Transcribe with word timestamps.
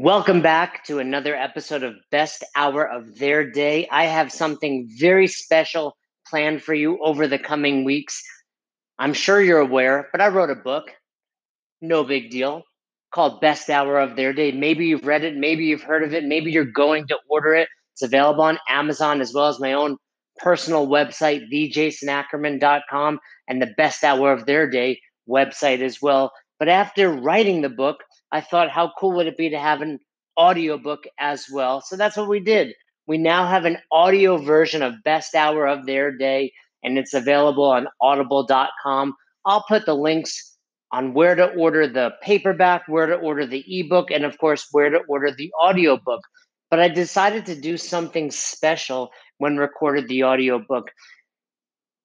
Welcome 0.00 0.42
back 0.42 0.84
to 0.84 1.00
another 1.00 1.34
episode 1.34 1.82
of 1.82 1.96
Best 2.12 2.44
Hour 2.54 2.88
of 2.88 3.18
Their 3.18 3.50
Day. 3.50 3.88
I 3.90 4.04
have 4.04 4.30
something 4.30 4.88
very 4.96 5.26
special 5.26 5.96
planned 6.24 6.62
for 6.62 6.72
you 6.72 7.02
over 7.02 7.26
the 7.26 7.36
coming 7.36 7.82
weeks. 7.82 8.22
I'm 9.00 9.12
sure 9.12 9.42
you're 9.42 9.58
aware, 9.58 10.08
but 10.12 10.20
I 10.20 10.28
wrote 10.28 10.50
a 10.50 10.54
book, 10.54 10.92
no 11.80 12.04
big 12.04 12.30
deal, 12.30 12.62
called 13.12 13.40
Best 13.40 13.68
Hour 13.68 13.98
of 13.98 14.14
Their 14.14 14.32
Day. 14.32 14.52
Maybe 14.52 14.86
you've 14.86 15.04
read 15.04 15.24
it, 15.24 15.36
maybe 15.36 15.64
you've 15.64 15.82
heard 15.82 16.04
of 16.04 16.14
it, 16.14 16.22
maybe 16.22 16.52
you're 16.52 16.64
going 16.64 17.08
to 17.08 17.18
order 17.28 17.54
it. 17.54 17.68
It's 17.94 18.02
available 18.02 18.44
on 18.44 18.60
Amazon 18.68 19.20
as 19.20 19.34
well 19.34 19.48
as 19.48 19.58
my 19.58 19.72
own 19.72 19.96
personal 20.36 20.86
website, 20.86 21.42
thejasonackerman.com, 21.52 23.18
and 23.48 23.60
the 23.60 23.74
Best 23.76 24.04
Hour 24.04 24.32
of 24.32 24.46
Their 24.46 24.70
Day 24.70 25.00
website 25.28 25.80
as 25.80 26.00
well. 26.00 26.30
But 26.60 26.68
after 26.68 27.10
writing 27.10 27.62
the 27.62 27.68
book, 27.68 28.04
I 28.32 28.40
thought, 28.40 28.70
how 28.70 28.92
cool 28.98 29.16
would 29.16 29.26
it 29.26 29.36
be 29.36 29.50
to 29.50 29.58
have 29.58 29.80
an 29.80 30.00
audiobook 30.38 31.04
as 31.18 31.46
well? 31.50 31.80
So 31.80 31.96
that's 31.96 32.16
what 32.16 32.28
we 32.28 32.40
did. 32.40 32.74
We 33.06 33.18
now 33.18 33.46
have 33.46 33.64
an 33.64 33.78
audio 33.90 34.36
version 34.36 34.82
of 34.82 35.02
Best 35.02 35.34
Hour 35.34 35.66
of 35.66 35.86
Their 35.86 36.16
Day, 36.16 36.52
and 36.82 36.98
it's 36.98 37.14
available 37.14 37.64
on 37.64 37.88
audible.com. 38.02 39.14
I'll 39.46 39.64
put 39.66 39.86
the 39.86 39.94
links 39.94 40.56
on 40.92 41.14
where 41.14 41.34
to 41.34 41.48
order 41.54 41.86
the 41.86 42.12
paperback, 42.22 42.82
where 42.86 43.06
to 43.06 43.14
order 43.14 43.46
the 43.46 43.64
ebook, 43.66 44.10
and 44.10 44.24
of 44.24 44.38
course, 44.38 44.66
where 44.72 44.90
to 44.90 45.00
order 45.08 45.30
the 45.30 45.50
audiobook. 45.62 46.20
But 46.70 46.80
I 46.80 46.88
decided 46.88 47.46
to 47.46 47.58
do 47.58 47.78
something 47.78 48.30
special 48.30 49.10
when 49.38 49.56
recorded 49.56 50.08
the 50.08 50.24
audiobook. 50.24 50.90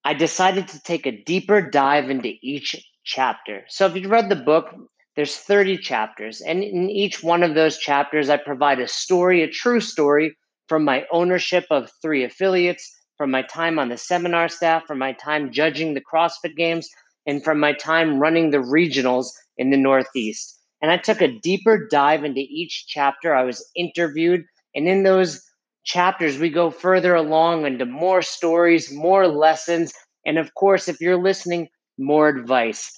I 0.05 0.13
decided 0.13 0.69
to 0.69 0.81
take 0.81 1.05
a 1.05 1.23
deeper 1.23 1.69
dive 1.69 2.09
into 2.09 2.33
each 2.41 2.75
chapter. 3.03 3.63
So 3.67 3.85
if 3.85 3.95
you've 3.95 4.11
read 4.11 4.29
the 4.29 4.35
book, 4.35 4.73
there's 5.15 5.35
30 5.35 5.77
chapters, 5.77 6.41
and 6.41 6.63
in 6.63 6.89
each 6.89 7.21
one 7.23 7.43
of 7.43 7.53
those 7.53 7.77
chapters, 7.77 8.29
I 8.29 8.37
provide 8.37 8.79
a 8.79 8.87
story, 8.87 9.43
a 9.43 9.47
true 9.47 9.79
story 9.79 10.35
from 10.67 10.83
my 10.83 11.05
ownership 11.11 11.65
of 11.69 11.91
three 12.01 12.23
affiliates, 12.23 12.89
from 13.17 13.29
my 13.29 13.43
time 13.43 13.77
on 13.77 13.89
the 13.89 13.97
seminar 13.97 14.49
staff, 14.49 14.85
from 14.85 14.97
my 14.97 15.13
time 15.13 15.51
judging 15.51 15.93
the 15.93 16.01
CrossFit 16.01 16.55
Games, 16.57 16.89
and 17.27 17.43
from 17.43 17.59
my 17.59 17.73
time 17.73 18.19
running 18.19 18.49
the 18.49 18.57
regionals 18.57 19.27
in 19.57 19.69
the 19.69 19.77
Northeast. 19.77 20.59
And 20.81 20.91
I 20.91 20.97
took 20.97 21.21
a 21.21 21.39
deeper 21.39 21.87
dive 21.89 22.23
into 22.23 22.41
each 22.41 22.85
chapter. 22.87 23.35
I 23.35 23.43
was 23.43 23.63
interviewed, 23.75 24.43
and 24.75 24.87
in 24.87 25.03
those 25.03 25.41
chapters, 25.85 26.39
we 26.39 26.49
go 26.49 26.71
further 26.71 27.13
along 27.13 27.65
into 27.65 27.85
more 27.85 28.21
stories, 28.21 28.91
more 28.91 29.27
lessons, 29.27 29.93
and 30.25 30.37
of 30.37 30.53
course, 30.55 30.87
if 30.87 30.99
you're 30.99 31.21
listening, 31.21 31.69
more 31.97 32.29
advice. 32.29 32.91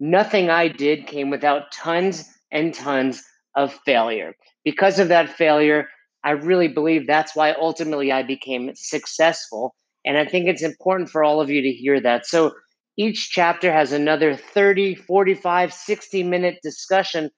Nothing 0.00 0.50
I 0.50 0.68
did 0.68 1.06
came 1.06 1.30
without 1.30 1.72
tons 1.72 2.28
and 2.50 2.74
tons 2.74 3.22
of 3.56 3.72
failure. 3.84 4.34
Because 4.64 4.98
of 4.98 5.08
that 5.08 5.30
failure, 5.30 5.88
I 6.24 6.30
really 6.30 6.68
believe 6.68 7.06
that's 7.06 7.36
why 7.36 7.52
ultimately 7.52 8.10
I 8.10 8.22
became 8.22 8.72
successful. 8.74 9.74
And 10.04 10.16
I 10.18 10.26
think 10.26 10.46
it's 10.46 10.62
important 10.62 11.10
for 11.10 11.22
all 11.22 11.40
of 11.40 11.50
you 11.50 11.62
to 11.62 11.70
hear 11.70 12.00
that. 12.00 12.26
So 12.26 12.52
each 12.96 13.30
chapter 13.30 13.72
has 13.72 13.92
another 13.92 14.36
30, 14.36 14.94
45, 14.94 15.72
60 15.72 16.22
minute 16.22 16.58
discussion 16.62 17.30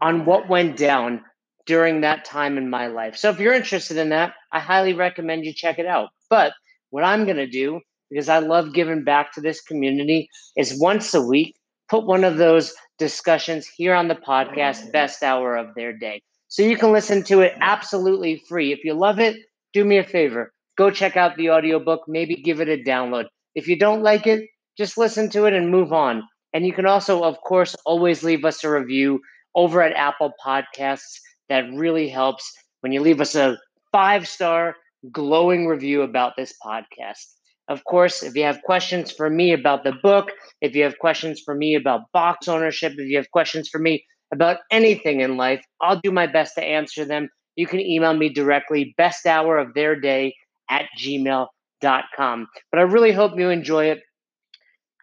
on 0.00 0.24
what 0.24 0.48
went 0.48 0.76
down 0.76 1.22
during 1.66 2.00
that 2.00 2.24
time 2.24 2.58
in 2.58 2.68
my 2.68 2.88
life. 2.88 3.16
So 3.16 3.30
if 3.30 3.38
you're 3.38 3.54
interested 3.54 3.96
in 3.96 4.08
that, 4.10 4.34
I 4.52 4.58
highly 4.60 4.94
recommend 4.94 5.44
you 5.44 5.54
check 5.54 5.78
it 5.78 5.86
out. 5.86 6.10
But 6.28 6.52
what 6.90 7.04
I'm 7.04 7.24
going 7.24 7.36
to 7.36 7.46
do, 7.46 7.80
because 8.10 8.28
I 8.28 8.40
love 8.40 8.74
giving 8.74 9.04
back 9.04 9.32
to 9.34 9.40
this 9.40 9.60
community, 9.62 10.28
is 10.56 10.78
once 10.78 11.14
a 11.14 11.22
week 11.22 11.54
put 11.92 12.06
one 12.06 12.24
of 12.24 12.38
those 12.38 12.72
discussions 12.98 13.68
here 13.76 13.92
on 13.94 14.08
the 14.08 14.14
podcast, 14.14 14.90
best 14.92 15.22
hour 15.22 15.56
of 15.56 15.74
their 15.76 15.92
day. 15.92 16.22
So 16.48 16.62
you 16.62 16.78
can 16.78 16.90
listen 16.90 17.22
to 17.24 17.42
it 17.42 17.52
absolutely 17.60 18.42
free. 18.48 18.72
If 18.72 18.82
you 18.82 18.94
love 18.94 19.20
it, 19.20 19.36
do 19.74 19.84
me 19.84 19.98
a 19.98 20.04
favor. 20.04 20.54
Go 20.78 20.90
check 20.90 21.18
out 21.18 21.36
the 21.36 21.50
audiobook, 21.50 22.00
maybe 22.08 22.36
give 22.36 22.62
it 22.62 22.68
a 22.70 22.78
download. 22.78 23.26
If 23.54 23.68
you 23.68 23.78
don't 23.78 24.02
like 24.02 24.26
it, 24.26 24.40
just 24.78 24.96
listen 24.96 25.28
to 25.30 25.44
it 25.44 25.52
and 25.52 25.70
move 25.70 25.92
on. 25.92 26.22
And 26.54 26.64
you 26.64 26.72
can 26.72 26.86
also, 26.86 27.24
of 27.24 27.36
course, 27.42 27.76
always 27.84 28.22
leave 28.22 28.46
us 28.46 28.64
a 28.64 28.70
review 28.70 29.20
over 29.54 29.82
at 29.82 29.92
Apple 29.94 30.32
Podcasts. 30.42 31.18
That 31.50 31.70
really 31.74 32.08
helps 32.08 32.50
when 32.80 32.92
you 32.92 33.02
leave 33.02 33.20
us 33.20 33.34
a 33.34 33.58
five 33.92 34.26
star 34.26 34.76
glowing 35.12 35.66
review 35.66 36.00
about 36.00 36.32
this 36.38 36.54
podcast. 36.64 37.26
Of 37.72 37.84
course, 37.84 38.22
if 38.22 38.34
you 38.36 38.44
have 38.44 38.60
questions 38.60 39.10
for 39.10 39.30
me 39.30 39.54
about 39.54 39.82
the 39.82 39.94
book, 40.02 40.30
if 40.60 40.74
you 40.74 40.82
have 40.82 40.98
questions 40.98 41.40
for 41.42 41.54
me 41.54 41.74
about 41.74 42.02
box 42.12 42.46
ownership, 42.46 42.92
if 42.98 43.08
you 43.08 43.16
have 43.16 43.30
questions 43.30 43.70
for 43.70 43.78
me 43.78 44.04
about 44.30 44.58
anything 44.70 45.22
in 45.22 45.38
life, 45.38 45.64
I'll 45.80 45.98
do 45.98 46.10
my 46.10 46.26
best 46.26 46.54
to 46.56 46.62
answer 46.62 47.06
them. 47.06 47.30
You 47.56 47.66
can 47.66 47.80
email 47.80 48.12
me 48.12 48.28
directly, 48.28 48.92
best 48.98 49.24
hour 49.24 49.56
of 49.56 49.72
their 49.72 49.98
day 49.98 50.34
at 50.68 50.84
gmail.com. 51.00 52.46
But 52.70 52.78
I 52.78 52.82
really 52.82 53.12
hope 53.12 53.38
you 53.38 53.48
enjoy 53.48 53.86
it. 53.86 54.00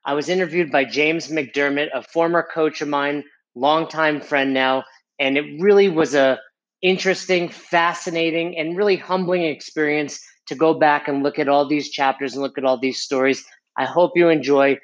I 0.05 0.13
was 0.13 0.29
interviewed 0.29 0.71
by 0.71 0.85
James 0.85 1.27
McDermott, 1.29 1.87
a 1.91 2.03
former 2.03 2.45
coach 2.53 2.83
of 2.83 2.87
mine, 2.87 3.23
longtime 3.55 4.21
friend 4.21 4.53
now, 4.53 4.83
and 5.17 5.39
it 5.39 5.59
really 5.59 5.89
was 5.89 6.13
a 6.13 6.37
interesting, 6.83 7.49
fascinating, 7.49 8.59
and 8.59 8.77
really 8.77 8.95
humbling 8.95 9.43
experience 9.43 10.19
to 10.49 10.55
go 10.55 10.73
back 10.73 11.07
and 11.07 11.23
look 11.23 11.39
at 11.39 11.47
all 11.47 11.67
these 11.67 11.89
chapters 11.89 12.33
and 12.33 12.43
look 12.43 12.57
at 12.57 12.65
all 12.65 12.79
these 12.79 13.01
stories. 13.01 13.45
I 13.77 13.85
hope 13.85 14.11
you 14.15 14.29
enjoy. 14.29 14.77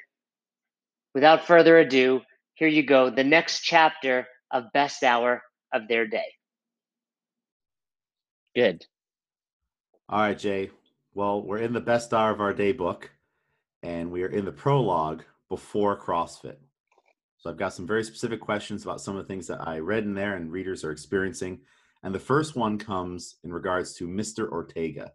Without 1.14 1.46
further 1.46 1.78
ado, 1.78 2.22
here 2.54 2.68
you 2.68 2.82
go 2.82 3.10
the 3.10 3.24
next 3.24 3.60
chapter 3.60 4.26
of 4.50 4.72
Best 4.72 5.02
Hour 5.02 5.42
of 5.72 5.88
Their 5.88 6.06
Day. 6.06 6.32
Good. 8.54 8.84
All 10.08 10.20
right, 10.20 10.38
Jay. 10.38 10.70
Well, 11.14 11.42
we're 11.42 11.58
in 11.58 11.72
the 11.72 11.80
Best 11.80 12.14
Hour 12.14 12.30
of 12.30 12.40
Our 12.40 12.54
Day 12.54 12.72
book, 12.72 13.10
and 13.82 14.10
we 14.10 14.22
are 14.22 14.28
in 14.28 14.44
the 14.44 14.52
prologue 14.52 15.24
before 15.48 15.98
CrossFit. 15.98 16.56
So 17.38 17.50
I've 17.50 17.56
got 17.56 17.74
some 17.74 17.86
very 17.86 18.04
specific 18.04 18.40
questions 18.40 18.82
about 18.82 19.00
some 19.00 19.16
of 19.16 19.22
the 19.22 19.28
things 19.32 19.46
that 19.48 19.66
I 19.66 19.78
read 19.78 20.04
in 20.04 20.14
there 20.14 20.36
and 20.36 20.50
readers 20.50 20.84
are 20.84 20.90
experiencing. 20.90 21.60
And 22.02 22.14
the 22.14 22.20
first 22.20 22.56
one 22.56 22.78
comes 22.78 23.36
in 23.44 23.52
regards 23.52 23.94
to 23.94 24.06
Mr. 24.06 24.48
Ortega. 24.48 25.12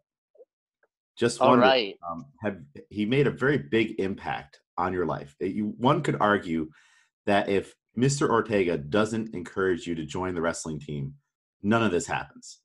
Just 1.18 1.42
All 1.42 1.58
right. 1.58 1.98
Um, 2.10 2.26
have 2.42 2.58
he 2.90 3.06
made 3.06 3.28
a 3.28 3.32
very 3.32 3.58
big 3.58 4.00
impact 4.00 4.62
on 4.78 4.94
your 4.94 5.06
life? 5.06 5.36
Uh, 5.42 5.46
you, 5.46 5.74
one 5.78 6.02
could 6.02 6.18
argue 6.20 6.70
that 7.26 7.50
if 7.50 7.76
Mr. 7.98 8.30
Ortega 8.30 8.78
doesn't 8.78 9.36
encourage 9.36 9.86
you 9.86 9.96
to 9.96 10.06
join 10.06 10.34
the 10.34 10.42
wrestling 10.42 10.80
team, 10.80 11.16
none 11.62 11.84
of 11.84 11.92
this 11.92 12.08
happens. 12.08 12.60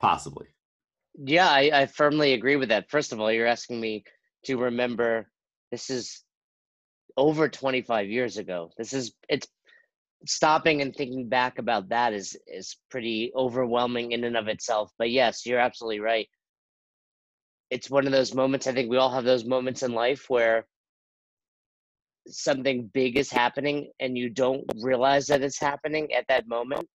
Possibly. 0.00 0.46
Yeah, 1.14 1.48
I, 1.48 1.70
I 1.72 1.86
firmly 1.86 2.34
agree 2.34 2.56
with 2.56 2.68
that. 2.68 2.90
First 2.90 3.12
of 3.12 3.20
all, 3.20 3.32
you're 3.32 3.46
asking 3.46 3.80
me 3.80 4.04
to 4.44 4.56
remember 4.56 5.28
this 5.70 5.90
is 5.90 6.22
over 7.16 7.48
25 7.48 8.08
years 8.08 8.36
ago. 8.36 8.70
This 8.76 8.92
is 8.92 9.12
it's 9.28 9.48
stopping 10.26 10.82
and 10.82 10.94
thinking 10.94 11.28
back 11.28 11.58
about 11.58 11.88
that 11.88 12.12
is 12.12 12.36
is 12.46 12.76
pretty 12.90 13.32
overwhelming 13.36 14.12
in 14.12 14.24
and 14.24 14.36
of 14.36 14.48
itself. 14.48 14.92
But 14.98 15.10
yes, 15.10 15.46
you're 15.46 15.58
absolutely 15.58 16.00
right 16.00 16.28
it's 17.70 17.90
one 17.90 18.06
of 18.06 18.12
those 18.12 18.34
moments. 18.34 18.66
I 18.66 18.72
think 18.72 18.90
we 18.90 18.96
all 18.96 19.12
have 19.12 19.24
those 19.24 19.44
moments 19.44 19.82
in 19.82 19.92
life 19.92 20.28
where 20.28 20.66
something 22.26 22.90
big 22.92 23.16
is 23.16 23.30
happening 23.30 23.90
and 24.00 24.16
you 24.16 24.28
don't 24.28 24.64
realize 24.82 25.26
that 25.26 25.42
it's 25.42 25.58
happening 25.58 26.12
at 26.12 26.26
that 26.28 26.48
moment. 26.48 26.86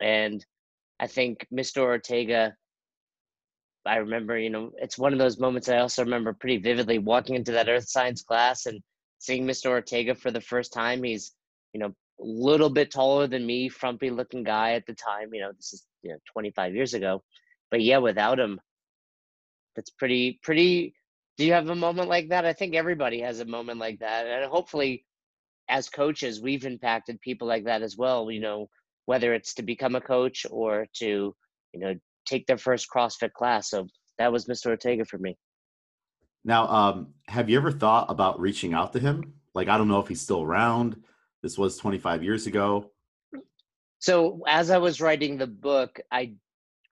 And 0.00 0.44
I 1.00 1.06
think 1.06 1.46
Mr. 1.52 1.78
Ortega, 1.78 2.54
I 3.86 3.96
remember, 3.96 4.38
you 4.38 4.50
know, 4.50 4.70
it's 4.76 4.98
one 4.98 5.12
of 5.12 5.18
those 5.18 5.38
moments 5.38 5.68
I 5.68 5.78
also 5.78 6.04
remember 6.04 6.32
pretty 6.32 6.58
vividly 6.58 6.98
walking 6.98 7.34
into 7.34 7.52
that 7.52 7.68
earth 7.68 7.88
science 7.88 8.22
class 8.22 8.66
and 8.66 8.80
seeing 9.18 9.46
Mr. 9.46 9.66
Ortega 9.66 10.14
for 10.14 10.30
the 10.30 10.40
first 10.40 10.72
time. 10.72 11.02
He's, 11.02 11.32
you 11.72 11.80
know, 11.80 11.92
a 12.20 12.24
little 12.24 12.70
bit 12.70 12.90
taller 12.90 13.26
than 13.26 13.46
me, 13.46 13.68
frumpy 13.68 14.10
looking 14.10 14.44
guy 14.44 14.72
at 14.72 14.86
the 14.86 14.94
time. 14.94 15.30
You 15.32 15.42
know, 15.42 15.52
this 15.56 15.72
is, 15.72 15.86
you 16.02 16.10
know, 16.10 16.18
25 16.32 16.74
years 16.74 16.94
ago. 16.94 17.22
But 17.70 17.82
yeah, 17.82 17.98
without 17.98 18.38
him, 18.38 18.60
that's 19.74 19.90
pretty 19.90 20.38
pretty 20.42 20.94
do 21.38 21.46
you 21.46 21.52
have 21.54 21.70
a 21.70 21.74
moment 21.74 22.08
like 22.08 22.28
that? 22.28 22.44
I 22.44 22.52
think 22.52 22.74
everybody 22.74 23.20
has 23.20 23.40
a 23.40 23.44
moment 23.44 23.78
like 23.78 23.98
that 24.00 24.26
and 24.26 24.50
hopefully 24.50 25.04
as 25.68 25.88
coaches 25.88 26.40
we've 26.40 26.66
impacted 26.66 27.20
people 27.20 27.48
like 27.48 27.64
that 27.64 27.82
as 27.82 27.96
well 27.96 28.30
you 28.30 28.40
know 28.40 28.68
whether 29.06 29.32
it's 29.32 29.54
to 29.54 29.62
become 29.62 29.94
a 29.94 30.00
coach 30.00 30.44
or 30.50 30.86
to 30.94 31.34
you 31.72 31.80
know 31.80 31.94
take 32.26 32.46
their 32.46 32.58
first 32.58 32.86
crossfit 32.94 33.32
class 33.32 33.70
so 33.70 33.86
that 34.18 34.32
was 34.32 34.46
mr 34.46 34.66
ortega 34.66 35.04
for 35.04 35.18
me. 35.18 35.36
Now 36.44 36.66
um 36.68 37.14
have 37.28 37.48
you 37.48 37.56
ever 37.56 37.72
thought 37.72 38.06
about 38.10 38.40
reaching 38.40 38.74
out 38.74 38.92
to 38.92 39.00
him? 39.00 39.34
Like 39.54 39.68
i 39.68 39.78
don't 39.78 39.88
know 39.88 40.00
if 40.00 40.08
he's 40.08 40.20
still 40.20 40.42
around. 40.42 40.96
This 41.42 41.58
was 41.58 41.76
25 41.76 42.22
years 42.22 42.46
ago. 42.46 42.90
So 43.98 44.42
as 44.46 44.70
i 44.70 44.78
was 44.78 45.00
writing 45.00 45.38
the 45.38 45.46
book 45.46 46.00
i 46.10 46.34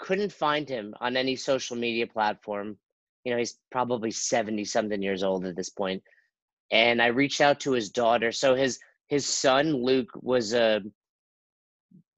couldn't 0.00 0.32
find 0.32 0.68
him 0.68 0.94
on 1.00 1.16
any 1.16 1.36
social 1.36 1.76
media 1.76 2.06
platform. 2.06 2.76
You 3.24 3.32
know, 3.32 3.38
he's 3.38 3.58
probably 3.70 4.10
70 4.10 4.64
something 4.64 5.02
years 5.02 5.22
old 5.22 5.44
at 5.44 5.54
this 5.54 5.68
point. 5.68 6.02
And 6.72 7.02
I 7.02 7.08
reached 7.08 7.40
out 7.40 7.60
to 7.60 7.72
his 7.72 7.90
daughter. 7.90 8.32
So 8.32 8.54
his 8.54 8.78
his 9.08 9.26
son 9.26 9.74
Luke 9.74 10.10
was 10.22 10.54
a 10.54 10.80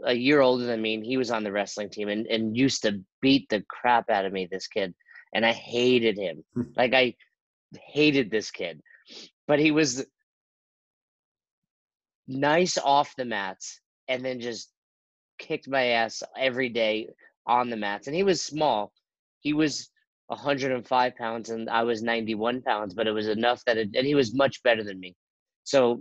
a 0.04 0.12
year 0.12 0.40
older 0.40 0.64
than 0.64 0.82
me, 0.82 0.94
and 0.94 1.04
he 1.04 1.16
was 1.16 1.30
on 1.30 1.42
the 1.42 1.52
wrestling 1.52 1.90
team, 1.90 2.08
and 2.08 2.26
and 2.26 2.56
used 2.56 2.82
to 2.82 3.00
beat 3.20 3.48
the 3.48 3.64
crap 3.68 4.10
out 4.10 4.26
of 4.26 4.32
me. 4.32 4.46
This 4.46 4.66
kid, 4.66 4.94
and 5.34 5.44
I 5.44 5.52
hated 5.52 6.18
him. 6.18 6.44
Hmm. 6.54 6.62
like 6.76 6.92
I 6.94 7.14
hated 7.74 8.30
this 8.30 8.50
kid, 8.50 8.82
but 9.48 9.58
he 9.58 9.70
was 9.70 10.04
nice 12.28 12.76
off 12.76 13.16
the 13.16 13.24
mats, 13.24 13.80
and 14.06 14.22
then 14.24 14.40
just 14.40 14.70
kicked 15.38 15.68
my 15.68 15.86
ass 15.86 16.22
every 16.36 16.68
day 16.68 17.08
on 17.46 17.70
the 17.70 17.76
mats. 17.76 18.06
And 18.06 18.16
he 18.16 18.22
was 18.22 18.42
small. 18.42 18.92
He 19.40 19.52
was 19.52 19.90
105 20.28 21.16
pounds, 21.16 21.50
and 21.50 21.68
I 21.68 21.82
was 21.82 22.02
91 22.02 22.62
pounds, 22.62 22.94
but 22.94 23.06
it 23.06 23.12
was 23.12 23.28
enough 23.28 23.62
that 23.66 23.76
it, 23.76 23.90
and 23.94 24.06
he 24.06 24.14
was 24.14 24.34
much 24.34 24.62
better 24.62 24.84
than 24.84 25.00
me. 25.00 25.14
So 25.64 26.00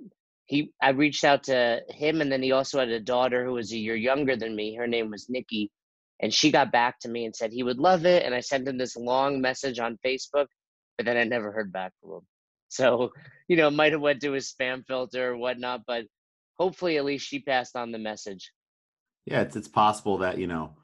he 0.51 0.71
I 0.81 0.89
reached 0.89 1.23
out 1.23 1.43
to 1.43 1.81
him 1.89 2.19
and 2.19 2.31
then 2.31 2.43
he 2.43 2.51
also 2.51 2.79
had 2.79 2.89
a 2.89 2.99
daughter 2.99 3.45
who 3.45 3.53
was 3.53 3.71
a 3.71 3.77
year 3.77 3.95
younger 3.95 4.35
than 4.35 4.55
me. 4.55 4.75
Her 4.75 4.87
name 4.87 5.09
was 5.09 5.29
Nikki. 5.29 5.71
And 6.21 6.33
she 6.33 6.51
got 6.51 6.71
back 6.71 6.99
to 6.99 7.09
me 7.09 7.25
and 7.25 7.35
said 7.35 7.51
he 7.51 7.63
would 7.63 7.79
love 7.79 8.05
it. 8.05 8.23
And 8.23 8.35
I 8.35 8.41
sent 8.41 8.67
him 8.67 8.77
this 8.77 8.95
long 8.95 9.41
message 9.41 9.79
on 9.79 9.97
Facebook, 10.05 10.47
but 10.97 11.05
then 11.05 11.17
I 11.17 11.23
never 11.23 11.51
heard 11.51 11.71
back 11.71 11.93
from 12.01 12.11
him. 12.11 12.21
So, 12.67 13.11
you 13.47 13.55
know, 13.55 13.71
might 13.71 13.93
have 13.93 14.01
went 14.01 14.21
to 14.21 14.33
his 14.33 14.53
spam 14.53 14.85
filter 14.85 15.31
or 15.31 15.37
whatnot, 15.37 15.81
but 15.87 16.05
hopefully 16.59 16.97
at 16.97 17.05
least 17.05 17.25
she 17.25 17.39
passed 17.39 17.75
on 17.77 17.91
the 17.91 17.97
message. 17.97 18.51
Yeah, 19.25 19.41
it's 19.41 19.55
it's 19.55 19.67
possible 19.67 20.17
that, 20.19 20.37
you 20.37 20.47
know, 20.47 20.75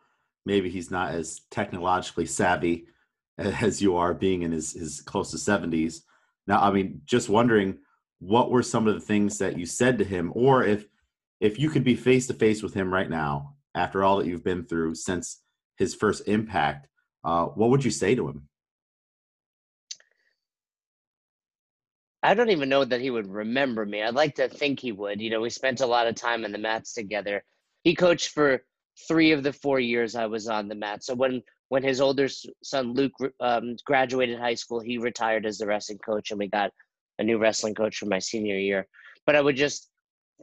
maybe 0.48 0.70
he's 0.70 0.90
not 0.90 1.12
as 1.12 1.42
technologically 1.52 2.26
savvy 2.26 2.88
as 3.38 3.82
you 3.82 3.96
are 3.96 4.14
being 4.14 4.42
in 4.42 4.52
his, 4.52 4.74
his 4.74 5.02
close 5.02 5.30
to 5.32 5.38
70s. 5.38 6.02
Now, 6.48 6.62
I 6.62 6.72
mean, 6.72 7.02
just 7.06 7.30
wondering 7.30 7.78
what 8.20 8.50
were 8.50 8.64
some 8.64 8.88
of 8.88 8.96
the 8.96 9.02
things 9.02 9.38
that 9.38 9.60
you 9.60 9.68
said 9.68 10.00
to 10.00 10.04
him? 10.04 10.32
Or 10.34 10.64
if 10.64 10.88
if 11.40 11.60
you 11.60 11.70
could 11.70 11.84
be 11.84 11.96
face 11.96 12.26
to 12.28 12.34
face 12.34 12.64
with 12.64 12.74
him 12.74 12.92
right 12.92 13.10
now 13.10 13.54
after 13.76 14.04
all 14.04 14.18
that 14.18 14.26
you've 14.26 14.44
been 14.44 14.66
through 14.66 14.96
since 14.96 15.44
his 15.78 15.94
first 15.94 16.28
impact 16.28 16.88
uh, 17.28 17.46
what 17.46 17.70
would 17.70 17.84
you 17.84 17.92
say 17.92 18.16
to 18.16 18.30
him? 18.30 18.48
I 22.24 22.34
don't 22.34 22.50
even 22.50 22.70
know 22.70 22.86
that 22.86 23.02
he 23.02 23.10
would 23.10 23.28
remember 23.28 23.86
me. 23.86 24.02
I'd 24.02 24.16
like 24.16 24.36
to 24.36 24.48
think 24.48 24.80
he 24.80 24.94
would. 24.94 25.22
You 25.22 25.30
know 25.30 25.42
we 25.42 25.50
spent 25.50 25.82
a 25.82 25.86
lot 25.86 26.08
of 26.08 26.16
time 26.16 26.46
in 26.46 26.54
the 26.54 26.58
mats 26.58 26.94
together. 26.94 27.44
He 27.84 27.96
coached 27.96 28.30
for 28.30 28.64
three 29.08 29.32
of 29.32 29.44
the 29.44 29.54
four 29.54 29.80
years 29.80 30.16
i 30.16 30.26
was 30.26 30.48
on 30.48 30.68
the 30.68 30.76
mat 30.76 31.04
so 31.04 31.14
when 31.14 31.42
when 31.70 31.84
his 31.84 32.02
older 32.02 32.28
son 32.64 32.94
luke 32.94 33.14
um, 33.40 33.76
graduated 33.86 34.40
high 34.40 34.54
school 34.54 34.80
he 34.80 34.98
retired 34.98 35.46
as 35.46 35.58
the 35.58 35.68
wrestling 35.68 36.00
coach 36.00 36.32
and 36.32 36.40
we 36.40 36.48
got 36.48 36.72
a 37.20 37.24
new 37.24 37.38
wrestling 37.38 37.76
coach 37.76 37.98
for 37.98 38.06
my 38.06 38.20
senior 38.20 38.58
year. 38.58 38.88
But 39.26 39.36
I 39.36 39.42
would 39.42 39.56
just 39.56 39.90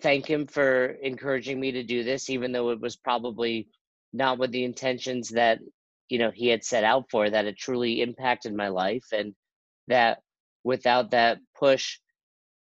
thank 0.03 0.27
him 0.27 0.47
for 0.47 0.87
encouraging 1.03 1.61
me 1.61 1.73
to 1.73 1.83
do 1.83 2.03
this, 2.03 2.29
even 2.31 2.53
though 2.53 2.71
it 2.71 2.81
was 2.81 2.97
probably 2.97 3.69
not 4.13 4.39
with 4.39 4.51
the 4.53 4.65
intentions 4.65 5.31
that 5.31 5.61
you 6.09 6.19
know 6.19 6.31
he 6.31 6.49
had 6.49 6.65
set 6.65 6.85
out 6.85 7.11
for. 7.11 7.31
That 7.31 7.47
it 7.47 7.57
truly 7.57 8.03
impacted 8.03 8.55
my 8.55 8.69
life, 8.69 9.07
and 9.13 9.35
that 9.89 10.21
without 10.65 11.11
that 11.13 11.39
push, 11.57 11.99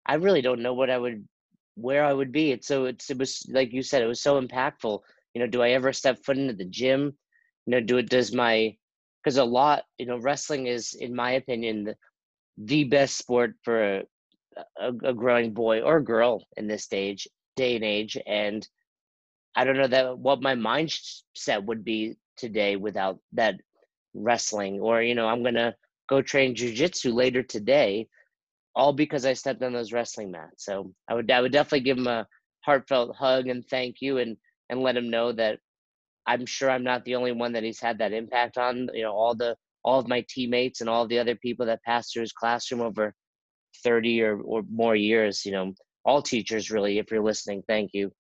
I 0.06 0.16
really 0.16 0.42
don't 0.42 0.62
know 0.62 0.74
what 0.74 0.90
I 0.90 0.98
would 0.98 1.28
where 1.76 2.06
I 2.06 2.14
would 2.14 2.32
be. 2.32 2.52
It's 2.52 2.68
so 2.68 2.86
it's 2.86 3.10
it 3.10 3.18
was 3.18 3.46
like 3.50 3.74
you 3.74 3.84
said, 3.84 4.02
it 4.04 4.08
was 4.08 4.22
so 4.22 4.42
impactful. 4.42 5.00
You 5.34 5.42
know, 5.42 5.48
do 5.48 5.62
I 5.62 5.72
ever 5.72 5.94
step 5.94 6.20
foot 6.24 6.38
into 6.38 6.54
the 6.54 6.66
gym? 6.66 7.18
You 7.66 7.72
know, 7.72 7.82
do 7.82 7.98
it 7.98 8.10
does 8.10 8.34
my 8.34 8.76
because 9.24 9.38
a 9.38 9.44
lot, 9.44 9.84
you 9.98 10.06
know, 10.06 10.18
wrestling 10.18 10.68
is, 10.68 10.94
in 10.94 11.16
my 11.16 11.32
opinion, 11.32 11.86
the, 11.86 11.96
the 12.58 12.84
best 12.84 13.18
sport 13.18 13.56
for 13.64 14.00
a, 14.00 14.04
a, 14.80 14.90
a 15.06 15.14
growing 15.14 15.54
boy 15.54 15.82
or 15.82 16.02
girl 16.02 16.46
in 16.58 16.68
this 16.68 16.84
stage 16.84 17.28
day 17.56 17.76
and 17.76 17.84
age 17.86 18.18
and 18.26 18.68
i 19.56 19.64
don't 19.64 19.78
know 19.78 19.88
that 19.88 20.18
what 20.18 20.42
my 20.42 20.56
mindset 20.56 21.64
would 21.64 21.84
be 21.84 22.16
today 22.38 22.76
without 22.76 23.20
that 23.34 23.56
wrestling 24.14 24.80
or 24.80 25.02
you 25.02 25.16
know 25.16 25.28
i'm 25.28 25.44
gonna 25.44 25.74
go 26.10 26.22
train 26.22 26.56
jujitsu 26.56 27.14
later 27.14 27.44
today 27.44 28.08
all 28.76 28.94
because 28.94 29.26
i 29.26 29.34
stepped 29.34 29.64
on 29.64 29.74
those 29.74 29.94
wrestling 29.94 30.32
mats 30.32 30.66
so 30.66 30.92
i 31.08 31.14
would 31.14 31.30
i 31.32 31.42
would 31.42 31.52
definitely 31.52 31.82
give 31.82 31.98
him 31.98 32.08
a 32.08 32.28
heartfelt 32.66 33.16
hug 33.16 33.48
and 33.48 33.66
thank 33.68 33.98
you 34.02 34.18
and 34.18 34.38
and 34.74 34.82
let 34.82 34.98
him 34.98 35.10
know 35.10 35.32
that 35.32 35.60
i'm 36.26 36.46
sure 36.46 36.70
i'm 36.70 36.84
not 36.84 37.06
the 37.06 37.16
only 37.16 37.32
one 37.32 37.54
that 37.54 37.64
he's 37.64 37.80
had 37.80 38.00
that 38.00 38.12
impact 38.12 38.58
on 38.58 38.90
you 38.94 39.04
know 39.04 39.14
all 39.14 39.36
the 39.36 39.56
all 39.86 40.00
of 40.00 40.08
my 40.08 40.26
teammates 40.28 40.82
and 40.82 40.90
all 40.90 41.08
the 41.08 41.20
other 41.20 41.36
people 41.36 41.66
that 41.66 41.84
passed 41.84 42.12
through 42.12 42.22
his 42.22 42.34
classroom 42.34 42.82
over 42.82 43.14
30 43.84 44.22
or, 44.24 44.42
or 44.42 44.64
more 44.70 44.96
years 44.96 45.46
you 45.46 45.52
know 45.52 45.74
all 46.04 46.22
teachers 46.22 46.72
really 46.72 46.98
if 46.98 47.12
you're 47.12 47.24
listening 47.24 47.64
thank 47.68 47.92
you. 47.94 48.12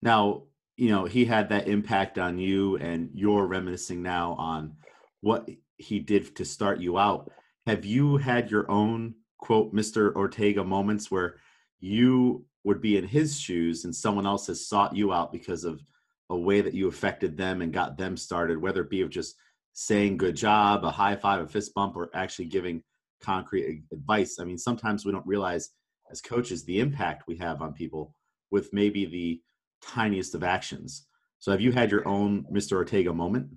Now 0.00 0.44
you 0.76 0.90
know 0.90 1.04
he 1.04 1.24
had 1.24 1.48
that 1.48 1.68
impact 1.68 2.18
on 2.18 2.38
you 2.38 2.76
and 2.76 3.10
you're 3.14 3.46
reminiscing 3.46 4.02
now 4.02 4.34
on 4.34 4.76
what 5.20 5.48
he 5.76 5.98
did 5.98 6.36
to 6.36 6.44
start 6.44 6.80
you 6.80 6.98
out. 6.98 7.30
Have 7.66 7.84
you 7.84 8.16
had 8.16 8.50
your 8.50 8.70
own 8.70 9.14
quote 9.38 9.74
mr 9.74 10.14
ortega 10.14 10.62
moments 10.62 11.10
where 11.10 11.36
you 11.80 12.44
would 12.64 12.80
be 12.80 12.96
in 12.96 13.06
his 13.06 13.38
shoes 13.38 13.84
and 13.84 13.94
someone 13.94 14.26
else 14.26 14.46
has 14.46 14.66
sought 14.66 14.94
you 14.94 15.12
out 15.12 15.32
because 15.32 15.64
of 15.64 15.82
a 16.30 16.36
way 16.36 16.60
that 16.60 16.74
you 16.74 16.88
affected 16.88 17.36
them 17.36 17.60
and 17.60 17.72
got 17.72 17.98
them 17.98 18.16
started 18.16 18.60
whether 18.60 18.82
it 18.82 18.90
be 18.90 19.02
of 19.02 19.10
just 19.10 19.36
saying 19.72 20.16
good 20.16 20.36
job, 20.36 20.84
a 20.84 20.90
high 20.90 21.16
five, 21.16 21.40
a 21.40 21.46
fist 21.46 21.74
bump, 21.74 21.96
or 21.96 22.10
actually 22.14 22.44
giving 22.44 22.82
concrete 23.20 23.82
advice. 23.92 24.38
I 24.38 24.44
mean, 24.44 24.58
sometimes 24.58 25.04
we 25.04 25.12
don't 25.12 25.26
realize 25.26 25.70
as 26.10 26.20
coaches 26.20 26.64
the 26.64 26.80
impact 26.80 27.24
we 27.26 27.36
have 27.36 27.62
on 27.62 27.72
people 27.72 28.14
with 28.50 28.72
maybe 28.72 29.06
the 29.06 29.40
tiniest 29.82 30.34
of 30.34 30.44
actions. 30.44 31.06
So, 31.38 31.50
have 31.50 31.60
you 31.60 31.72
had 31.72 31.90
your 31.90 32.06
own 32.06 32.44
Mr. 32.52 32.72
Ortega 32.72 33.12
moment? 33.12 33.48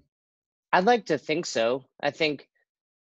I'd 0.72 0.86
like 0.86 1.06
to 1.08 1.18
think 1.18 1.46
so. 1.46 1.84
I 2.02 2.12
think, 2.12 2.48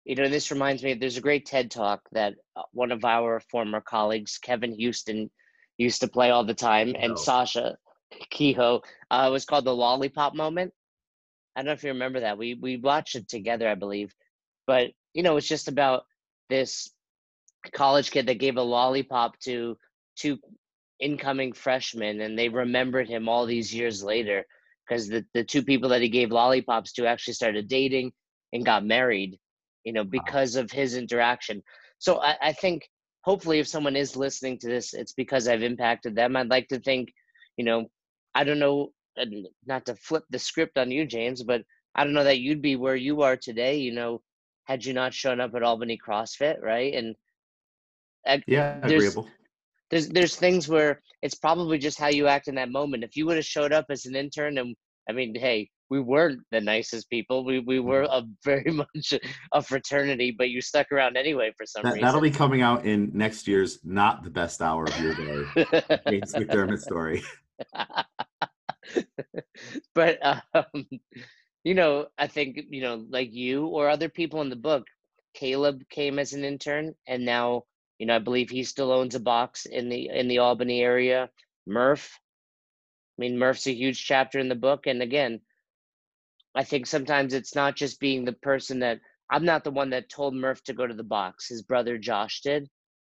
you 0.04 0.14
know, 0.14 0.28
this 0.28 0.50
reminds 0.50 0.82
me, 0.82 0.94
there's 0.94 1.16
a 1.16 1.22
great 1.22 1.46
TED 1.46 1.70
talk 1.70 2.00
that 2.12 2.34
uh, 2.56 2.62
one 2.72 2.90
of 2.90 3.04
our 3.04 3.40
former 3.40 3.80
colleagues, 3.80 4.38
Kevin 4.38 4.72
Houston, 4.72 5.30
used 5.80 6.00
to 6.02 6.08
play 6.08 6.30
all 6.30 6.44
the 6.44 6.54
time, 6.54 6.94
and 6.98 7.18
Sasha 7.18 7.76
Kehoe 8.30 8.82
uh, 9.10 9.28
was 9.32 9.44
called 9.44 9.64
the 9.64 9.74
Lollipop 9.74 10.34
Moment. 10.34 10.72
I 11.56 11.60
don't 11.60 11.66
know 11.66 11.72
if 11.72 11.82
you 11.82 11.90
remember 11.90 12.20
that. 12.20 12.38
We 12.38 12.54
we 12.54 12.76
watched 12.76 13.16
it 13.16 13.28
together, 13.28 13.68
I 13.68 13.74
believe. 13.74 14.14
But 14.66 14.90
you 15.14 15.22
know, 15.22 15.36
it's 15.36 15.48
just 15.48 15.68
about 15.68 16.04
this 16.48 16.90
college 17.72 18.10
kid 18.10 18.26
that 18.26 18.38
gave 18.38 18.56
a 18.56 18.62
lollipop 18.62 19.38
to 19.40 19.76
two 20.16 20.38
incoming 21.00 21.52
freshmen, 21.52 22.20
and 22.20 22.38
they 22.38 22.48
remembered 22.48 23.08
him 23.08 23.28
all 23.28 23.46
these 23.46 23.74
years 23.74 24.02
later 24.04 24.44
because 24.86 25.08
the 25.08 25.24
the 25.34 25.44
two 25.44 25.62
people 25.62 25.88
that 25.88 26.02
he 26.02 26.08
gave 26.08 26.30
lollipops 26.30 26.92
to 26.92 27.06
actually 27.06 27.34
started 27.34 27.68
dating 27.68 28.12
and 28.52 28.64
got 28.66 28.84
married. 28.84 29.38
You 29.84 29.94
know, 29.94 30.04
because 30.04 30.56
of 30.56 30.70
his 30.70 30.94
interaction. 30.94 31.62
So 31.98 32.20
I, 32.20 32.36
I 32.42 32.52
think 32.52 32.82
hopefully, 33.22 33.58
if 33.58 33.68
someone 33.68 33.96
is 33.96 34.16
listening 34.16 34.58
to 34.58 34.68
this, 34.68 34.94
it's 34.94 35.12
because 35.12 35.48
I've 35.48 35.62
impacted 35.62 36.14
them. 36.14 36.36
I'd 36.36 36.48
like 36.48 36.68
to 36.68 36.80
think, 36.80 37.12
you 37.56 37.64
know, 37.64 37.86
I 38.34 38.44
don't 38.44 38.58
know 38.58 38.92
not 39.66 39.86
to 39.86 39.94
flip 39.96 40.24
the 40.30 40.38
script 40.38 40.78
on 40.78 40.90
you, 40.90 41.04
James, 41.04 41.42
but 41.42 41.62
I 41.94 42.04
don't 42.04 42.14
know 42.14 42.24
that 42.24 42.40
you'd 42.40 42.62
be 42.62 42.76
where 42.76 42.96
you 42.96 43.22
are 43.22 43.36
today, 43.36 43.78
you 43.78 43.92
know, 43.92 44.22
had 44.64 44.84
you 44.84 44.92
not 44.92 45.12
shown 45.12 45.40
up 45.40 45.54
at 45.54 45.62
Albany 45.62 45.98
CrossFit, 45.98 46.62
right? 46.62 46.94
And 46.94 47.16
yeah, 48.46 48.78
agreeable. 48.82 49.28
There's 49.90 50.08
there's 50.08 50.36
things 50.36 50.68
where 50.68 51.02
it's 51.22 51.34
probably 51.34 51.78
just 51.78 51.98
how 51.98 52.08
you 52.08 52.28
act 52.28 52.48
in 52.48 52.54
that 52.54 52.70
moment. 52.70 53.02
If 53.02 53.16
you 53.16 53.26
would 53.26 53.36
have 53.36 53.44
showed 53.44 53.72
up 53.72 53.86
as 53.90 54.06
an 54.06 54.14
intern, 54.14 54.58
and 54.58 54.76
I 55.08 55.12
mean, 55.12 55.34
hey, 55.34 55.68
we 55.90 56.00
weren't 56.00 56.40
the 56.52 56.60
nicest 56.60 57.10
people. 57.10 57.44
We 57.44 57.58
we 57.58 57.80
were 57.80 58.04
mm-hmm. 58.04 58.26
a 58.26 58.28
very 58.44 58.70
much 58.70 59.12
a 59.52 59.62
fraternity, 59.62 60.30
but 60.30 60.48
you 60.48 60.60
stuck 60.60 60.90
around 60.92 61.16
anyway 61.16 61.52
for 61.56 61.66
some 61.66 61.82
that, 61.82 61.94
reason. 61.94 62.06
That'll 62.06 62.20
be 62.20 62.30
coming 62.30 62.62
out 62.62 62.86
in 62.86 63.10
next 63.12 63.48
year's 63.48 63.80
not 63.84 64.22
the 64.22 64.30
best 64.30 64.62
hour 64.62 64.84
of 64.84 64.98
your 65.00 65.14
day. 65.14 65.44
James 66.08 66.32
McDermott 66.32 66.80
story. 66.80 67.22
but 69.94 70.18
um, 70.54 70.86
you 71.64 71.74
know, 71.74 72.06
I 72.16 72.28
think 72.28 72.60
you 72.70 72.80
know, 72.80 73.04
like 73.10 73.32
you 73.32 73.66
or 73.66 73.88
other 73.88 74.08
people 74.08 74.40
in 74.40 74.48
the 74.48 74.56
book, 74.56 74.86
Caleb 75.34 75.82
came 75.90 76.18
as 76.18 76.32
an 76.32 76.44
intern, 76.44 76.94
and 77.08 77.24
now 77.24 77.64
you 77.98 78.06
know, 78.06 78.16
I 78.16 78.20
believe 78.20 78.48
he 78.48 78.62
still 78.64 78.92
owns 78.92 79.14
a 79.16 79.20
box 79.20 79.66
in 79.66 79.88
the 79.88 80.08
in 80.08 80.28
the 80.28 80.38
Albany 80.38 80.80
area. 80.82 81.28
Murph, 81.66 82.18
I 83.18 83.20
mean, 83.20 83.38
Murph's 83.38 83.66
a 83.66 83.74
huge 83.74 84.06
chapter 84.06 84.38
in 84.38 84.48
the 84.48 84.54
book, 84.54 84.86
and 84.86 85.02
again, 85.02 85.40
I 86.54 86.64
think 86.64 86.86
sometimes 86.86 87.34
it's 87.34 87.54
not 87.54 87.76
just 87.76 88.00
being 88.00 88.24
the 88.24 88.32
person 88.32 88.80
that 88.80 89.00
I'm 89.30 89.44
not 89.44 89.62
the 89.62 89.70
one 89.70 89.90
that 89.90 90.08
told 90.08 90.34
Murph 90.34 90.62
to 90.64 90.72
go 90.72 90.86
to 90.86 90.94
the 90.94 91.04
box. 91.04 91.48
His 91.48 91.62
brother 91.62 91.96
Josh 91.98 92.40
did, 92.40 92.68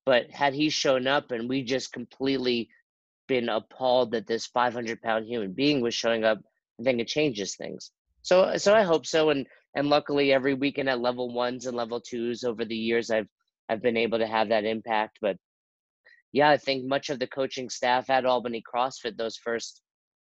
but 0.07 0.31
had 0.31 0.55
he 0.55 0.71
shown 0.71 1.07
up 1.07 1.31
and 1.31 1.49
we 1.49 1.63
just 1.63 1.93
completely 1.93 2.71
been 3.29 3.49
appalled 3.49 4.13
that 4.13 4.27
this 4.27 4.47
500 4.47 5.03
pound 5.03 5.27
human 5.27 5.53
being 5.53 5.81
was 5.83 5.95
showing 5.95 6.25
up, 6.25 6.39
I 6.81 6.85
think 6.85 7.01
it 7.01 7.09
changes 7.09 7.57
things. 7.57 7.91
So, 8.23 8.57
so 8.57 8.75
I 8.75 8.83
hope 8.83 9.07
so. 9.07 9.31
And 9.31 9.47
and 9.75 9.91
luckily, 9.91 10.33
every 10.33 10.55
weekend 10.55 10.89
at 10.89 11.01
level 11.01 11.35
ones 11.35 11.67
and 11.67 11.77
level 11.77 12.01
twos 12.01 12.45
over 12.45 12.65
the 12.65 12.77
years, 12.77 13.11
I've 13.11 13.29
I've 13.69 13.83
been 13.83 13.97
able 13.99 14.19
to 14.19 14.27
have 14.27 14.49
that 14.49 14.65
impact. 14.65 15.19
But 15.21 15.37
yeah, 16.33 16.49
I 16.49 16.57
think 16.57 16.87
much 16.87 17.11
of 17.11 17.19
the 17.19 17.27
coaching 17.27 17.69
staff 17.69 18.09
at 18.09 18.25
Albany 18.25 18.63
CrossFit 18.63 19.19
those 19.19 19.37
first 19.37 19.83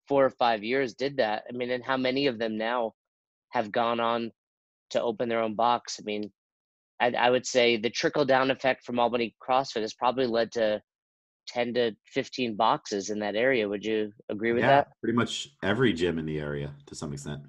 four 0.06 0.24
or 0.24 0.30
five 0.30 0.62
years 0.62 0.94
did 0.94 1.16
that. 1.16 1.44
I 1.48 1.56
mean, 1.56 1.70
and 1.70 1.84
how 1.84 1.96
many 1.96 2.26
of 2.26 2.38
them 2.38 2.56
now 2.56 2.94
have 3.50 3.72
gone 3.72 4.00
on 4.00 4.30
to 4.90 5.02
open 5.02 5.28
their 5.28 5.42
own 5.42 5.54
box? 5.54 5.98
I 6.00 6.04
mean, 6.04 6.30
I, 7.00 7.12
I 7.18 7.30
would 7.30 7.46
say 7.46 7.76
the 7.76 7.90
trickle 7.90 8.24
down 8.24 8.50
effect 8.50 8.84
from 8.84 8.98
Albany 8.98 9.34
CrossFit 9.42 9.82
has 9.82 9.94
probably 9.94 10.26
led 10.26 10.52
to 10.52 10.82
10 11.48 11.74
to 11.74 11.92
15 12.06 12.56
boxes 12.56 13.10
in 13.10 13.18
that 13.20 13.34
area. 13.34 13.68
Would 13.68 13.84
you 13.84 14.12
agree 14.28 14.52
with 14.52 14.62
yeah, 14.62 14.68
that? 14.68 14.88
Pretty 15.02 15.16
much 15.16 15.48
every 15.64 15.92
gym 15.92 16.18
in 16.18 16.26
the 16.26 16.38
area 16.38 16.72
to 16.86 16.94
some 16.94 17.12
extent. 17.12 17.42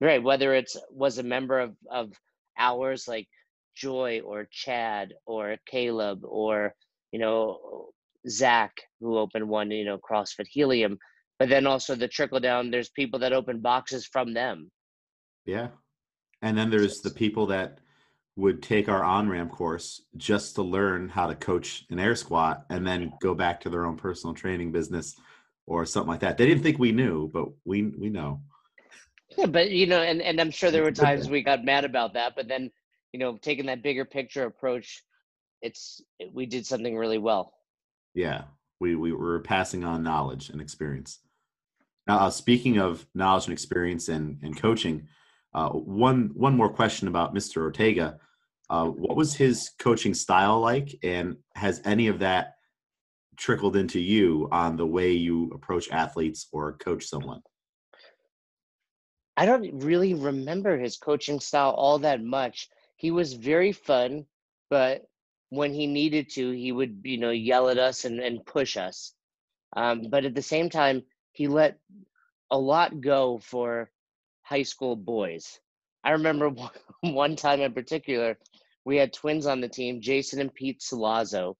Right. 0.00 0.22
Whether 0.22 0.54
it's 0.54 0.76
was 0.90 1.18
a 1.18 1.22
member 1.22 1.58
of, 1.58 1.74
of 1.90 2.12
ours 2.58 3.06
like 3.08 3.26
Joy 3.74 4.20
or 4.24 4.48
Chad 4.50 5.14
or 5.26 5.56
Caleb 5.66 6.20
or, 6.24 6.74
you 7.12 7.18
know, 7.18 7.88
Zach 8.28 8.72
who 9.00 9.18
opened 9.18 9.48
one, 9.48 9.70
you 9.70 9.84
know, 9.84 9.98
CrossFit 9.98 10.46
Helium. 10.50 10.98
But 11.38 11.48
then 11.48 11.66
also 11.66 11.94
the 11.94 12.08
trickle 12.08 12.40
down, 12.40 12.70
there's 12.70 12.90
people 12.90 13.18
that 13.20 13.32
open 13.32 13.60
boxes 13.60 14.06
from 14.06 14.32
them. 14.32 14.70
Yeah. 15.46 15.68
And 16.42 16.58
then 16.58 16.70
there's 16.70 17.00
the 17.00 17.10
people 17.10 17.46
that 17.46 17.78
would 18.36 18.62
take 18.62 18.88
our 18.88 19.02
on 19.02 19.28
ramp 19.28 19.50
course 19.50 20.02
just 20.16 20.56
to 20.56 20.62
learn 20.62 21.08
how 21.08 21.26
to 21.26 21.34
coach 21.34 21.86
an 21.88 21.98
air 21.98 22.14
squat 22.14 22.66
and 22.68 22.86
then 22.86 23.12
go 23.22 23.34
back 23.34 23.60
to 23.62 23.70
their 23.70 23.86
own 23.86 23.96
personal 23.96 24.34
training 24.34 24.72
business 24.72 25.16
or 25.66 25.86
something 25.86 26.10
like 26.10 26.20
that. 26.20 26.36
They 26.36 26.46
didn't 26.46 26.62
think 26.62 26.78
we 26.78 26.92
knew, 26.92 27.28
but 27.28 27.48
we 27.64 27.84
we 27.84 28.10
know. 28.10 28.42
Yeah, 29.38 29.46
but 29.46 29.70
you 29.70 29.86
know, 29.86 30.02
and, 30.02 30.20
and 30.20 30.40
I'm 30.40 30.50
sure 30.50 30.70
there 30.70 30.82
were 30.82 30.92
times 30.92 31.28
we 31.28 31.42
got 31.42 31.64
mad 31.64 31.84
about 31.84 32.14
that, 32.14 32.36
but 32.36 32.46
then, 32.46 32.70
you 33.12 33.18
know, 33.18 33.38
taking 33.38 33.66
that 33.66 33.82
bigger 33.82 34.04
picture 34.04 34.44
approach, 34.44 35.02
it's 35.62 36.02
we 36.32 36.44
did 36.44 36.66
something 36.66 36.96
really 36.96 37.18
well. 37.18 37.54
Yeah. 38.14 38.42
We 38.78 38.94
we 38.94 39.12
were 39.12 39.40
passing 39.40 39.84
on 39.84 40.02
knowledge 40.02 40.50
and 40.50 40.60
experience. 40.60 41.20
Now, 42.06 42.18
uh, 42.18 42.30
speaking 42.30 42.78
of 42.78 43.06
knowledge 43.14 43.46
and 43.46 43.52
experience 43.52 44.08
and, 44.08 44.38
and 44.42 44.56
coaching, 44.56 45.08
uh, 45.56 45.70
one 45.70 46.30
one 46.34 46.54
more 46.54 46.68
question 46.68 47.08
about 47.08 47.34
Mr. 47.34 47.62
Ortega. 47.62 48.18
Uh, 48.68 48.86
what 48.86 49.16
was 49.16 49.34
his 49.34 49.70
coaching 49.78 50.12
style 50.12 50.60
like, 50.60 50.94
and 51.02 51.36
has 51.54 51.80
any 51.84 52.08
of 52.08 52.18
that 52.18 52.56
trickled 53.36 53.74
into 53.74 53.98
you 53.98 54.48
on 54.52 54.76
the 54.76 54.86
way 54.86 55.12
you 55.12 55.50
approach 55.54 55.90
athletes 55.90 56.48
or 56.52 56.74
coach 56.74 57.06
someone? 57.06 57.40
I 59.38 59.46
don't 59.46 59.82
really 59.82 60.12
remember 60.12 60.76
his 60.76 60.98
coaching 60.98 61.40
style 61.40 61.70
all 61.70 61.98
that 62.00 62.22
much. 62.22 62.68
He 62.96 63.10
was 63.10 63.32
very 63.32 63.72
fun, 63.72 64.26
but 64.68 65.06
when 65.48 65.72
he 65.72 65.86
needed 65.86 66.28
to, 66.30 66.50
he 66.50 66.72
would, 66.72 67.00
you 67.02 67.18
know, 67.18 67.30
yell 67.30 67.70
at 67.70 67.78
us 67.78 68.04
and, 68.04 68.20
and 68.20 68.44
push 68.44 68.76
us. 68.76 69.14
Um, 69.74 70.08
but 70.10 70.24
at 70.24 70.34
the 70.34 70.42
same 70.42 70.68
time, 70.68 71.02
he 71.32 71.48
let 71.48 71.78
a 72.50 72.58
lot 72.58 73.00
go 73.00 73.38
for 73.38 73.90
high 74.46 74.62
school 74.62 74.94
boys. 74.96 75.58
I 76.04 76.10
remember 76.12 76.52
one 77.00 77.36
time 77.36 77.60
in 77.60 77.72
particular, 77.72 78.38
we 78.84 78.96
had 78.96 79.12
twins 79.12 79.46
on 79.46 79.60
the 79.60 79.68
team, 79.68 80.00
Jason 80.00 80.40
and 80.40 80.54
Pete 80.54 80.80
Salazzo, 80.80 81.54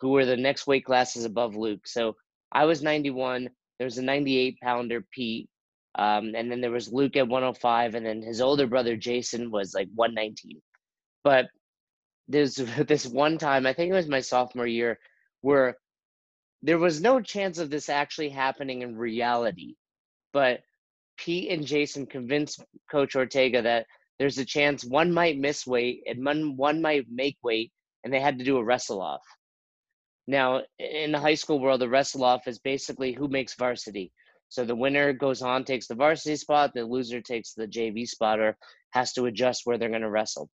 who 0.00 0.10
were 0.10 0.24
the 0.24 0.36
next 0.36 0.66
weight 0.66 0.84
classes 0.84 1.24
above 1.24 1.54
Luke. 1.54 1.86
So 1.86 2.16
I 2.50 2.64
was 2.64 2.82
91. 2.82 3.48
There 3.78 3.84
was 3.84 3.98
a 3.98 4.02
98 4.02 4.58
pounder, 4.60 5.06
Pete. 5.12 5.48
Um, 5.94 6.32
and 6.34 6.50
then 6.50 6.60
there 6.60 6.72
was 6.72 6.92
Luke 6.92 7.16
at 7.16 7.28
105. 7.28 7.94
And 7.94 8.04
then 8.04 8.22
his 8.22 8.40
older 8.40 8.66
brother, 8.66 8.96
Jason, 8.96 9.50
was 9.52 9.74
like 9.74 9.88
119. 9.94 10.60
But 11.22 11.46
there's 12.26 12.56
this 12.88 13.06
one 13.06 13.38
time, 13.38 13.66
I 13.66 13.72
think 13.72 13.92
it 13.92 13.96
was 13.96 14.08
my 14.08 14.20
sophomore 14.20 14.66
year, 14.66 14.98
where 15.42 15.76
there 16.62 16.78
was 16.78 17.00
no 17.00 17.20
chance 17.20 17.58
of 17.58 17.70
this 17.70 17.88
actually 17.88 18.30
happening 18.30 18.82
in 18.82 18.96
reality. 18.96 19.76
But 20.32 20.62
Pete 21.22 21.52
and 21.52 21.64
Jason 21.64 22.04
convinced 22.04 22.64
Coach 22.90 23.14
Ortega 23.14 23.62
that 23.62 23.86
there's 24.18 24.38
a 24.38 24.44
chance 24.44 24.84
one 24.84 25.12
might 25.12 25.38
miss 25.38 25.64
weight 25.66 26.02
and 26.06 26.24
one, 26.24 26.56
one 26.56 26.82
might 26.82 27.06
make 27.08 27.36
weight, 27.44 27.70
and 28.02 28.12
they 28.12 28.20
had 28.20 28.38
to 28.38 28.44
do 28.44 28.56
a 28.56 28.64
wrestle 28.64 29.00
off. 29.00 29.22
Now, 30.26 30.62
in 30.80 31.12
the 31.12 31.20
high 31.20 31.34
school 31.34 31.60
world, 31.60 31.80
the 31.80 31.88
wrestle 31.88 32.24
off 32.24 32.48
is 32.48 32.58
basically 32.58 33.12
who 33.12 33.28
makes 33.28 33.54
varsity. 33.54 34.12
So 34.48 34.64
the 34.64 34.74
winner 34.74 35.12
goes 35.12 35.42
on, 35.42 35.64
takes 35.64 35.86
the 35.86 35.94
varsity 35.94 36.36
spot, 36.36 36.72
the 36.74 36.84
loser 36.84 37.20
takes 37.20 37.54
the 37.54 37.66
JV 37.68 38.06
spot, 38.06 38.40
or 38.40 38.56
has 38.90 39.12
to 39.14 39.26
adjust 39.26 39.62
where 39.64 39.78
they're 39.78 39.88
going 39.88 40.02
to 40.02 40.10
wrestle. 40.10 40.50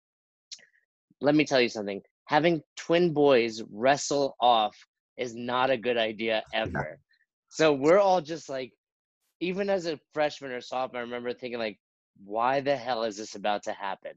Let 1.21 1.35
me 1.35 1.45
tell 1.45 1.61
you 1.61 1.69
something 1.69 2.03
having 2.27 2.61
twin 2.77 3.13
boys 3.13 3.63
wrestle 3.71 4.35
off 4.41 4.77
is 5.17 5.35
not 5.35 5.71
a 5.71 5.77
good 5.77 5.97
idea 5.97 6.43
ever. 6.55 6.99
So 7.49 7.73
we're 7.73 8.01
all 8.01 8.21
just 8.21 8.49
like, 8.49 8.73
even 9.41 9.71
as 9.71 9.87
a 9.87 10.01
freshman 10.15 10.53
or 10.53 10.61
sophomore, 10.61 11.01
I 11.01 11.05
remember 11.05 11.33
thinking 11.33 11.59
like, 11.59 11.79
why 12.25 12.61
the 12.61 12.77
hell 12.77 13.05
is 13.05 13.17
this 13.17 13.35
about 13.35 13.63
to 13.65 13.73
happen? 13.73 14.13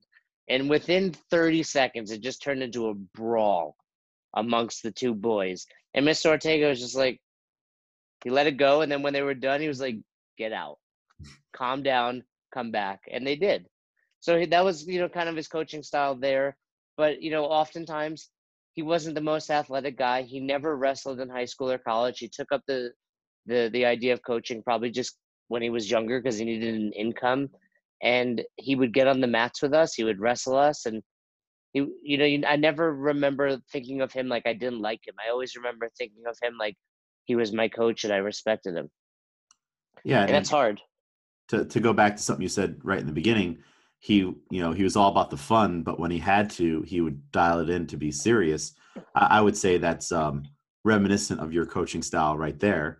And 0.47 0.69
within 0.69 1.13
30 1.29 1.63
seconds, 1.63 2.11
it 2.11 2.21
just 2.21 2.41
turned 2.41 2.63
into 2.63 2.89
a 2.89 2.93
brawl 2.93 3.75
amongst 4.35 4.83
the 4.83 4.91
two 4.91 5.13
boys. 5.13 5.65
And 5.93 6.05
Mr. 6.05 6.27
Ortega 6.27 6.69
was 6.69 6.79
just 6.79 6.95
like, 6.95 7.19
he 8.23 8.29
let 8.29 8.47
it 8.47 8.57
go. 8.57 8.81
And 8.81 8.91
then 8.91 9.01
when 9.01 9.13
they 9.13 9.21
were 9.21 9.33
done, 9.33 9.61
he 9.61 9.67
was 9.67 9.79
like, 9.79 9.97
get 10.37 10.51
out, 10.51 10.77
calm 11.53 11.83
down, 11.83 12.23
come 12.53 12.71
back. 12.71 13.01
And 13.11 13.25
they 13.25 13.35
did. 13.35 13.67
So 14.21 14.45
that 14.45 14.65
was, 14.65 14.87
you 14.87 14.99
know, 14.99 15.09
kind 15.09 15.29
of 15.29 15.35
his 15.35 15.47
coaching 15.47 15.83
style 15.83 16.15
there. 16.15 16.57
But, 16.97 17.21
you 17.21 17.31
know, 17.31 17.45
oftentimes 17.45 18.29
he 18.73 18.81
wasn't 18.81 19.15
the 19.15 19.21
most 19.21 19.49
athletic 19.49 19.97
guy. 19.97 20.23
He 20.23 20.39
never 20.39 20.75
wrestled 20.75 21.19
in 21.19 21.29
high 21.29 21.45
school 21.45 21.71
or 21.71 21.77
college. 21.77 22.19
He 22.19 22.27
took 22.27 22.51
up 22.51 22.61
the, 22.67 22.91
the, 23.45 23.69
the 23.73 23.85
idea 23.85 24.13
of 24.13 24.21
coaching 24.23 24.61
probably 24.63 24.91
just 24.91 25.17
when 25.47 25.61
he 25.61 25.69
was 25.69 25.91
younger 25.91 26.19
because 26.19 26.37
he 26.37 26.45
needed 26.45 26.75
an 26.75 26.93
income 26.93 27.49
and 28.01 28.43
he 28.55 28.75
would 28.75 28.93
get 28.93 29.07
on 29.07 29.19
the 29.19 29.27
mats 29.27 29.61
with 29.61 29.73
us. 29.73 29.93
He 29.93 30.03
would 30.03 30.19
wrestle 30.19 30.55
us, 30.55 30.85
and 30.85 31.01
he, 31.73 31.85
you 32.01 32.17
know, 32.17 32.47
I 32.47 32.55
never 32.55 32.95
remember 32.95 33.57
thinking 33.71 34.01
of 34.01 34.11
him 34.11 34.27
like 34.27 34.43
I 34.45 34.53
didn't 34.53 34.81
like 34.81 35.01
him. 35.05 35.15
I 35.25 35.29
always 35.31 35.55
remember 35.55 35.89
thinking 35.97 36.23
of 36.27 36.37
him 36.41 36.55
like 36.57 36.75
he 37.25 37.35
was 37.35 37.51
my 37.51 37.67
coach 37.67 38.05
and 38.05 38.13
I 38.13 38.17
respected 38.17 38.75
him. 38.75 38.89
Yeah, 40.03 40.21
and, 40.21 40.29
and 40.29 40.35
that's 40.35 40.49
hard. 40.49 40.81
To 41.49 41.65
to 41.65 41.79
go 41.79 41.93
back 41.93 42.15
to 42.15 42.23
something 42.23 42.43
you 42.43 42.49
said 42.49 42.79
right 42.83 42.99
in 42.99 43.07
the 43.07 43.11
beginning, 43.11 43.59
he 43.99 44.17
you 44.17 44.61
know 44.61 44.71
he 44.71 44.83
was 44.83 44.95
all 44.95 45.11
about 45.11 45.29
the 45.29 45.37
fun, 45.37 45.83
but 45.83 45.99
when 45.99 46.11
he 46.11 46.19
had 46.19 46.49
to, 46.51 46.81
he 46.83 47.01
would 47.01 47.31
dial 47.31 47.59
it 47.59 47.69
in 47.69 47.85
to 47.87 47.97
be 47.97 48.11
serious. 48.11 48.73
I, 49.15 49.25
I 49.31 49.41
would 49.41 49.57
say 49.57 49.77
that's 49.77 50.11
um, 50.11 50.43
reminiscent 50.85 51.41
of 51.41 51.53
your 51.53 51.65
coaching 51.65 52.01
style 52.01 52.37
right 52.37 52.57
there 52.59 52.99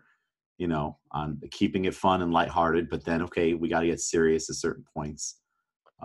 you 0.60 0.68
know, 0.68 0.98
on 1.12 1.42
keeping 1.52 1.86
it 1.86 1.96
fun 1.96 2.22
and 2.22 2.34
lighthearted, 2.34 2.90
but 2.90 3.04
then 3.06 3.24
okay, 3.24 3.54
we 3.54 3.70
got 3.70 3.80
to 3.80 3.88
get 3.88 4.02
serious 4.02 4.50
at 4.50 4.58
certain 4.58 4.84
points. 4.94 5.40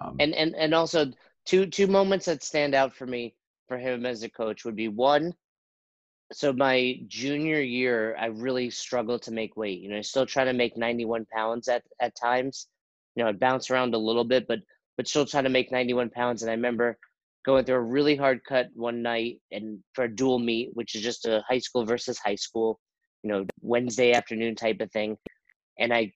Um, 0.00 0.16
and 0.20 0.32
and 0.34 0.54
and 0.54 0.72
also 0.72 1.06
two 1.44 1.66
two 1.66 1.88
moments 1.88 2.26
that 2.26 2.42
stand 2.42 2.74
out 2.74 2.94
for 2.94 3.06
me 3.06 3.34
for 3.68 3.76
him 3.76 4.06
as 4.06 4.22
a 4.22 4.30
coach 4.30 4.64
would 4.64 4.76
be 4.76 4.88
one. 4.88 5.34
So 6.32 6.52
my 6.52 7.00
junior 7.08 7.60
year, 7.60 8.16
I 8.18 8.26
really 8.26 8.70
struggled 8.70 9.22
to 9.22 9.32
make 9.32 9.56
weight. 9.56 9.80
You 9.80 9.90
know, 9.90 9.98
I 9.98 10.00
still 10.00 10.24
trying 10.24 10.46
to 10.46 10.52
make 10.52 10.76
91 10.76 11.26
pounds 11.34 11.68
at 11.68 11.82
at 12.00 12.14
times. 12.16 12.68
You 13.16 13.24
know, 13.24 13.30
I'd 13.30 13.40
bounce 13.40 13.70
around 13.70 13.94
a 13.94 13.98
little 13.98 14.24
bit, 14.24 14.46
but 14.46 14.60
but 14.96 15.08
still 15.08 15.26
trying 15.26 15.44
to 15.44 15.50
make 15.50 15.72
91 15.72 16.10
pounds. 16.10 16.42
And 16.42 16.50
I 16.50 16.54
remember 16.54 16.96
going 17.44 17.64
through 17.64 17.74
a 17.74 17.80
really 17.80 18.14
hard 18.14 18.40
cut 18.44 18.68
one 18.74 19.02
night 19.02 19.40
and 19.50 19.80
for 19.94 20.04
a 20.04 20.14
dual 20.14 20.38
meet, 20.38 20.70
which 20.74 20.94
is 20.94 21.02
just 21.02 21.26
a 21.26 21.42
high 21.48 21.58
school 21.58 21.84
versus 21.84 22.18
high 22.18 22.36
school 22.36 22.78
you 23.24 23.30
know, 23.30 23.46
Wednesday 23.62 24.12
afternoon 24.12 24.54
type 24.54 24.80
of 24.80 24.92
thing. 24.92 25.16
And 25.78 25.92
I 25.92 26.12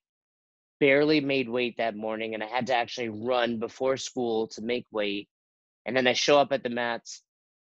barely 0.79 1.21
made 1.21 1.49
weight 1.49 1.77
that 1.79 1.97
morning 1.97 2.35
and 2.35 2.45
I 2.45 2.47
had 2.47 2.67
to 2.69 2.75
actually 2.77 3.09
run 3.09 3.59
before 3.59 3.97
school 3.97 4.47
to 4.49 4.63
make 4.63 4.87
weight. 4.93 5.29
And 5.87 5.97
then 5.97 6.07
I 6.07 6.13
show 6.13 6.39
up 6.39 6.53
at 6.53 6.63
the 6.63 6.69
mats 6.69 7.23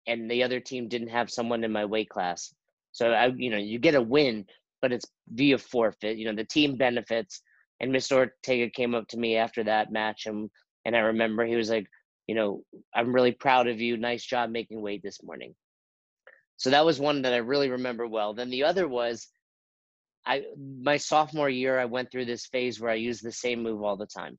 and 0.07 0.31
the 0.31 0.43
other 0.43 0.62
team 0.62 0.88
didn't 0.88 1.09
have 1.09 1.29
someone 1.29 1.63
in 1.63 1.71
my 1.71 1.85
weight 1.85 2.09
class. 2.09 2.53
So 2.93 3.12
I, 3.12 3.27
you 3.35 3.50
know, 3.50 3.57
you 3.57 3.79
get 3.79 3.95
a 3.95 4.01
win, 4.01 4.45
but 4.81 4.93
it's 4.93 5.05
via 5.27 5.57
forfeit. 5.57 6.17
You 6.17 6.25
know, 6.25 6.35
the 6.35 6.45
team 6.45 6.77
benefits. 6.77 7.41
And 7.81 7.93
Mr. 7.93 8.15
Ortega 8.15 8.69
came 8.69 8.95
up 8.95 9.09
to 9.09 9.17
me 9.17 9.35
after 9.35 9.63
that 9.65 9.91
match 9.91 10.25
and 10.25 10.50
and 10.85 10.95
I 10.95 11.00
remember 11.00 11.45
he 11.45 11.55
was 11.55 11.69
like, 11.69 11.88
you 12.27 12.35
know, 12.35 12.62
I'm 12.95 13.13
really 13.13 13.31
proud 13.31 13.67
of 13.67 13.79
you. 13.81 13.97
Nice 13.97 14.25
job 14.25 14.50
making 14.50 14.81
weight 14.81 15.01
this 15.03 15.23
morning. 15.23 15.53
So 16.57 16.69
that 16.69 16.85
was 16.85 17.00
one 17.00 17.21
that 17.23 17.33
I 17.33 17.38
really 17.38 17.69
remember 17.69 18.07
well. 18.07 18.33
Then 18.33 18.50
the 18.50 18.63
other 18.63 18.88
was 18.88 19.27
I 20.25 20.43
my 20.57 20.97
sophomore 20.97 21.49
year 21.49 21.79
I 21.79 21.85
went 21.85 22.11
through 22.11 22.25
this 22.25 22.45
phase 22.45 22.79
where 22.79 22.91
I 22.91 22.95
used 22.95 23.23
the 23.23 23.31
same 23.31 23.61
move 23.61 23.83
all 23.83 23.97
the 23.97 24.07
time. 24.07 24.37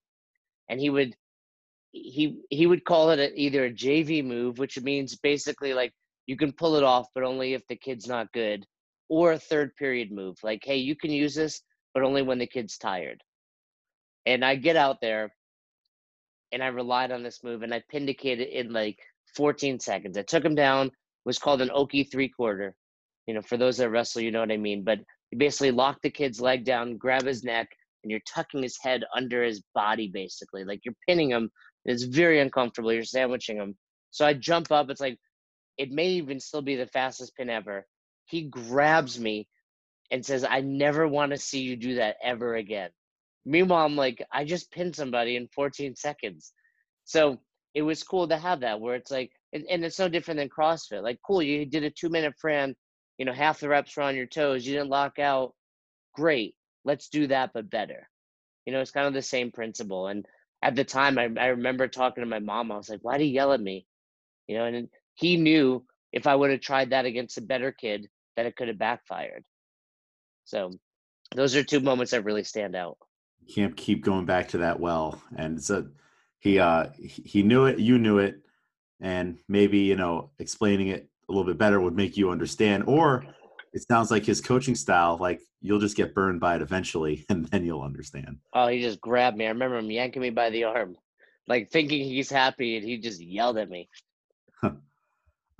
And 0.68 0.80
he 0.80 0.90
would 0.90 1.14
he 1.92 2.40
he 2.50 2.66
would 2.66 2.84
call 2.84 3.10
it 3.10 3.18
a, 3.18 3.32
either 3.38 3.66
a 3.66 3.72
JV 3.72 4.24
move, 4.24 4.58
which 4.58 4.80
means 4.80 5.16
basically 5.16 5.74
like 5.74 5.92
you 6.26 6.36
can 6.36 6.52
pull 6.52 6.76
it 6.76 6.82
off, 6.82 7.06
but 7.14 7.24
only 7.24 7.54
if 7.54 7.66
the 7.68 7.76
kid's 7.76 8.08
not 8.08 8.32
good, 8.32 8.64
or 9.08 9.32
a 9.32 9.38
third 9.38 9.76
period 9.76 10.10
move, 10.10 10.36
like 10.42 10.62
hey, 10.64 10.76
you 10.76 10.96
can 10.96 11.10
use 11.10 11.34
this, 11.34 11.62
but 11.92 12.02
only 12.02 12.22
when 12.22 12.38
the 12.38 12.46
kid's 12.46 12.78
tired. 12.78 13.22
And 14.26 14.44
I 14.44 14.56
get 14.56 14.76
out 14.76 15.00
there, 15.02 15.34
and 16.50 16.62
I 16.62 16.68
relied 16.68 17.12
on 17.12 17.22
this 17.22 17.44
move, 17.44 17.62
and 17.62 17.74
I 17.74 17.82
pinned 17.90 18.08
a 18.08 18.14
kid 18.14 18.40
in 18.40 18.72
like 18.72 18.98
14 19.36 19.78
seconds. 19.80 20.16
I 20.16 20.22
took 20.22 20.44
him 20.44 20.54
down. 20.54 20.90
Was 21.24 21.38
called 21.38 21.62
an 21.62 21.70
Oki 21.72 22.04
three 22.04 22.28
quarter. 22.28 22.74
You 23.26 23.34
know, 23.34 23.42
for 23.42 23.56
those 23.56 23.78
that 23.78 23.90
wrestle, 23.90 24.22
you 24.22 24.30
know 24.30 24.40
what 24.40 24.52
I 24.52 24.58
mean. 24.58 24.82
But 24.84 25.00
he 25.34 25.38
basically 25.38 25.72
lock 25.72 25.98
the 26.02 26.10
kid's 26.10 26.40
leg 26.40 26.64
down, 26.64 26.96
grab 26.96 27.24
his 27.24 27.42
neck, 27.42 27.68
and 28.02 28.10
you're 28.10 28.20
tucking 28.32 28.62
his 28.62 28.78
head 28.80 29.02
under 29.16 29.42
his 29.42 29.62
body 29.74 30.08
basically. 30.12 30.64
Like 30.64 30.80
you're 30.84 30.94
pinning 31.08 31.30
him 31.30 31.50
it's 31.84 32.04
very 32.04 32.40
uncomfortable. 32.40 32.92
You're 32.92 33.04
sandwiching 33.04 33.56
him. 33.56 33.76
So 34.10 34.24
i 34.24 34.32
jump 34.32 34.70
up. 34.70 34.90
It's 34.90 35.00
like 35.00 35.18
it 35.76 35.90
may 35.90 36.08
even 36.08 36.38
still 36.40 36.62
be 36.62 36.76
the 36.76 36.86
fastest 36.86 37.36
pin 37.36 37.50
ever. 37.50 37.84
He 38.26 38.42
grabs 38.42 39.18
me 39.18 39.48
and 40.10 40.24
says 40.24 40.44
i 40.48 40.60
never 40.60 41.08
want 41.08 41.32
to 41.32 41.38
see 41.38 41.60
you 41.60 41.76
do 41.76 41.96
that 41.96 42.16
ever 42.22 42.56
again. 42.56 42.90
Meanwhile 43.44 43.86
i'm 43.86 43.96
like 43.96 44.24
i 44.32 44.44
just 44.44 44.70
pinned 44.70 44.94
somebody 44.94 45.36
in 45.36 45.48
14 45.48 45.96
seconds. 45.96 46.52
So 47.04 47.38
it 47.74 47.82
was 47.82 48.04
cool 48.04 48.28
to 48.28 48.36
have 48.36 48.60
that 48.60 48.80
where 48.80 48.94
it's 48.94 49.10
like 49.10 49.32
and, 49.52 49.64
and 49.68 49.84
it's 49.84 49.98
no 49.98 50.08
different 50.08 50.38
than 50.38 50.48
crossfit. 50.48 51.02
Like 51.02 51.18
cool 51.26 51.42
you 51.42 51.66
did 51.66 51.84
a 51.84 51.90
two 51.90 52.08
minute 52.08 52.34
fran 52.40 52.74
you 53.18 53.25
know 53.25 53.33
half 53.33 53.61
the 53.61 53.68
reps 53.68 53.97
were 53.97 54.02
on 54.02 54.16
your 54.16 54.26
toes 54.26 54.66
you 54.66 54.75
didn't 54.75 54.90
lock 54.90 55.18
out 55.18 55.54
great 56.14 56.54
let's 56.85 57.09
do 57.09 57.26
that 57.26 57.50
but 57.52 57.71
better. 57.71 58.09
You 58.66 58.73
know 58.73 58.80
it's 58.80 58.90
kind 58.90 59.06
of 59.06 59.14
the 59.14 59.23
same 59.23 59.50
principle 59.50 60.06
and 60.09 60.25
at 60.62 60.75
the 60.75 60.85
time 60.85 61.18
I, 61.18 61.28
I 61.38 61.47
remember 61.49 61.88
talking 61.88 62.23
to 62.23 62.28
my 62.28 62.38
mom 62.38 62.73
i 62.73 62.76
was 62.76 62.88
like 62.88 63.00
why 63.02 63.18
do 63.18 63.25
you 63.25 63.33
yell 63.33 63.52
at 63.52 63.61
me? 63.61 63.87
You 64.47 64.59
know 64.59 64.64
and 64.64 64.88
he 65.14 65.37
knew 65.37 65.85
if 66.12 66.26
i 66.26 66.35
would 66.35 66.50
have 66.50 66.61
tried 66.61 66.90
that 66.90 67.04
against 67.04 67.38
a 67.38 67.42
better 67.42 67.73
kid 67.73 68.09
that 68.37 68.47
it 68.47 68.56
could 68.56 68.68
have 68.68 68.78
backfired. 68.78 69.44
So 70.44 70.73
those 71.35 71.56
are 71.56 71.62
two 71.62 71.80
moments 71.80 72.12
that 72.12 72.25
really 72.25 72.44
stand 72.44 72.75
out. 72.75 72.99
Can't 73.54 73.76
keep 73.76 74.04
going 74.04 74.25
back 74.25 74.49
to 74.49 74.59
that 74.59 74.80
well 74.80 75.23
and 75.37 75.62
so 75.62 75.88
he 76.38 76.59
uh 76.59 76.87
he 76.97 77.42
knew 77.42 77.66
it 77.66 77.78
you 77.78 77.99
knew 77.99 78.18
it 78.18 78.40
and 79.00 79.38
maybe 79.49 79.78
you 79.78 79.97
know 79.97 80.30
explaining 80.38 80.88
it 80.88 81.09
a 81.28 81.33
little 81.33 81.45
bit 81.45 81.59
better 81.59 81.81
would 81.81 81.97
make 81.97 82.16
you 82.16 82.31
understand 82.31 82.85
or 82.87 83.25
it 83.73 83.87
sounds 83.88 84.11
like 84.11 84.25
his 84.25 84.40
coaching 84.40 84.75
style 84.75 85.16
like 85.19 85.40
you'll 85.61 85.81
just 85.81 85.97
get 85.97 86.14
burned 86.14 86.40
by 86.40 86.57
it 86.57 86.62
eventually 86.62 87.25
and 87.31 87.47
then 87.47 87.64
you'll 87.64 87.83
understand. 87.83 88.38
Oh 88.52 88.69
he 88.69 88.81
just 88.81 89.00
grabbed 89.00 89.37
me. 89.37 89.47
I 89.47 89.50
remember 89.50 89.78
him 89.78 89.90
yanking 89.90 90.23
me 90.23 90.31
by 90.31 90.50
the 90.50 90.64
arm 90.64 90.97
like 91.47 91.71
thinking 91.71 92.04
he's 92.04 92.31
happy 92.31 92.76
and 92.76 92.87
he 92.87 92.99
just 92.99 93.21
yelled 93.21 93.59
at 93.59 93.71
me. 93.71 93.88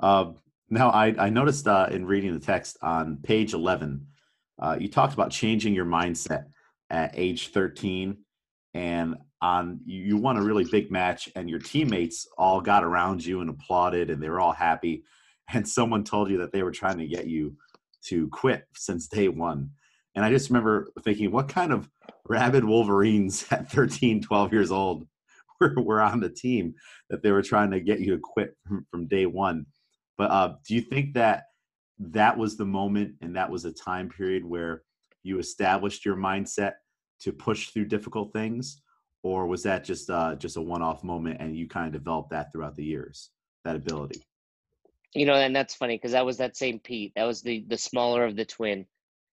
Uh, 0.01 0.33
now 0.71 0.91
I, 0.91 1.15
I 1.19 1.31
noticed 1.31 1.69
uh, 1.69 1.87
in 1.89 2.05
reading 2.05 2.35
the 2.35 2.45
text 2.45 2.77
on 2.83 3.19
page 3.19 3.55
11 3.55 4.05
uh, 4.61 4.77
you 4.79 4.89
talked 4.89 5.15
about 5.15 5.31
changing 5.31 5.73
your 5.73 5.85
mindset 5.85 6.47
at 6.91 7.13
age 7.15 7.49
13 7.53 8.17
and 8.75 9.15
on 9.41 9.81
you, 9.85 10.03
you 10.03 10.17
won 10.17 10.37
a 10.37 10.43
really 10.43 10.65
big 10.65 10.91
match 10.91 11.29
and 11.37 11.49
your 11.49 11.61
teammates 11.61 12.27
all 12.37 12.61
got 12.61 12.83
around 12.83 13.25
you 13.25 13.41
and 13.41 13.51
applauded 13.51 14.11
and 14.11 14.21
they 14.21 14.29
were 14.29 14.41
all 14.41 14.53
happy 14.53 15.05
and 15.53 15.69
someone 15.69 16.05
told 16.05 16.31
you 16.31 16.39
that 16.39 16.53
they 16.53 16.63
were 16.63 16.73
trying 16.73 16.99
to 16.99 17.07
get 17.07 17.27
you 17.27 17.57
to 18.07 18.29
quit 18.29 18.65
since 18.75 19.09
day 19.09 19.29
one. 19.29 19.71
And 20.15 20.25
i 20.25 20.31
just 20.31 20.49
remember 20.49 20.89
thinking 21.03 21.31
what 21.31 21.49
kind 21.49 21.73
of 21.73 21.89
rabid 22.27 22.65
wolverines 22.65 23.45
at 23.51 23.71
13 23.71 24.23
12 24.23 24.53
years 24.53 24.71
old 24.71 25.07
were, 25.61 25.75
were 25.77 26.01
on 26.01 26.21
the 26.21 26.31
team 26.31 26.75
that 27.11 27.23
they 27.23 27.33
were 27.33 27.43
trying 27.43 27.71
to 27.71 27.81
get 27.81 28.01
you 28.01 28.15
to 28.15 28.21
quit 28.23 28.57
from, 28.67 28.87
from 28.91 29.07
day 29.07 29.27
one? 29.27 29.67
But 30.17 30.31
uh, 30.31 30.55
do 30.67 30.75
you 30.75 30.81
think 30.81 31.15
that 31.15 31.45
that 31.99 32.37
was 32.37 32.57
the 32.57 32.65
moment 32.65 33.15
and 33.21 33.37
that 33.37 33.51
was 33.51 33.65
a 33.65 33.73
time 33.73 34.09
period 34.09 34.45
where 34.45 34.83
you 35.23 35.39
established 35.39 36.05
your 36.05 36.17
mindset 36.17 36.73
to 37.21 37.33
push 37.33 37.71
through 37.71 37.87
difficult 37.87 38.33
things? 38.33 38.81
Or 39.23 39.47
was 39.47 39.63
that 39.63 39.85
just 39.85 40.11
uh, 40.11 40.35
just 40.37 40.59
a 40.59 40.61
one-off 40.61 41.03
moment 41.03 41.39
and 41.41 41.57
you 41.57 41.67
kind 41.67 41.87
of 41.87 41.93
developed 41.93 42.31
that 42.31 42.53
throughout 42.53 42.77
the 42.77 42.85
years 42.85 43.31
that 43.65 43.75
ability 43.75 44.23
you 45.15 45.27
know 45.27 45.35
and 45.35 45.55
that's 45.55 45.75
funny 45.75 45.97
because 45.97 46.13
that 46.13 46.27
was 46.27 46.39
that 46.39 46.57
same 46.57 46.79
pete 46.79 47.13
that 47.17 47.25
was 47.25 47.43
the 47.43 47.65
the 47.69 47.79
smaller 47.79 48.25
of 48.25 48.37
the 48.37 48.45
twin 48.45 48.87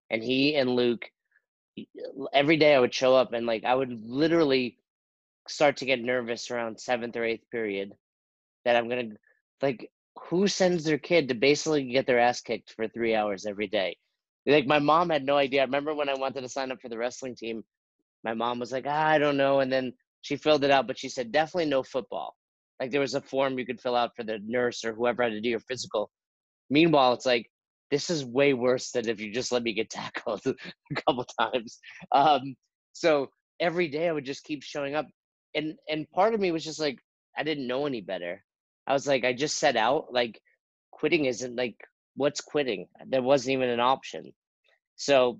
and 0.09 0.23
he 0.23 0.55
and 0.55 0.69
luke 0.69 1.09
every 2.33 2.57
day 2.57 2.75
i 2.75 2.79
would 2.79 2.93
show 2.93 3.15
up 3.15 3.33
and 3.33 3.45
like 3.45 3.63
i 3.63 3.73
would 3.73 4.03
literally 4.05 4.77
start 5.47 5.77
to 5.77 5.85
get 5.85 6.01
nervous 6.01 6.51
around 6.51 6.79
seventh 6.79 7.15
or 7.15 7.23
eighth 7.23 7.49
period 7.51 7.93
that 8.65 8.75
i'm 8.75 8.89
gonna 8.89 9.09
like 9.61 9.89
who 10.29 10.47
sends 10.47 10.83
their 10.83 10.97
kid 10.97 11.27
to 11.27 11.33
basically 11.33 11.83
get 11.83 12.05
their 12.05 12.19
ass 12.19 12.41
kicked 12.41 12.73
for 12.73 12.87
three 12.87 13.15
hours 13.15 13.45
every 13.45 13.67
day 13.67 13.95
like 14.45 14.67
my 14.67 14.79
mom 14.79 15.09
had 15.09 15.25
no 15.25 15.37
idea 15.37 15.61
i 15.61 15.65
remember 15.65 15.93
when 15.93 16.09
i 16.09 16.13
wanted 16.13 16.41
to 16.41 16.49
sign 16.49 16.71
up 16.71 16.81
for 16.81 16.89
the 16.89 16.97
wrestling 16.97 17.35
team 17.35 17.63
my 18.23 18.33
mom 18.33 18.59
was 18.59 18.71
like, 18.71 18.85
ah, 18.87 19.07
I 19.07 19.17
don't 19.17 19.37
know. 19.37 19.59
And 19.59 19.71
then 19.71 19.93
she 20.21 20.35
filled 20.35 20.63
it 20.63 20.71
out, 20.71 20.87
but 20.87 20.97
she 20.97 21.09
said, 21.09 21.31
definitely 21.31 21.69
no 21.69 21.83
football. 21.83 22.35
Like 22.81 22.89
there 22.89 22.99
was 22.99 23.13
a 23.13 23.21
form 23.21 23.59
you 23.59 23.65
could 23.65 23.79
fill 23.79 23.95
out 23.95 24.15
for 24.15 24.23
the 24.23 24.39
nurse 24.43 24.83
or 24.83 24.93
whoever 24.93 25.21
had 25.21 25.33
to 25.33 25.39
do 25.39 25.49
your 25.49 25.59
physical. 25.59 26.09
Meanwhile, 26.71 27.13
it's 27.13 27.27
like, 27.27 27.47
this 27.91 28.09
is 28.09 28.25
way 28.25 28.55
worse 28.55 28.89
than 28.89 29.07
if 29.07 29.21
you 29.21 29.31
just 29.31 29.51
let 29.51 29.61
me 29.61 29.73
get 29.73 29.91
tackled 29.91 30.41
a 30.47 31.01
couple 31.05 31.25
times. 31.39 31.77
Um, 32.11 32.55
so 32.93 33.29
every 33.59 33.87
day 33.87 34.07
I 34.09 34.11
would 34.11 34.25
just 34.25 34.43
keep 34.43 34.63
showing 34.63 34.95
up. 34.95 35.05
And 35.53 35.75
and 35.87 36.09
part 36.09 36.33
of 36.33 36.39
me 36.39 36.51
was 36.51 36.63
just 36.63 36.79
like, 36.79 36.97
I 37.37 37.43
didn't 37.43 37.67
know 37.67 37.85
any 37.85 38.01
better. 38.01 38.43
I 38.87 38.93
was 38.93 39.05
like, 39.05 39.25
I 39.25 39.33
just 39.33 39.59
set 39.59 39.77
out. 39.77 40.11
Like 40.11 40.41
quitting 40.89 41.25
isn't 41.25 41.55
like 41.55 41.75
what's 42.15 42.41
quitting? 42.41 42.87
There 43.05 43.21
wasn't 43.21 43.53
even 43.53 43.69
an 43.69 43.79
option. 43.79 44.31
So 44.95 45.39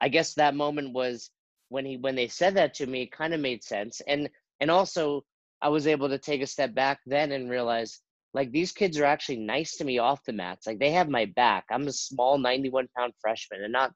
I 0.00 0.10
guess 0.10 0.34
that 0.34 0.54
moment 0.54 0.92
was 0.92 1.30
when 1.70 1.84
he 1.84 1.96
when 1.96 2.14
they 2.14 2.28
said 2.28 2.54
that 2.54 2.74
to 2.74 2.86
me, 2.86 3.02
it 3.02 3.12
kind 3.12 3.34
of 3.34 3.40
made 3.40 3.64
sense. 3.64 4.00
And 4.06 4.28
and 4.60 4.70
also 4.70 5.24
I 5.62 5.68
was 5.68 5.86
able 5.86 6.08
to 6.08 6.18
take 6.18 6.42
a 6.42 6.46
step 6.46 6.74
back 6.74 7.00
then 7.06 7.32
and 7.32 7.50
realize 7.50 8.00
like 8.34 8.52
these 8.52 8.72
kids 8.72 8.98
are 8.98 9.04
actually 9.04 9.38
nice 9.38 9.76
to 9.76 9.84
me 9.84 9.98
off 9.98 10.24
the 10.24 10.32
mats. 10.32 10.66
Like 10.66 10.78
they 10.78 10.90
have 10.90 11.08
my 11.08 11.24
back. 11.36 11.64
I'm 11.70 11.88
a 11.88 11.92
small 11.92 12.38
91 12.38 12.88
pound 12.96 13.14
freshman 13.20 13.62
and 13.62 13.72
not 13.72 13.92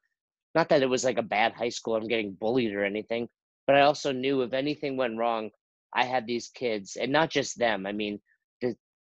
not 0.55 0.69
that 0.71 0.83
it 0.83 0.89
was 0.89 1.05
like 1.05 1.19
a 1.19 1.23
bad 1.23 1.53
high 1.53 1.69
school, 1.69 1.95
I'm 1.95 2.09
getting 2.09 2.33
bullied 2.33 2.75
or 2.75 2.85
anything, 2.85 3.29
but 3.67 3.77
I 3.77 3.83
also 3.83 4.11
knew 4.11 4.43
if 4.43 4.53
anything 4.53 4.97
went 4.97 5.17
wrong, 5.17 5.51
I 5.95 6.05
had 6.05 6.27
these 6.27 6.49
kids 6.49 6.97
and 6.97 7.13
not 7.13 7.31
just 7.31 7.57
them. 7.59 7.87
I 7.87 7.93
mean, 7.93 8.19
the, 8.61 8.75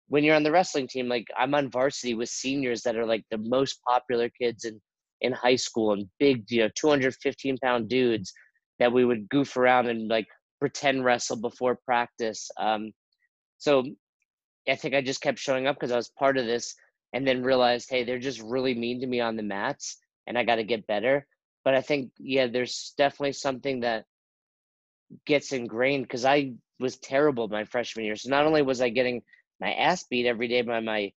when 0.09 0.23
you're 0.23 0.35
on 0.35 0.43
the 0.43 0.51
wrestling 0.51 0.87
team, 0.87 1.07
like 1.07 1.25
I'm 1.37 1.55
on 1.55 1.71
varsity 1.71 2.13
with 2.13 2.29
seniors 2.29 2.81
that 2.83 2.95
are 2.95 3.05
like 3.05 3.23
the 3.31 3.39
most 3.39 3.81
popular 3.87 4.29
kids 4.29 4.65
in 4.65 4.79
in 5.21 5.31
high 5.31 5.55
school 5.55 5.93
and 5.93 6.07
big, 6.19 6.43
you 6.51 6.63
know, 6.63 6.69
215 6.75 7.57
pound 7.63 7.87
dudes 7.87 8.33
that 8.79 8.91
we 8.91 9.05
would 9.05 9.29
goof 9.29 9.55
around 9.55 9.87
and 9.87 10.09
like 10.09 10.27
pretend 10.63 11.03
wrestle 11.03 11.35
before 11.35 11.75
practice. 11.75 12.49
Um, 12.57 12.93
so 13.57 13.83
I 14.65 14.75
think 14.75 14.95
I 14.95 15.01
just 15.01 15.19
kept 15.19 15.37
showing 15.37 15.67
up 15.67 15.75
because 15.75 15.91
I 15.91 15.97
was 15.97 16.07
part 16.17 16.37
of 16.37 16.45
this 16.45 16.75
and 17.11 17.27
then 17.27 17.43
realized, 17.43 17.89
hey, 17.89 18.05
they're 18.05 18.17
just 18.17 18.41
really 18.41 18.73
mean 18.73 19.01
to 19.01 19.05
me 19.05 19.19
on 19.19 19.35
the 19.35 19.43
mats 19.43 19.97
and 20.25 20.37
I 20.37 20.45
got 20.45 20.55
to 20.55 20.63
get 20.63 20.87
better. 20.87 21.27
But 21.65 21.75
I 21.75 21.81
think, 21.81 22.11
yeah, 22.17 22.47
there's 22.47 22.93
definitely 22.97 23.33
something 23.33 23.81
that 23.81 24.05
gets 25.25 25.51
ingrained 25.51 26.03
because 26.03 26.23
I 26.23 26.53
was 26.79 26.95
terrible 26.95 27.49
my 27.49 27.65
freshman 27.65 28.05
year. 28.05 28.15
So 28.15 28.29
not 28.29 28.45
only 28.45 28.61
was 28.61 28.79
I 28.79 28.87
getting 28.87 29.21
my 29.59 29.73
ass 29.73 30.05
beat 30.09 30.27
every 30.27 30.47
day 30.47 30.61
by 30.61 30.79
my 30.79 31.11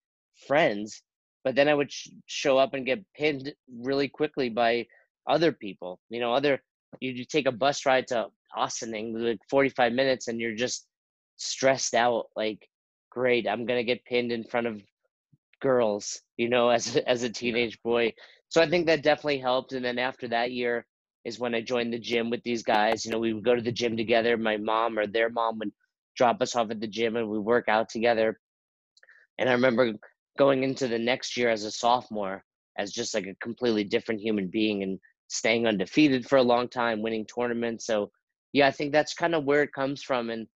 friends, 0.48 1.02
but 1.44 1.54
then 1.54 1.68
I 1.68 1.74
would 1.74 1.92
sh- 1.92 2.08
show 2.24 2.56
up 2.56 2.72
and 2.72 2.86
get 2.86 3.04
pinned 3.14 3.52
really 3.78 4.08
quickly 4.08 4.48
by 4.48 4.86
other 5.26 5.52
people. 5.52 6.00
You 6.08 6.20
know, 6.20 6.32
other 6.32 6.62
you, 7.00 7.10
you 7.12 7.26
take 7.26 7.46
a 7.46 7.52
bus 7.52 7.84
ride 7.84 8.06
to 8.08 8.28
Ossining, 8.56 9.18
like 9.18 9.40
45 9.48 9.92
minutes, 9.92 10.28
and 10.28 10.40
you're 10.40 10.54
just 10.54 10.86
stressed 11.36 11.94
out. 11.94 12.26
Like, 12.36 12.68
great, 13.10 13.48
I'm 13.48 13.66
gonna 13.66 13.84
get 13.84 14.04
pinned 14.04 14.32
in 14.32 14.44
front 14.44 14.66
of 14.66 14.82
girls, 15.60 16.20
you 16.36 16.48
know, 16.48 16.68
as 16.70 16.96
a, 16.96 17.08
as 17.08 17.22
a 17.22 17.30
teenage 17.30 17.80
boy. 17.82 18.12
So 18.48 18.60
I 18.60 18.68
think 18.68 18.86
that 18.86 19.02
definitely 19.02 19.38
helped. 19.38 19.72
And 19.72 19.84
then 19.84 19.98
after 19.98 20.28
that 20.28 20.52
year 20.52 20.86
is 21.24 21.38
when 21.38 21.54
I 21.54 21.60
joined 21.60 21.92
the 21.92 21.98
gym 21.98 22.30
with 22.30 22.42
these 22.42 22.62
guys. 22.62 23.04
You 23.04 23.10
know, 23.10 23.18
we 23.18 23.32
would 23.32 23.44
go 23.44 23.54
to 23.54 23.62
the 23.62 23.72
gym 23.72 23.96
together. 23.96 24.36
My 24.36 24.56
mom 24.56 24.98
or 24.98 25.06
their 25.06 25.30
mom 25.30 25.58
would 25.58 25.72
drop 26.16 26.40
us 26.42 26.54
off 26.54 26.70
at 26.70 26.80
the 26.80 26.86
gym, 26.86 27.16
and 27.16 27.28
we 27.28 27.38
work 27.38 27.68
out 27.68 27.88
together. 27.88 28.38
And 29.38 29.48
I 29.48 29.52
remember 29.52 29.92
going 30.38 30.62
into 30.62 30.86
the 30.86 30.98
next 30.98 31.36
year 31.36 31.48
as 31.48 31.64
a 31.64 31.70
sophomore 31.70 32.44
as 32.76 32.92
just 32.92 33.14
like 33.14 33.26
a 33.26 33.34
completely 33.40 33.84
different 33.84 34.20
human 34.20 34.48
being 34.48 34.82
and 34.82 34.98
staying 35.28 35.66
undefeated 35.66 36.26
for 36.26 36.36
a 36.36 36.42
long 36.42 36.68
time, 36.68 37.02
winning 37.02 37.26
tournaments. 37.26 37.86
So 37.86 38.10
yeah, 38.54 38.68
I 38.68 38.70
think 38.70 38.92
that's 38.92 39.14
kind 39.14 39.34
of 39.34 39.44
where 39.44 39.62
it 39.62 39.72
comes 39.72 40.02
from. 40.02 40.30
And 40.30 40.46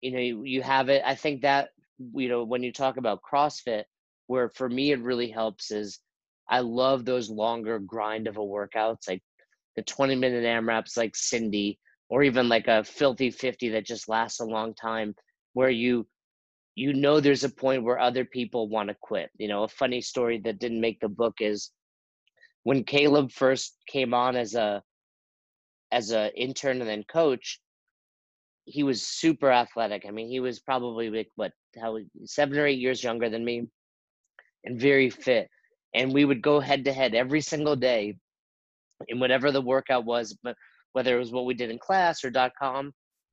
you 0.00 0.10
know, 0.10 0.18
you, 0.18 0.42
you 0.44 0.62
have 0.62 0.88
it. 0.88 1.02
I 1.04 1.14
think 1.14 1.42
that 1.42 1.68
you 2.14 2.28
know 2.28 2.42
when 2.44 2.62
you 2.62 2.72
talk 2.72 2.96
about 2.96 3.20
CrossFit, 3.22 3.84
where 4.26 4.48
for 4.48 4.68
me 4.68 4.90
it 4.90 5.02
really 5.02 5.30
helps 5.30 5.70
is 5.70 6.00
I 6.48 6.60
love 6.60 7.04
those 7.04 7.30
longer 7.30 7.78
grind 7.78 8.26
of 8.26 8.38
a 8.38 8.40
workouts, 8.40 9.06
like 9.06 9.22
the 9.76 9.82
20 9.82 10.16
minute 10.16 10.44
AMRAPs 10.44 10.96
like 10.96 11.14
Cindy, 11.14 11.78
or 12.08 12.22
even 12.22 12.48
like 12.48 12.68
a 12.68 12.82
filthy 12.82 13.30
50 13.30 13.68
that 13.68 13.86
just 13.86 14.08
lasts 14.08 14.40
a 14.40 14.44
long 14.46 14.74
time, 14.74 15.14
where 15.52 15.70
you 15.70 16.06
you 16.74 16.94
know 16.94 17.20
there's 17.20 17.44
a 17.44 17.50
point 17.50 17.84
where 17.84 17.98
other 17.98 18.24
people 18.24 18.70
want 18.70 18.88
to 18.88 18.96
quit. 19.02 19.28
You 19.36 19.48
know, 19.48 19.64
a 19.64 19.68
funny 19.68 20.00
story 20.00 20.40
that 20.44 20.58
didn't 20.58 20.80
make 20.80 21.00
the 21.00 21.08
book 21.10 21.34
is 21.40 21.70
when 22.62 22.82
Caleb 22.82 23.30
first 23.30 23.76
came 23.86 24.14
on 24.14 24.36
as 24.36 24.54
a 24.54 24.82
as 25.92 26.12
a 26.12 26.32
intern 26.36 26.80
and 26.80 26.88
then 26.90 27.04
coach, 27.04 27.60
he 28.66 28.82
was 28.84 29.02
super 29.06 29.50
athletic. 29.52 30.04
I 30.06 30.10
mean, 30.12 30.28
he 30.28 30.40
was 30.40 30.60
probably 30.60 31.10
like 31.10 31.30
what 31.36 31.52
how 31.80 31.98
seven 32.24 32.58
or 32.58 32.66
eight 32.66 32.78
years 32.80 33.02
younger 33.04 33.30
than 33.30 33.44
me, 33.44 33.68
and 34.64 34.80
very 34.80 35.10
fit. 35.10 35.48
And 35.94 36.12
we 36.14 36.24
would 36.24 36.42
go 36.42 36.60
head 36.60 36.84
to 36.86 36.92
head 36.92 37.14
every 37.14 37.40
single 37.40 37.76
day. 37.76 38.16
in 39.08 39.20
whatever 39.20 39.52
the 39.52 39.62
workout 39.62 40.04
was, 40.04 40.36
but 40.42 40.56
whether 40.92 41.16
it 41.16 41.20
was 41.20 41.32
what 41.32 41.46
we 41.46 41.54
did 41.54 41.70
in 41.70 41.78
class 41.78 42.24
or 42.24 42.30
dot 42.30 42.52
com, 42.60 42.92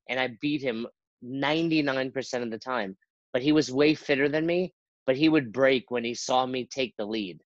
and 0.10 0.20
I 0.20 0.30
beat 0.42 0.62
him 0.62 0.88
99% 1.24 2.44
of 2.44 2.52
the 2.52 2.60
time. 2.60 2.98
But 3.34 3.42
he 3.42 3.52
was 3.52 3.72
way 3.72 3.96
fitter 3.96 4.30
than 4.30 4.46
me, 4.46 4.74
but 5.08 5.18
he 5.18 5.30
would 5.30 5.52
break 5.54 5.92
when 5.92 6.04
he 6.06 6.14
saw 6.16 6.46
me 6.46 6.68
take 6.68 6.96
the 6.98 7.06
lead. 7.06 7.42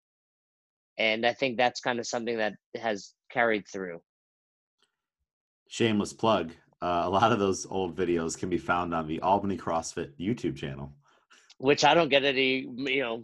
And 0.98 1.26
I 1.26 1.34
think 1.34 1.56
that's 1.56 1.80
kind 1.80 1.98
of 2.00 2.06
something 2.06 2.38
that 2.38 2.54
has 2.76 3.14
carried 3.30 3.64
through. 3.72 4.00
Shameless 5.68 6.12
plug. 6.12 6.52
Uh, 6.82 7.02
a 7.04 7.10
lot 7.10 7.32
of 7.32 7.38
those 7.38 7.66
old 7.66 7.96
videos 7.96 8.38
can 8.38 8.48
be 8.48 8.58
found 8.58 8.94
on 8.94 9.06
the 9.06 9.20
Albany 9.20 9.56
CrossFit 9.56 10.12
YouTube 10.20 10.56
channel. 10.56 10.92
Which 11.58 11.84
I 11.84 11.94
don't 11.94 12.10
get 12.10 12.24
any, 12.24 12.66
you 12.76 13.00
know, 13.00 13.22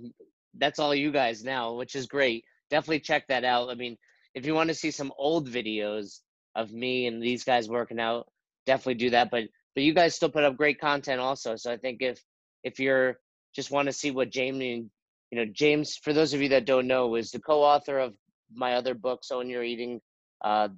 that's 0.58 0.78
all 0.78 0.94
you 0.94 1.12
guys 1.12 1.44
now, 1.44 1.74
which 1.74 1.94
is 1.94 2.06
great. 2.06 2.44
Definitely 2.70 3.00
check 3.00 3.26
that 3.28 3.44
out. 3.44 3.70
I 3.70 3.74
mean, 3.74 3.96
if 4.34 4.46
you 4.46 4.54
want 4.54 4.68
to 4.68 4.74
see 4.74 4.90
some 4.90 5.12
old 5.18 5.48
videos 5.48 6.20
of 6.54 6.72
me 6.72 7.06
and 7.06 7.22
these 7.22 7.44
guys 7.44 7.68
working 7.68 8.00
out, 8.00 8.26
definitely 8.66 8.94
do 8.94 9.10
that. 9.10 9.30
But 9.30 9.44
but 9.74 9.84
you 9.84 9.94
guys 9.94 10.14
still 10.14 10.30
put 10.30 10.44
up 10.44 10.56
great 10.56 10.80
content 10.80 11.20
also. 11.20 11.56
So 11.56 11.70
I 11.70 11.76
think 11.76 12.02
if 12.02 12.22
if 12.64 12.78
you're 12.78 13.18
just 13.54 13.70
want 13.70 13.86
to 13.86 13.92
see 13.92 14.10
what 14.10 14.30
Jamie, 14.30 14.86
you 15.30 15.38
know, 15.38 15.44
James, 15.52 15.96
for 15.96 16.12
those 16.12 16.32
of 16.32 16.40
you 16.40 16.48
that 16.50 16.64
don't 16.64 16.86
know, 16.86 17.14
is 17.16 17.30
the 17.30 17.40
co-author 17.40 17.98
of 17.98 18.14
my 18.54 18.74
other 18.74 18.94
books, 18.94 19.30
Own 19.30 19.48
Your 19.48 19.62
Eating, 19.62 20.00
uh, 20.42 20.68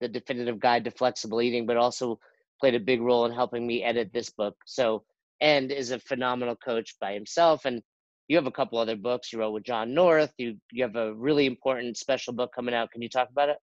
the 0.00 0.08
definitive 0.08 0.60
guide 0.60 0.84
to 0.84 0.90
flexible 0.90 1.40
eating, 1.40 1.66
but 1.66 1.76
also 1.76 2.18
played 2.60 2.74
a 2.74 2.80
big 2.80 3.00
role 3.00 3.26
in 3.26 3.32
helping 3.32 3.66
me 3.66 3.82
edit 3.82 4.10
this 4.12 4.30
book. 4.30 4.56
So 4.66 5.04
and 5.40 5.70
is 5.70 5.90
a 5.90 5.98
phenomenal 5.98 6.56
coach 6.56 6.94
by 7.00 7.12
himself. 7.12 7.64
And 7.64 7.82
you 8.28 8.36
have 8.36 8.46
a 8.46 8.50
couple 8.50 8.78
other 8.78 8.96
books 8.96 9.32
you 9.32 9.38
wrote 9.38 9.52
with 9.52 9.64
John 9.64 9.94
North. 9.94 10.32
You 10.38 10.56
you 10.72 10.82
have 10.82 10.96
a 10.96 11.14
really 11.14 11.46
important 11.46 11.96
special 11.96 12.32
book 12.32 12.50
coming 12.54 12.74
out. 12.74 12.90
Can 12.90 13.02
you 13.02 13.08
talk 13.08 13.28
about 13.30 13.50
it? 13.50 13.58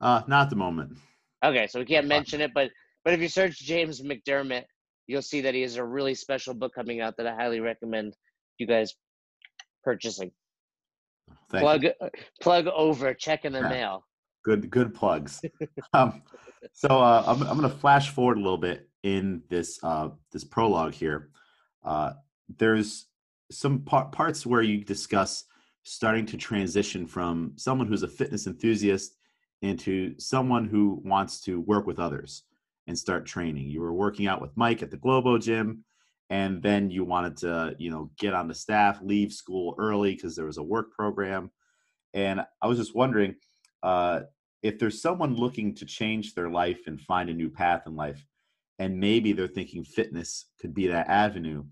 Uh, 0.00 0.22
not 0.26 0.44
at 0.44 0.50
the 0.50 0.56
moment. 0.56 0.96
Okay, 1.44 1.66
so 1.66 1.78
we 1.78 1.84
can't 1.84 2.06
mention 2.06 2.40
it, 2.40 2.52
but 2.54 2.70
but 3.04 3.14
if 3.14 3.20
you 3.20 3.28
search 3.28 3.58
James 3.58 4.00
McDermott, 4.00 4.64
you'll 5.06 5.22
see 5.22 5.42
that 5.42 5.54
he 5.54 5.62
has 5.62 5.76
a 5.76 5.84
really 5.84 6.14
special 6.14 6.54
book 6.54 6.72
coming 6.74 7.00
out 7.00 7.16
that 7.18 7.26
I 7.26 7.34
highly 7.34 7.60
recommend 7.60 8.14
you 8.58 8.66
guys 8.66 8.94
purchasing. 9.84 10.30
Thank 11.50 11.62
plug 11.62 11.82
you. 11.84 11.92
plug 12.40 12.66
over, 12.68 13.12
check 13.14 13.44
in 13.44 13.52
the 13.52 13.60
yeah. 13.60 13.68
mail. 13.68 14.04
Good 14.42 14.70
good 14.70 14.94
plugs. 14.94 15.42
um, 15.92 16.22
so 16.72 16.88
uh, 16.88 17.24
I'm 17.26 17.42
I'm 17.42 17.58
going 17.58 17.70
to 17.70 17.76
flash 17.76 18.10
forward 18.10 18.38
a 18.38 18.40
little 18.40 18.58
bit 18.58 18.88
in 19.02 19.42
this 19.48 19.78
uh, 19.82 20.10
this 20.32 20.44
prologue 20.44 20.94
here. 20.94 21.30
Uh, 21.84 22.12
there's 22.58 23.06
some 23.50 23.80
par- 23.80 24.08
parts 24.08 24.46
where 24.46 24.62
you 24.62 24.84
discuss 24.84 25.44
starting 25.82 26.26
to 26.26 26.36
transition 26.36 27.06
from 27.06 27.52
someone 27.56 27.86
who's 27.86 28.02
a 28.02 28.08
fitness 28.08 28.46
enthusiast 28.46 29.16
into 29.62 30.14
someone 30.18 30.66
who 30.66 31.00
wants 31.04 31.40
to 31.40 31.60
work 31.60 31.86
with 31.86 31.98
others 31.98 32.44
and 32.86 32.98
start 32.98 33.26
training. 33.26 33.68
You 33.68 33.80
were 33.80 33.92
working 33.92 34.26
out 34.26 34.40
with 34.40 34.56
Mike 34.56 34.82
at 34.82 34.90
the 34.90 34.96
Globo 34.96 35.38
gym 35.38 35.84
and 36.30 36.62
then 36.62 36.90
you 36.90 37.04
wanted 37.04 37.36
to, 37.38 37.74
you 37.78 37.90
know, 37.90 38.10
get 38.18 38.34
on 38.34 38.48
the 38.48 38.54
staff, 38.54 39.00
leave 39.02 39.32
school 39.32 39.74
early 39.78 40.14
because 40.14 40.36
there 40.36 40.46
was 40.46 40.58
a 40.58 40.62
work 40.62 40.92
program. 40.92 41.50
And 42.14 42.40
I 42.62 42.66
was 42.66 42.78
just 42.78 42.94
wondering 42.94 43.34
uh, 43.82 44.20
if 44.62 44.78
there's 44.78 45.00
someone 45.00 45.34
looking 45.34 45.74
to 45.76 45.84
change 45.84 46.34
their 46.34 46.50
life 46.50 46.80
and 46.86 47.00
find 47.00 47.30
a 47.30 47.34
new 47.34 47.48
path 47.50 47.82
in 47.86 47.96
life, 47.96 48.24
and 48.78 48.98
maybe 48.98 49.32
they're 49.32 49.46
thinking 49.46 49.84
fitness 49.84 50.46
could 50.60 50.74
be 50.74 50.86
that 50.86 51.08
avenue 51.08 51.64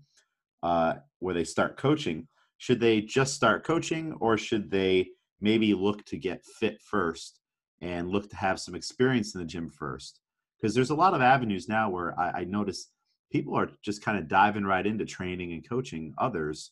uh, 0.63 0.93
where 1.19 1.33
they 1.33 1.43
start 1.43 1.77
coaching. 1.77 2.27
Should 2.57 2.79
they 2.79 3.01
just 3.01 3.33
start 3.33 3.65
coaching, 3.65 4.13
or 4.19 4.37
should 4.37 4.69
they 4.69 5.09
maybe 5.39 5.73
look 5.73 6.03
to 6.05 6.17
get 6.17 6.45
fit 6.45 6.81
first 6.81 7.39
and 7.81 8.09
look 8.09 8.29
to 8.29 8.35
have 8.35 8.59
some 8.59 8.75
experience 8.75 9.33
in 9.33 9.39
the 9.39 9.47
gym 9.47 9.69
first? 9.69 10.19
Because 10.57 10.75
there's 10.75 10.89
a 10.89 10.95
lot 10.95 11.13
of 11.13 11.21
avenues 11.21 11.69
now 11.69 11.89
where 11.89 12.19
I, 12.19 12.41
I 12.41 12.43
notice 12.43 12.91
people 13.31 13.55
are 13.55 13.69
just 13.83 14.03
kind 14.03 14.17
of 14.17 14.27
diving 14.27 14.65
right 14.65 14.85
into 14.85 15.05
training 15.05 15.53
and 15.53 15.67
coaching 15.67 16.13
others, 16.17 16.71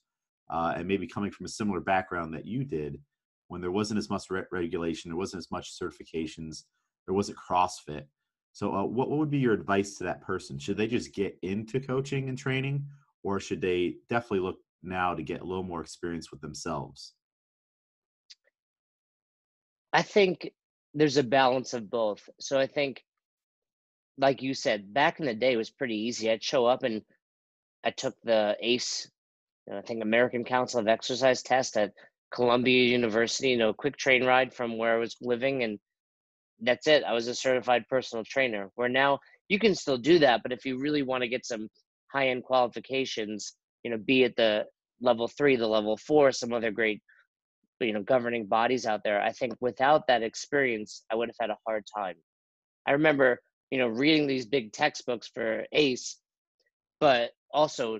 uh, 0.50 0.74
and 0.76 0.88
maybe 0.88 1.08
coming 1.08 1.32
from 1.32 1.46
a 1.46 1.50
similar 1.50 1.80
background 1.80 2.34
that 2.34 2.46
you 2.46 2.64
did 2.64 3.00
when 3.48 3.62
there 3.62 3.72
wasn't 3.72 3.98
as 3.98 4.10
much 4.10 4.30
re- 4.30 4.44
regulation, 4.52 5.10
there 5.10 5.18
wasn't 5.18 5.40
as 5.40 5.52
much 5.52 5.78
certifications, 5.80 6.64
there 7.06 7.16
wasn't 7.16 7.38
CrossFit. 7.38 8.04
So, 8.54 8.74
uh, 8.74 8.84
what, 8.84 9.10
what 9.10 9.20
would 9.20 9.30
be 9.30 9.38
your 9.38 9.54
advice 9.54 9.96
to 9.96 10.04
that 10.06 10.22
person? 10.22 10.58
Should 10.58 10.78
they 10.78 10.88
just 10.88 11.14
get 11.14 11.38
into 11.42 11.80
coaching 11.80 12.30
and 12.30 12.38
training, 12.38 12.86
or 13.24 13.40
should 13.40 13.62
they 13.62 13.98
definitely 14.10 14.40
look 14.40 14.58
now 14.84 15.14
to 15.14 15.24
get 15.24 15.42
a 15.42 15.46
little 15.46 15.64
more 15.64 15.82
experience 15.82 16.32
with 16.32 16.42
themselves? 16.42 17.14
I 19.94 20.02
think 20.02 20.52
there's 20.94 21.18
a 21.18 21.24
balance 21.24 21.74
of 21.74 21.90
both. 21.90 22.28
So 22.40 22.60
I 22.60 22.68
think, 22.68 23.04
like 24.18 24.42
you 24.42 24.54
said, 24.54 24.94
back 24.94 25.20
in 25.20 25.26
the 25.26 25.34
day 25.34 25.54
it 25.54 25.58
was 25.58 25.70
pretty 25.70 25.96
easy. 25.96 26.30
I'd 26.30 26.44
show 26.44 26.66
up 26.66 26.84
and 26.84 27.04
I 27.84 27.92
took 27.92 28.16
the 28.24 28.58
ACE, 28.60 29.10
I 29.72 29.82
think 29.82 30.02
American 30.02 30.44
Council 30.44 30.80
of 30.80 30.88
Exercise 30.88 31.44
test 31.44 31.78
at 31.78 31.94
Columbia 32.34 32.84
University, 32.84 33.50
you 33.50 33.58
know, 33.58 33.74
quick 33.74 33.98
train 33.98 34.26
ride 34.26 34.54
from 34.54 34.78
where 34.78 34.96
I 34.96 35.00
was 35.00 35.16
living, 35.22 35.64
and 35.64 35.80
that's 36.62 36.88
it. 36.88 37.04
I 37.04 37.14
was 37.14 37.28
a 37.28 37.36
certified 37.36 37.86
personal 37.90 38.24
trainer. 38.26 38.70
Where 38.76 38.90
now 38.90 39.20
you 39.50 39.60
can 39.60 39.76
still 39.76 39.98
do 39.98 40.20
that, 40.20 40.44
but 40.44 40.52
if 40.52 40.66
you 40.66 40.80
really 40.80 41.04
want 41.04 41.22
to 41.22 41.30
get 41.30 41.46
some 41.46 41.70
high 42.12 42.30
end 42.30 42.44
qualifications, 42.44 43.54
you 43.84 43.92
know, 43.92 43.98
be 43.98 44.24
at 44.24 44.36
the 44.36 44.66
level 45.02 45.28
three, 45.28 45.56
the 45.56 45.68
level 45.68 45.98
four, 45.98 46.32
some 46.32 46.54
other 46.54 46.72
great, 46.72 47.02
you 47.80 47.94
know, 47.94 48.02
governing 48.02 48.46
bodies 48.46 48.86
out 48.86 49.02
there. 49.04 49.22
I 49.22 49.32
think 49.32 49.54
without 49.60 50.08
that 50.08 50.24
experience, 50.24 51.04
I 51.12 51.16
would 51.16 51.30
have 51.30 51.36
had 51.40 51.50
a 51.50 51.58
hard 51.66 51.84
time. 51.96 52.16
I 52.86 52.92
remember, 52.94 53.40
you 53.72 53.78
know, 53.78 53.88
reading 53.88 54.28
these 54.28 54.46
big 54.46 54.72
textbooks 54.72 55.30
for 55.34 55.66
ACE, 55.72 56.18
but 57.00 57.32
also 57.52 58.00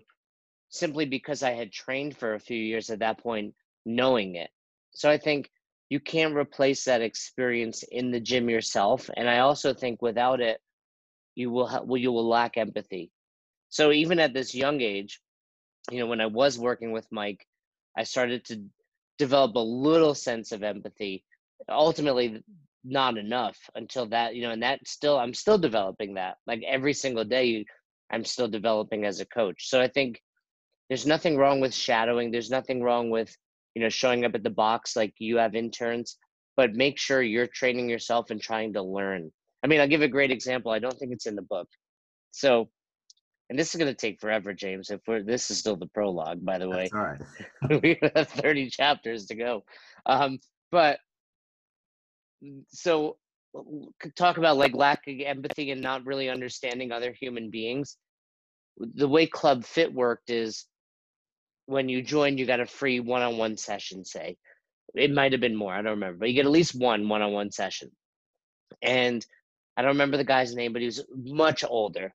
simply 0.70 1.06
because 1.06 1.44
I 1.44 1.52
had 1.52 1.72
trained 1.72 2.18
for 2.18 2.34
a 2.34 2.40
few 2.40 2.58
years 2.58 2.90
at 2.90 3.00
that 3.00 3.20
point, 3.20 3.54
knowing 3.88 4.36
it. 4.36 4.50
So 4.92 5.10
I 5.10 5.18
think 5.18 5.50
you 5.90 6.00
can't 6.00 6.36
replace 6.36 6.84
that 6.86 7.02
experience 7.02 7.84
in 7.84 8.12
the 8.12 8.20
gym 8.20 8.50
yourself. 8.50 9.10
And 9.16 9.30
I 9.30 9.40
also 9.40 9.74
think 9.74 10.02
without 10.02 10.42
it, 10.42 10.60
you 11.36 11.50
will 11.50 11.68
ha- 11.68 11.84
well, 11.84 11.98
you 11.98 12.12
will 12.12 12.28
lack 12.28 12.58
empathy. 12.58 13.12
So 13.70 13.92
even 13.92 14.20
at 14.20 14.34
this 14.34 14.54
young 14.54 14.82
age, 14.82 15.22
you 15.90 16.00
know, 16.00 16.08
when 16.08 16.22
I 16.22 16.26
was 16.26 16.60
working 16.60 16.92
with 16.92 17.08
Mike, 17.12 17.48
I 17.98 18.04
started 18.04 18.44
to 18.46 18.64
develop 19.18 19.56
a 19.56 19.60
little 19.60 20.14
sense 20.16 20.52
of 20.52 20.64
empathy. 20.64 21.24
Ultimately, 21.70 22.44
not 22.84 23.18
enough 23.18 23.58
until 23.76 24.06
that, 24.08 24.36
you 24.36 24.44
know, 24.44 24.52
and 24.52 24.64
that 24.64 24.86
still, 24.88 25.18
I'm 25.18 25.34
still 25.34 25.58
developing 25.58 26.16
that. 26.16 26.38
Like 26.46 26.62
every 26.68 26.94
single 26.94 27.26
day, 27.26 27.66
I'm 28.10 28.24
still 28.24 28.48
developing 28.48 29.06
as 29.06 29.20
a 29.20 29.26
coach. 29.26 29.70
So 29.70 29.82
I 29.82 29.88
think 29.88 30.22
there's 30.90 31.06
nothing 31.06 31.38
wrong 31.38 31.60
with 31.60 31.74
shadowing. 31.74 32.32
There's 32.32 32.50
nothing 32.50 32.82
wrong 32.82 33.10
with, 33.10 33.36
you 33.78 33.84
know, 33.84 33.90
showing 33.90 34.26
up 34.26 34.34
at 34.34 34.42
the 34.42 34.50
box 34.50 34.96
like 34.96 35.14
you 35.20 35.38
have 35.38 35.54
interns, 35.54 36.18
but 36.56 36.74
make 36.74 36.98
sure 36.98 37.22
you're 37.22 37.46
training 37.46 37.88
yourself 37.88 38.32
and 38.32 38.42
trying 38.42 38.74
to 38.74 38.82
learn. 38.82 39.32
I 39.64 39.68
mean, 39.68 39.80
I'll 39.80 39.88
give 39.88 40.02
a 40.02 40.08
great 40.08 40.32
example. 40.32 40.72
I 40.72 40.80
don't 40.80 40.98
think 40.98 41.12
it's 41.12 41.28
in 41.28 41.36
the 41.36 41.44
book. 41.44 41.68
So 42.32 42.70
and 43.52 43.60
this 43.60 43.70
is 43.70 43.80
going 43.80 43.94
to 43.94 43.96
take 43.96 44.20
forever, 44.20 44.52
James. 44.52 44.90
If 44.90 45.02
we're 45.08 45.22
this 45.22 45.52
is 45.52 45.60
still 45.60 45.76
the 45.76 45.86
prologue, 45.86 46.44
by 46.44 46.58
the 46.58 46.68
way. 46.68 46.90
That's 46.92 46.94
all 46.94 47.70
right. 47.70 47.84
we 47.84 48.00
have 48.16 48.30
thirty 48.30 48.68
chapters 48.68 49.28
to 49.28 49.36
go, 49.36 49.64
um, 50.08 50.40
but 50.72 50.98
so 52.70 53.18
talk 54.16 54.40
about 54.40 54.58
like 54.58 54.74
lacking 54.74 55.24
empathy 55.24 55.70
and 55.70 55.82
not 55.82 56.04
really 56.04 56.30
understanding 56.30 56.92
other 56.92 57.12
human 57.12 57.52
beings. 57.52 57.98
The 58.96 59.08
way 59.08 59.28
Club 59.28 59.66
Fit 59.66 59.94
worked 59.94 60.32
is 60.32 60.66
when 61.68 61.88
you 61.88 62.02
join, 62.02 62.38
you 62.38 62.46
got 62.46 62.60
a 62.60 62.66
free 62.66 63.00
one-on-one 63.00 63.58
session. 63.58 64.04
Say 64.04 64.38
it 64.96 65.12
might 65.12 65.32
have 65.32 65.42
been 65.42 65.56
more, 65.56 65.74
I 65.74 65.82
don't 65.82 65.92
remember, 65.92 66.20
but 66.20 66.30
you 66.30 66.36
get 66.36 66.46
at 66.46 66.52
least 66.52 66.76
one 66.76 67.08
one-on-one 67.08 67.52
session. 67.52 67.92
And 68.82 69.26
I 69.78 69.84
don't 69.84 69.92
remember 69.92 70.18
the 70.18 70.24
guy's 70.24 70.56
name, 70.56 70.74
but 70.74 70.82
he 70.82 70.88
was 70.88 71.06
much 71.14 71.64
older 71.64 72.14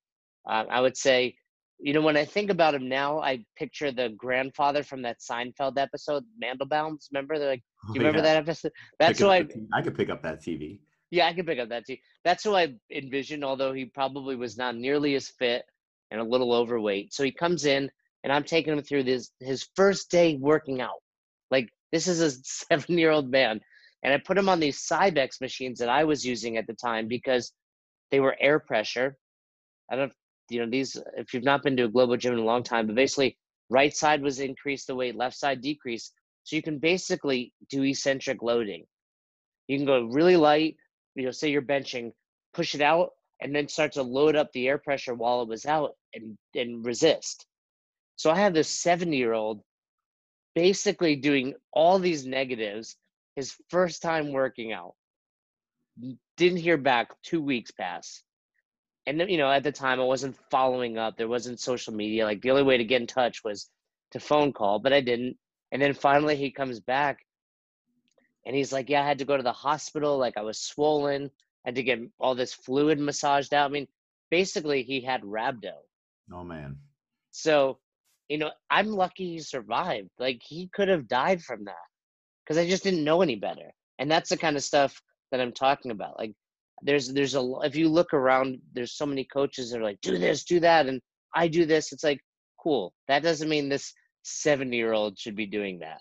uh, 0.49 0.65
I 0.69 0.81
would 0.81 0.97
say, 0.97 1.37
you 1.79 1.93
know, 1.93 2.01
when 2.01 2.17
I 2.17 2.25
think 2.25 2.51
about 2.51 2.75
him 2.75 2.89
now, 2.89 3.21
I 3.21 3.45
picture 3.57 3.91
the 3.91 4.11
grandfather 4.11 4.83
from 4.83 5.03
that 5.03 5.19
Seinfeld 5.21 5.79
episode, 5.79 6.25
Mandelbaums. 6.43 7.09
Remember, 7.13 7.39
the, 7.39 7.47
like, 7.47 7.63
do 7.93 7.95
you 7.95 8.01
oh, 8.01 8.07
remember 8.07 8.19
yeah. 8.19 8.35
that 8.35 8.37
episode? 8.37 8.73
That's 8.99 9.19
who 9.19 9.29
I. 9.29 9.47
I 9.73 9.83
could 9.83 9.97
pick 9.97 10.09
up 10.09 10.23
that 10.23 10.41
TV. 10.41 10.79
Yeah, 11.11 11.27
I 11.27 11.35
could 11.35 11.47
pick 11.47 11.59
up 11.59 11.69
that 11.71 11.85
TV. 11.89 12.01
That's 12.25 12.45
who 12.45 12.55
I 12.55 12.75
envisioned. 12.93 13.45
Although 13.45 13.73
he 13.73 13.87
probably 13.87 14.37
was 14.37 14.57
not 14.57 14.77
nearly 14.77 15.15
as 15.17 15.29
fit 15.29 15.65
and 16.11 16.21
a 16.21 16.25
little 16.25 16.53
overweight. 16.53 17.13
So 17.13 17.25
he 17.25 17.33
comes 17.33 17.65
in, 17.65 17.91
and 18.25 18.33
I'm 18.33 18.45
taking 18.45 18.73
him 18.75 18.83
through 18.83 19.05
this 19.05 19.31
his 19.41 19.69
first 19.77 20.11
day 20.11 20.37
working 20.37 20.81
out. 20.81 21.03
Like 21.51 21.69
this 21.93 22.09
is 22.09 22.21
a 22.21 22.31
seven 22.45 22.99
year 22.99 23.11
old 23.11 23.31
man, 23.31 23.61
and 24.03 24.15
I 24.15 24.19
put 24.19 24.39
him 24.39 24.49
on 24.49 24.61
these 24.61 24.87
Cybex 24.87 25.41
machines 25.41 25.79
that 25.81 25.91
I 25.91 26.05
was 26.05 26.25
using 26.27 26.57
at 26.57 26.67
the 26.67 26.75
time 26.75 27.09
because 27.09 27.53
they 28.11 28.21
were 28.21 28.37
air 28.41 28.61
pressure. 28.61 29.17
I 29.91 29.97
don't 29.97 30.13
you 30.51 30.61
know 30.61 30.71
these 30.71 30.97
if 31.17 31.35
you've 31.35 31.45
not 31.45 31.63
been 31.63 31.77
to 31.79 31.85
a 31.85 31.89
globo 31.89 32.17
gym 32.17 32.35
in 32.35 32.41
a 32.41 32.45
long 32.45 32.63
time 32.63 32.87
but 32.87 32.97
basically 32.97 33.39
right 33.71 33.97
side 33.97 34.23
was 34.23 34.41
increased 34.41 34.87
the 34.89 34.95
weight 34.95 35.17
left 35.17 35.37
side 35.37 35.63
decreased 35.63 36.15
so 36.45 36.57
you 36.57 36.63
can 36.63 36.79
basically 36.79 37.53
do 37.71 37.83
eccentric 37.85 38.43
loading 38.43 38.85
You 39.69 39.79
can 39.79 39.87
go 39.87 40.05
really 40.07 40.37
light, 40.37 40.77
you 41.15 41.25
know, 41.25 41.31
say 41.31 41.51
you're 41.51 41.63
benching, 41.63 42.13
push 42.55 42.75
it 42.75 42.83
out, 42.83 43.11
and 43.41 43.55
then 43.55 43.69
start 43.69 43.93
to 43.93 44.03
load 44.03 44.37
up 44.37 44.53
the 44.53 44.69
air 44.69 44.79
pressure 44.79 45.15
while 45.15 45.43
it 45.43 45.49
was 45.49 45.67
out 45.67 45.93
and, 46.15 46.37
and 46.55 46.85
resist. 46.85 47.47
So 48.23 48.31
I 48.31 48.37
have 48.37 48.55
this 48.55 48.69
70 48.69 49.17
year 49.17 49.33
old 49.33 49.65
basically 50.55 51.17
doing 51.17 51.55
all 51.73 51.99
these 51.99 52.25
negatives 52.25 52.97
his 53.35 53.53
first 53.69 54.01
time 54.01 54.31
working 54.31 54.73
out. 54.73 54.95
Didn't 56.37 56.59
hear 56.59 56.77
back, 56.77 57.21
two 57.25 57.43
weeks 57.43 57.73
pass. 57.73 58.23
And 59.09 59.19
then, 59.19 59.29
you 59.29 59.39
know, 59.39 59.51
at 59.51 59.65
the 59.65 59.73
time 59.73 59.99
I 59.99 60.05
wasn't 60.05 60.39
following 60.53 60.99
up. 60.99 61.17
There 61.17 61.27
wasn't 61.27 61.59
social 61.59 61.95
media. 61.95 62.25
Like 62.25 62.43
the 62.43 62.53
only 62.53 62.63
way 62.63 62.77
to 62.77 62.85
get 62.85 63.01
in 63.01 63.09
touch 63.09 63.43
was 63.43 63.69
to 64.13 64.21
phone 64.21 64.53
call, 64.53 64.79
but 64.79 64.93
I 64.93 65.01
didn't. 65.01 65.37
And 65.73 65.83
then 65.83 65.93
finally 65.93 66.37
he 66.37 66.53
comes 66.53 66.79
back 66.79 67.27
and 68.47 68.55
he's 68.55 68.73
like, 68.73 68.89
Yeah, 68.89 69.03
I 69.03 69.09
had 69.09 69.19
to 69.19 69.25
go 69.25 69.37
to 69.37 69.43
the 69.43 69.53
hospital. 69.53 70.17
Like 70.17 70.37
I 70.37 70.43
was 70.43 70.61
swollen. 70.61 71.25
I 71.67 71.71
had 71.71 71.75
to 71.75 71.83
get 71.83 71.99
all 72.21 72.37
this 72.37 72.55
fluid 72.55 73.01
massaged 73.01 73.53
out. 73.53 73.69
I 73.69 73.73
mean, 73.73 73.89
basically 74.31 74.85
he 74.85 75.01
had 75.01 75.23
rhabdo. 75.23 75.73
Oh 76.33 76.45
man. 76.45 76.77
So, 77.33 77.79
you 78.29 78.39
know, 78.39 78.51
I'm 78.71 78.89
lucky 78.89 79.33
he 79.33 79.39
survived. 79.41 80.09
Like 80.19 80.41
he 80.43 80.71
could 80.73 80.89
have 80.89 81.09
died 81.09 81.43
from 81.43 81.65
that 81.65 81.75
because 82.45 82.59
I 82.59 82.69
just 82.69 82.85
didn't 82.85 83.05
know 83.05 83.23
any 83.23 83.37
better. 83.37 83.71
And 83.99 84.11
that's 84.11 84.31
the 84.31 84.37
kind 84.37 84.57
of 84.57 84.63
stuff 84.63 85.01
that 85.31 85.41
I'm 85.41 85.53
talking 85.53 85.91
about. 85.91 86.19
Like 86.19 86.33
there's 86.83 87.13
there's 87.13 87.35
a 87.35 87.53
if 87.63 87.77
you 87.77 87.89
look 87.89 88.13
around, 88.13 88.59
there's 88.73 88.97
so 88.97 89.07
many 89.07 89.25
coaches 89.25 89.71
that 89.71 89.81
are 89.81 89.85
like, 89.85 90.01
do 90.03 90.19
this, 90.19 90.45
do 90.45 90.61
that, 90.61 90.87
and 90.87 91.01
I 91.35 91.49
do 91.49 91.67
this. 91.67 91.93
It's 91.93 92.05
like, 92.05 92.21
cool. 92.63 92.93
That 93.09 93.23
doesn't 93.23 93.49
mean 93.49 93.69
this 93.69 93.93
70 94.25 94.77
year 94.77 94.93
old 94.93 95.19
should 95.19 95.37
be 95.37 95.47
doing 95.47 95.79
that. 95.81 95.99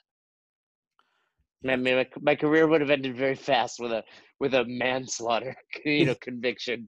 I 1.63 1.75
mean, 1.75 1.95
my, 1.95 2.07
my 2.21 2.35
career 2.35 2.67
would 2.67 2.81
have 2.81 2.89
ended 2.89 3.15
very 3.15 3.35
fast 3.35 3.79
with 3.79 3.91
a 3.91 4.03
with 4.39 4.55
a 4.55 4.65
manslaughter, 4.65 5.55
you 5.85 6.05
know, 6.05 6.15
conviction. 6.21 6.87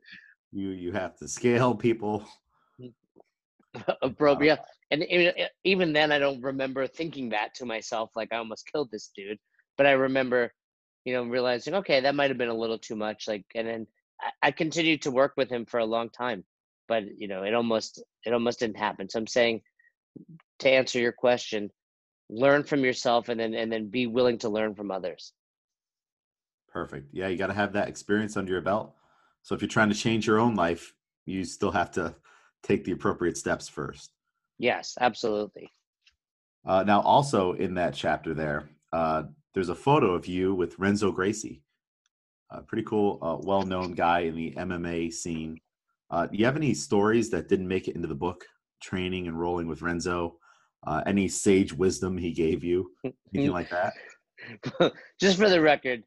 You 0.51 0.69
you 0.69 0.91
have 0.91 1.17
to 1.17 1.27
scale 1.27 1.75
people. 1.75 2.25
Appropriate, 4.01 4.59
and 4.91 5.03
even 5.63 5.93
then, 5.93 6.11
I 6.11 6.19
don't 6.19 6.41
remember 6.41 6.87
thinking 6.87 7.29
that 7.29 7.55
to 7.55 7.65
myself, 7.65 8.11
like 8.15 8.29
I 8.31 8.37
almost 8.37 8.69
killed 8.71 8.89
this 8.91 9.11
dude. 9.15 9.39
But 9.77 9.87
I 9.87 9.91
remember, 9.91 10.53
you 11.05 11.13
know, 11.13 11.23
realizing, 11.23 11.73
okay, 11.75 12.01
that 12.01 12.15
might 12.15 12.29
have 12.29 12.37
been 12.37 12.49
a 12.49 12.53
little 12.53 12.77
too 12.77 12.95
much. 12.95 13.27
Like, 13.27 13.45
and 13.55 13.67
then 13.67 13.87
I, 14.41 14.51
continued 14.51 15.01
to 15.03 15.11
work 15.11 15.33
with 15.35 15.49
him 15.49 15.65
for 15.65 15.79
a 15.79 15.85
long 15.85 16.09
time, 16.09 16.43
but 16.87 17.03
you 17.17 17.27
know, 17.27 17.43
it 17.43 17.53
almost 17.53 18.03
it 18.25 18.33
almost 18.33 18.59
didn't 18.59 18.77
happen. 18.77 19.09
So 19.09 19.19
I'm 19.19 19.27
saying, 19.27 19.61
to 20.59 20.69
answer 20.69 20.99
your 20.99 21.11
question, 21.11 21.71
learn 22.29 22.63
from 22.63 22.83
yourself 22.83 23.29
and 23.29 23.39
then 23.39 23.53
and 23.53 23.71
then 23.71 23.89
be 23.89 24.07
willing 24.07 24.37
to 24.39 24.49
learn 24.49 24.73
from 24.73 24.91
others 24.91 25.33
perfect 26.67 27.09
yeah 27.11 27.27
you 27.27 27.37
got 27.37 27.47
to 27.47 27.53
have 27.53 27.73
that 27.73 27.87
experience 27.87 28.37
under 28.37 28.51
your 28.51 28.61
belt 28.61 28.95
so 29.43 29.53
if 29.53 29.61
you're 29.61 29.69
trying 29.69 29.89
to 29.89 29.95
change 29.95 30.25
your 30.25 30.39
own 30.39 30.55
life 30.55 30.93
you 31.25 31.43
still 31.43 31.71
have 31.71 31.91
to 31.91 32.15
take 32.63 32.83
the 32.85 32.91
appropriate 32.91 33.37
steps 33.37 33.67
first 33.67 34.11
yes 34.59 34.95
absolutely 34.99 35.69
uh, 36.65 36.83
now 36.83 37.01
also 37.01 37.53
in 37.53 37.73
that 37.73 37.93
chapter 37.93 38.33
there 38.33 38.69
uh, 38.91 39.23
there's 39.53 39.69
a 39.69 39.75
photo 39.75 40.13
of 40.13 40.25
you 40.27 40.53
with 40.53 40.77
renzo 40.79 41.11
gracie 41.11 41.61
a 42.51 42.61
pretty 42.61 42.83
cool 42.83 43.19
uh, 43.21 43.37
well-known 43.45 43.93
guy 43.93 44.21
in 44.21 44.35
the 44.35 44.53
mma 44.57 45.11
scene 45.11 45.59
uh, 46.11 46.27
do 46.27 46.37
you 46.37 46.45
have 46.45 46.55
any 46.55 46.73
stories 46.73 47.29
that 47.29 47.49
didn't 47.49 47.67
make 47.67 47.87
it 47.87 47.95
into 47.95 48.07
the 48.07 48.15
book 48.15 48.45
training 48.81 49.27
and 49.27 49.39
rolling 49.39 49.67
with 49.67 49.81
renzo 49.81 50.37
uh, 50.85 51.01
any 51.05 51.27
sage 51.27 51.73
wisdom 51.73 52.17
he 52.17 52.31
gave 52.31 52.63
you, 52.63 52.91
anything 53.33 53.51
like 53.51 53.69
that? 53.69 53.93
just 55.19 55.37
for 55.37 55.49
the 55.49 55.61
record, 55.61 56.03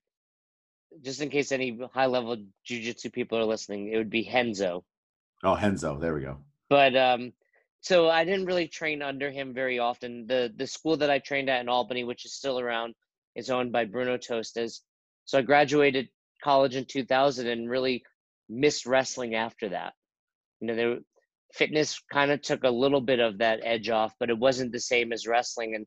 just 1.02 1.20
in 1.20 1.30
case 1.30 1.52
any 1.52 1.78
high 1.92 2.06
level 2.06 2.36
jujitsu 2.68 3.12
people 3.12 3.38
are 3.38 3.44
listening, 3.44 3.88
it 3.92 3.96
would 3.96 4.10
be 4.10 4.24
Henzo. 4.24 4.82
Oh, 5.44 5.54
Henzo, 5.54 6.00
there 6.00 6.14
we 6.14 6.22
go. 6.22 6.38
But 6.68 6.96
um, 6.96 7.32
so 7.86 8.08
I 8.08 8.24
didn't 8.24 8.46
really 8.46 8.66
train 8.66 9.00
under 9.00 9.30
him 9.30 9.54
very 9.54 9.78
often. 9.78 10.26
The 10.26 10.52
the 10.56 10.66
school 10.66 10.96
that 10.96 11.08
I 11.08 11.20
trained 11.20 11.48
at 11.48 11.60
in 11.60 11.68
Albany, 11.68 12.02
which 12.02 12.24
is 12.24 12.34
still 12.34 12.58
around, 12.58 12.96
is 13.36 13.48
owned 13.48 13.70
by 13.70 13.84
Bruno 13.84 14.16
Tostes. 14.16 14.82
So 15.24 15.38
I 15.38 15.42
graduated 15.42 16.08
college 16.42 16.74
in 16.74 16.84
2000 16.84 17.46
and 17.46 17.70
really 17.70 18.02
missed 18.48 18.86
wrestling 18.86 19.36
after 19.36 19.68
that. 19.68 19.92
You 20.60 20.66
know, 20.66 20.74
there 20.74 20.98
fitness 21.54 22.00
kind 22.12 22.32
of 22.32 22.42
took 22.42 22.64
a 22.64 22.78
little 22.82 23.00
bit 23.00 23.20
of 23.20 23.38
that 23.38 23.60
edge 23.62 23.88
off, 23.88 24.12
but 24.18 24.30
it 24.30 24.38
wasn't 24.38 24.72
the 24.72 24.80
same 24.80 25.12
as 25.12 25.28
wrestling. 25.28 25.76
And 25.76 25.86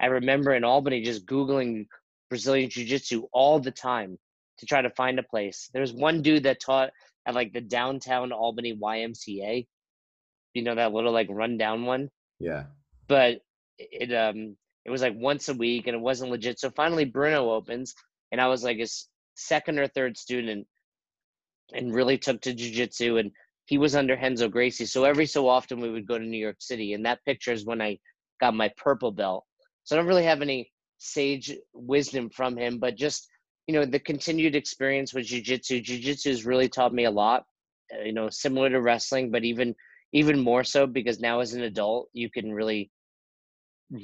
I 0.00 0.06
remember 0.06 0.52
in 0.52 0.64
Albany 0.64 1.00
just 1.02 1.26
Googling 1.26 1.86
Brazilian 2.28 2.70
Jiu 2.70 2.84
Jitsu 2.84 3.22
all 3.32 3.60
the 3.60 3.70
time 3.70 4.18
to 4.58 4.66
try 4.66 4.82
to 4.82 4.90
find 4.90 5.20
a 5.20 5.30
place. 5.34 5.70
There 5.72 5.86
was 5.86 5.92
one 5.92 6.22
dude 6.22 6.42
that 6.42 6.60
taught 6.60 6.90
at 7.24 7.36
like 7.36 7.52
the 7.52 7.60
downtown 7.60 8.32
Albany 8.32 8.76
YMCA, 8.76 9.66
you 10.56 10.62
know, 10.62 10.74
that 10.74 10.92
little 10.92 11.12
like 11.12 11.28
rundown 11.30 11.84
one. 11.84 12.08
Yeah. 12.40 12.64
But 13.08 13.40
it, 13.78 14.12
um, 14.12 14.56
it 14.84 14.90
was 14.90 15.02
like 15.02 15.14
once 15.16 15.48
a 15.48 15.54
week 15.54 15.86
and 15.86 15.96
it 15.96 16.00
wasn't 16.00 16.30
legit. 16.30 16.58
So 16.58 16.70
finally 16.70 17.04
Bruno 17.04 17.50
opens 17.50 17.94
and 18.32 18.40
I 18.40 18.48
was 18.48 18.64
like 18.64 18.78
his 18.78 19.08
second 19.34 19.78
or 19.78 19.86
third 19.86 20.16
student 20.16 20.66
and 21.72 21.94
really 21.94 22.18
took 22.18 22.40
to 22.42 22.54
jujitsu 22.54 23.20
and 23.20 23.30
he 23.66 23.78
was 23.78 23.96
under 23.96 24.16
Renzo 24.16 24.48
Gracie. 24.48 24.86
So 24.86 25.04
every 25.04 25.26
so 25.26 25.48
often 25.48 25.80
we 25.80 25.90
would 25.90 26.06
go 26.06 26.18
to 26.18 26.24
New 26.24 26.38
York 26.38 26.56
City, 26.60 26.94
and 26.94 27.04
that 27.04 27.24
picture 27.24 27.52
is 27.52 27.66
when 27.66 27.82
I 27.82 27.98
got 28.40 28.54
my 28.54 28.70
purple 28.76 29.10
belt. 29.10 29.44
So 29.84 29.94
I 29.94 29.98
don't 29.98 30.08
really 30.08 30.24
have 30.24 30.40
any 30.40 30.70
sage 30.98 31.52
wisdom 31.74 32.30
from 32.30 32.56
him, 32.56 32.78
but 32.78 32.96
just 32.96 33.28
you 33.66 33.74
know 33.74 33.84
the 33.84 33.98
continued 33.98 34.54
experience 34.54 35.12
with 35.12 35.26
jiu-jitsu. 35.26 35.80
Jiu-jitsu 35.80 36.30
has 36.30 36.46
really 36.46 36.68
taught 36.68 36.94
me 36.94 37.04
a 37.04 37.10
lot. 37.10 37.44
Uh, 37.92 38.02
you 38.02 38.12
know, 38.12 38.30
similar 38.30 38.70
to 38.70 38.80
wrestling, 38.80 39.30
but 39.30 39.44
even 39.44 39.74
even 40.12 40.40
more 40.40 40.64
so 40.64 40.86
because 40.86 41.20
now 41.20 41.40
as 41.40 41.52
an 41.54 41.62
adult 41.62 42.08
you 42.12 42.30
can 42.30 42.52
really 42.52 42.90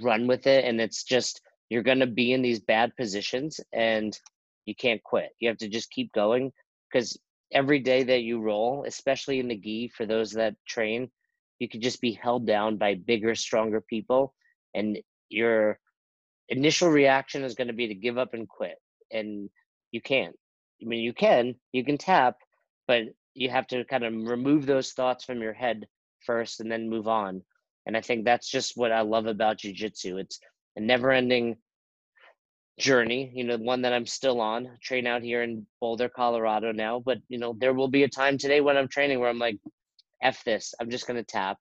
run 0.03 0.27
with 0.27 0.47
it, 0.47 0.65
and 0.65 0.81
it's 0.81 1.05
just 1.05 1.41
you're 1.69 1.83
going 1.83 2.01
to 2.01 2.07
be 2.07 2.33
in 2.33 2.43
these 2.43 2.61
bad 2.61 2.95
positions 2.97 3.59
and 3.73 4.19
you 4.67 4.75
can't 4.75 5.03
quit. 5.03 5.31
You 5.41 5.49
have 5.49 5.59
to 5.59 5.69
just 5.69 5.91
keep 5.91 6.13
going 6.13 6.53
because 6.91 7.19
every 7.53 7.79
day 7.81 8.03
that 8.03 8.23
you 8.23 8.41
roll, 8.41 8.85
especially 8.87 9.41
in 9.41 9.49
the 9.49 9.57
gi 9.57 9.89
for 9.89 10.07
those 10.07 10.33
that 10.33 10.55
train, 10.67 11.11
you 11.59 11.69
could 11.69 11.83
just 11.83 12.01
be 12.01 12.13
held 12.13 12.47
down 12.47 12.77
by 12.77 12.95
bigger, 12.95 13.35
stronger 13.35 13.81
people. 13.81 14.35
And 14.75 14.99
your 15.29 15.79
initial 16.49 16.89
reaction 16.89 17.45
is 17.45 17.55
going 17.55 17.69
to 17.69 17.75
be 17.75 17.89
to 17.89 17.95
give 17.95 18.19
up 18.19 18.35
and 18.35 18.49
quit. 18.49 18.77
And 19.11 19.49
you 19.93 20.01
can't. 20.01 20.35
I 20.83 20.87
mean, 20.87 21.01
you 21.01 21.13
can, 21.13 21.55
you 21.73 21.85
can 21.85 21.99
tap, 21.99 22.37
but 22.89 23.03
you 23.35 23.51
have 23.51 23.67
to 23.69 23.85
kind 23.85 24.05
of 24.05 24.13
remove 24.15 24.67
those 24.67 24.93
thoughts 24.93 25.25
from 25.25 25.41
your 25.41 25.53
head 25.53 25.87
first 26.25 26.61
and 26.61 26.71
then 26.71 26.89
move 26.89 27.09
on. 27.09 27.43
And 27.87 27.97
I 27.97 28.01
think 28.01 28.25
that's 28.25 28.49
just 28.49 28.77
what 28.77 28.93
I 28.93 29.01
love 29.01 29.27
about 29.27 29.59
jujitsu. 29.59 30.21
It's 30.21 30.39
a 30.77 30.81
never 30.81 31.11
ending 31.11 31.57
journey, 32.79 33.31
you 33.35 33.45
know, 33.45 33.57
one 33.57 33.83
that 33.83 33.93
I'm 33.93 34.07
still 34.07 34.41
on. 34.41 34.79
train 34.83 35.07
out 35.07 35.23
here 35.23 35.43
in 35.43 35.67
Boulder, 35.81 36.09
Colorado 36.09 36.73
now, 36.73 37.01
but 37.01 37.19
you 37.29 37.39
know, 37.39 37.55
there 37.59 37.75
will 37.75 37.89
be 37.89 38.05
a 38.05 38.09
time 38.09 38.39
today 38.39 38.61
when 38.61 38.77
I'm 38.77 38.89
training 38.89 39.21
where 39.21 39.29
I'm 39.29 39.39
like, 39.39 39.59
F 40.23 40.45
this, 40.45 40.75
I'm 40.81 40.91
just 40.91 41.07
gonna 41.07 41.25
tap. 41.25 41.59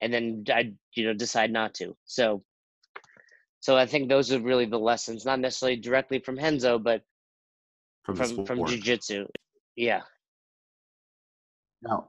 And 0.00 0.12
then 0.12 0.44
I, 0.48 0.72
you 0.94 1.06
know, 1.06 1.14
decide 1.14 1.52
not 1.52 1.74
to. 1.74 1.96
So 2.04 2.42
so 3.60 3.76
I 3.76 3.86
think 3.86 4.08
those 4.08 4.32
are 4.32 4.40
really 4.40 4.64
the 4.64 4.78
lessons, 4.78 5.26
not 5.26 5.38
necessarily 5.38 5.76
directly 5.76 6.18
from 6.18 6.36
Henzo, 6.36 6.82
but 6.82 7.02
from 8.04 8.16
from, 8.16 8.46
from 8.46 8.66
jiu-jitsu. 8.66 9.26
Yeah. 9.76 10.00
Now 11.82 12.08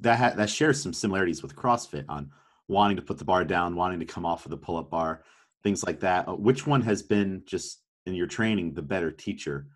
that 0.00 0.18
ha- 0.18 0.34
that 0.36 0.50
shares 0.50 0.82
some 0.82 0.92
similarities 0.92 1.42
with 1.42 1.56
CrossFit 1.56 2.04
on 2.08 2.30
wanting 2.68 2.96
to 2.96 3.02
put 3.02 3.18
the 3.18 3.24
bar 3.24 3.44
down, 3.44 3.76
wanting 3.76 4.00
to 4.00 4.06
come 4.06 4.26
off 4.26 4.44
of 4.44 4.50
the 4.50 4.56
pull-up 4.56 4.90
bar, 4.90 5.22
things 5.62 5.84
like 5.84 6.00
that. 6.00 6.28
Uh, 6.28 6.34
which 6.34 6.66
one 6.66 6.82
has 6.82 7.02
been 7.02 7.42
just 7.46 7.80
in 8.06 8.14
your 8.14 8.26
training 8.26 8.74
the 8.74 8.82
better 8.82 9.10
teacher 9.10 9.66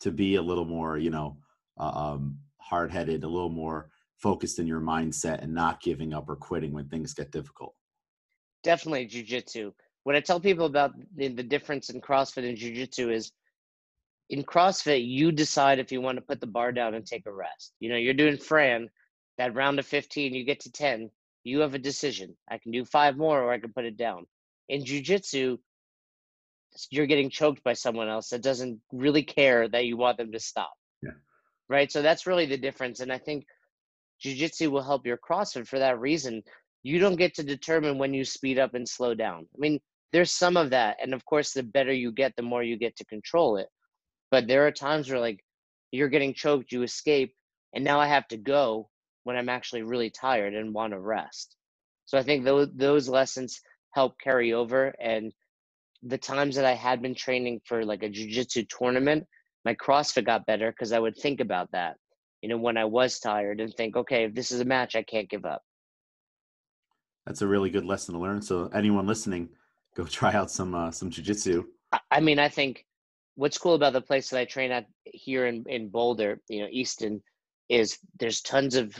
to 0.00 0.10
be 0.10 0.36
a 0.36 0.42
little 0.42 0.64
more 0.64 0.98
you 0.98 1.10
know 1.10 1.36
uh, 1.78 2.12
um, 2.12 2.38
hard-headed 2.58 3.24
a 3.24 3.28
little 3.28 3.48
more 3.50 3.90
focused 4.16 4.58
in 4.58 4.66
your 4.66 4.80
mindset 4.80 5.42
and 5.42 5.54
not 5.54 5.80
giving 5.82 6.14
up 6.14 6.28
or 6.28 6.36
quitting 6.36 6.72
when 6.72 6.88
things 6.88 7.14
get 7.14 7.30
difficult 7.30 7.74
definitely 8.62 9.04
jiu-jitsu 9.04 9.72
what 10.04 10.16
i 10.16 10.20
tell 10.20 10.40
people 10.40 10.66
about 10.66 10.92
the, 11.14 11.28
the 11.28 11.42
difference 11.42 11.90
in 11.90 12.00
crossfit 12.00 12.48
and 12.48 12.56
jiu-jitsu 12.56 13.10
is 13.10 13.32
in 14.30 14.42
crossfit 14.42 15.06
you 15.06 15.30
decide 15.30 15.78
if 15.78 15.92
you 15.92 16.00
want 16.00 16.16
to 16.16 16.22
put 16.22 16.40
the 16.40 16.46
bar 16.46 16.72
down 16.72 16.94
and 16.94 17.06
take 17.06 17.26
a 17.26 17.32
rest 17.32 17.72
you 17.80 17.88
know 17.88 17.96
you're 17.96 18.14
doing 18.14 18.36
fran 18.36 18.88
that 19.38 19.54
round 19.54 19.78
of 19.78 19.86
15 19.86 20.34
you 20.34 20.44
get 20.44 20.60
to 20.60 20.72
10 20.72 21.10
you 21.44 21.60
have 21.60 21.74
a 21.74 21.78
decision 21.78 22.36
i 22.50 22.58
can 22.58 22.72
do 22.72 22.84
five 22.84 23.16
more 23.16 23.42
or 23.42 23.52
i 23.52 23.58
can 23.58 23.72
put 23.72 23.84
it 23.84 23.96
down 23.96 24.26
in 24.68 24.84
jiu-jitsu 24.84 25.56
you're 26.90 27.06
getting 27.06 27.30
choked 27.30 27.62
by 27.64 27.72
someone 27.72 28.08
else 28.08 28.28
that 28.30 28.42
doesn't 28.42 28.80
really 28.92 29.22
care 29.22 29.68
that 29.68 29.86
you 29.86 29.96
want 29.96 30.18
them 30.18 30.32
to 30.32 30.40
stop. 30.40 30.72
Yeah. 31.02 31.10
Right. 31.68 31.90
So 31.90 32.02
that's 32.02 32.26
really 32.26 32.46
the 32.46 32.58
difference. 32.58 33.00
And 33.00 33.12
I 33.12 33.18
think 33.18 33.46
jujitsu 34.24 34.70
will 34.70 34.82
help 34.82 35.06
your 35.06 35.18
CrossFit 35.18 35.66
for 35.66 35.78
that 35.78 35.98
reason. 35.98 36.42
You 36.82 36.98
don't 36.98 37.16
get 37.16 37.34
to 37.34 37.42
determine 37.42 37.98
when 37.98 38.14
you 38.14 38.24
speed 38.24 38.58
up 38.58 38.74
and 38.74 38.88
slow 38.88 39.14
down. 39.14 39.46
I 39.54 39.58
mean, 39.58 39.80
there's 40.12 40.30
some 40.30 40.56
of 40.56 40.70
that. 40.70 40.96
And 41.02 41.12
of 41.14 41.24
course, 41.24 41.52
the 41.52 41.62
better 41.62 41.92
you 41.92 42.12
get, 42.12 42.34
the 42.36 42.42
more 42.42 42.62
you 42.62 42.76
get 42.76 42.96
to 42.96 43.04
control 43.06 43.56
it. 43.56 43.68
But 44.30 44.46
there 44.46 44.66
are 44.66 44.72
times 44.72 45.08
where 45.08 45.20
like 45.20 45.44
you're 45.92 46.08
getting 46.08 46.34
choked, 46.34 46.72
you 46.72 46.82
escape, 46.82 47.34
and 47.74 47.84
now 47.84 48.00
I 48.00 48.06
have 48.06 48.28
to 48.28 48.36
go 48.36 48.88
when 49.24 49.36
I'm 49.36 49.48
actually 49.48 49.82
really 49.82 50.10
tired 50.10 50.54
and 50.54 50.74
want 50.74 50.92
to 50.92 51.00
rest. 51.00 51.56
So 52.06 52.18
I 52.18 52.22
think 52.22 52.44
those 52.44 52.68
those 52.74 53.08
lessons 53.08 53.60
help 53.92 54.18
carry 54.20 54.52
over 54.52 54.94
and 55.00 55.32
the 56.02 56.18
times 56.18 56.56
that 56.56 56.64
I 56.64 56.74
had 56.74 57.02
been 57.02 57.14
training 57.14 57.60
for 57.64 57.84
like 57.84 58.02
a 58.02 58.08
jiu-jitsu 58.08 58.64
tournament, 58.64 59.26
my 59.64 59.74
CrossFit 59.74 60.26
got 60.26 60.46
better 60.46 60.70
because 60.70 60.92
I 60.92 60.98
would 60.98 61.16
think 61.16 61.40
about 61.40 61.70
that, 61.72 61.96
you 62.42 62.48
know, 62.48 62.58
when 62.58 62.76
I 62.76 62.84
was 62.84 63.18
tired 63.18 63.60
and 63.60 63.72
think, 63.74 63.96
okay, 63.96 64.24
if 64.24 64.34
this 64.34 64.52
is 64.52 64.60
a 64.60 64.64
match, 64.64 64.94
I 64.94 65.02
can't 65.02 65.28
give 65.28 65.44
up. 65.44 65.62
That's 67.26 67.42
a 67.42 67.46
really 67.46 67.70
good 67.70 67.84
lesson 67.84 68.14
to 68.14 68.20
learn. 68.20 68.40
So 68.40 68.70
anyone 68.72 69.06
listening, 69.06 69.48
go 69.96 70.04
try 70.04 70.32
out 70.32 70.50
some 70.50 70.74
uh, 70.74 70.90
some 70.90 71.10
jiu-jitsu. 71.10 71.64
I 72.10 72.20
mean, 72.20 72.38
I 72.38 72.48
think 72.48 72.84
what's 73.36 73.58
cool 73.58 73.74
about 73.74 73.92
the 73.92 74.00
place 74.00 74.30
that 74.30 74.40
I 74.40 74.44
train 74.44 74.72
at 74.72 74.86
here 75.04 75.46
in, 75.46 75.64
in 75.68 75.88
Boulder, 75.88 76.40
you 76.48 76.62
know, 76.62 76.68
Easton, 76.70 77.22
is 77.68 77.98
there's 78.18 78.40
tons 78.40 78.74
of 78.74 78.94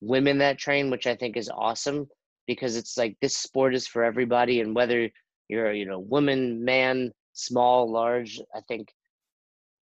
women 0.00 0.38
that 0.38 0.58
train, 0.58 0.90
which 0.90 1.06
I 1.06 1.14
think 1.14 1.36
is 1.36 1.50
awesome 1.50 2.08
because 2.46 2.76
it's 2.76 2.98
like 2.98 3.16
this 3.20 3.36
sport 3.36 3.74
is 3.74 3.86
for 3.86 4.02
everybody. 4.02 4.60
And 4.60 4.74
whether 4.74 5.08
you're 5.52 5.72
you 5.72 5.84
know 5.84 5.98
woman 5.98 6.64
man 6.64 7.12
small 7.34 7.90
large 7.90 8.40
i 8.54 8.60
think 8.68 8.88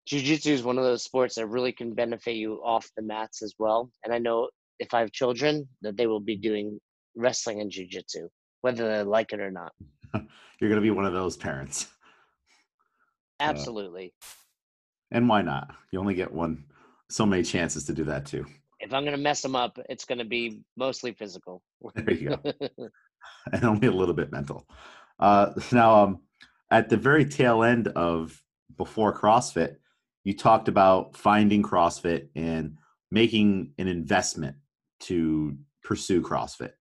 jiu-jitsu 0.06 0.52
is 0.52 0.62
one 0.62 0.78
of 0.78 0.84
those 0.84 1.02
sports 1.02 1.34
that 1.34 1.46
really 1.46 1.72
can 1.72 1.92
benefit 1.92 2.36
you 2.36 2.60
off 2.64 2.88
the 2.96 3.02
mats 3.02 3.42
as 3.42 3.54
well. 3.58 3.90
And 4.04 4.14
i 4.14 4.18
know 4.18 4.48
if 4.78 4.94
i 4.94 5.00
have 5.00 5.12
children 5.12 5.68
that 5.82 5.96
they 5.96 6.06
will 6.06 6.20
be 6.20 6.36
doing 6.36 6.78
wrestling 7.16 7.60
and 7.60 7.70
jiu-jitsu 7.70 8.28
whether 8.62 8.88
they 8.88 9.02
like 9.02 9.32
it 9.32 9.40
or 9.40 9.50
not. 9.50 9.72
You're 10.60 10.70
going 10.70 10.80
to 10.80 10.80
be 10.80 10.90
one 10.90 11.04
of 11.04 11.12
those 11.12 11.36
parents 11.36 11.88
absolutely. 13.40 14.12
uh, 14.22 15.16
and 15.16 15.28
why 15.28 15.42
not? 15.42 15.74
You 15.92 16.00
only 16.00 16.14
get 16.14 16.32
one 16.32 16.64
so 17.08 17.24
many 17.24 17.42
chances 17.42 17.84
to 17.84 17.92
do 17.92 18.04
that 18.04 18.26
too. 18.26 18.44
If 18.78 18.92
i'm 18.92 19.04
going 19.04 19.16
to 19.16 19.22
mess 19.22 19.40
them 19.40 19.56
up 19.56 19.78
it's 19.88 20.04
going 20.04 20.18
to 20.18 20.24
be 20.24 20.60
mostly 20.76 21.12
physical. 21.12 21.62
There 21.94 22.12
you 22.12 22.28
go. 22.30 22.52
And 23.52 23.64
only 23.64 23.88
a 23.88 23.92
little 23.92 24.14
bit 24.14 24.32
mental. 24.32 24.66
Uh, 25.18 25.52
now, 25.72 26.04
um, 26.04 26.20
at 26.70 26.88
the 26.88 26.96
very 26.96 27.24
tail 27.24 27.62
end 27.62 27.88
of 27.88 28.40
before 28.76 29.16
CrossFit, 29.16 29.76
you 30.24 30.36
talked 30.36 30.68
about 30.68 31.16
finding 31.16 31.62
CrossFit 31.62 32.28
and 32.34 32.76
making 33.10 33.72
an 33.78 33.88
investment 33.88 34.56
to 35.00 35.56
pursue 35.82 36.22
CrossFit. 36.22 36.72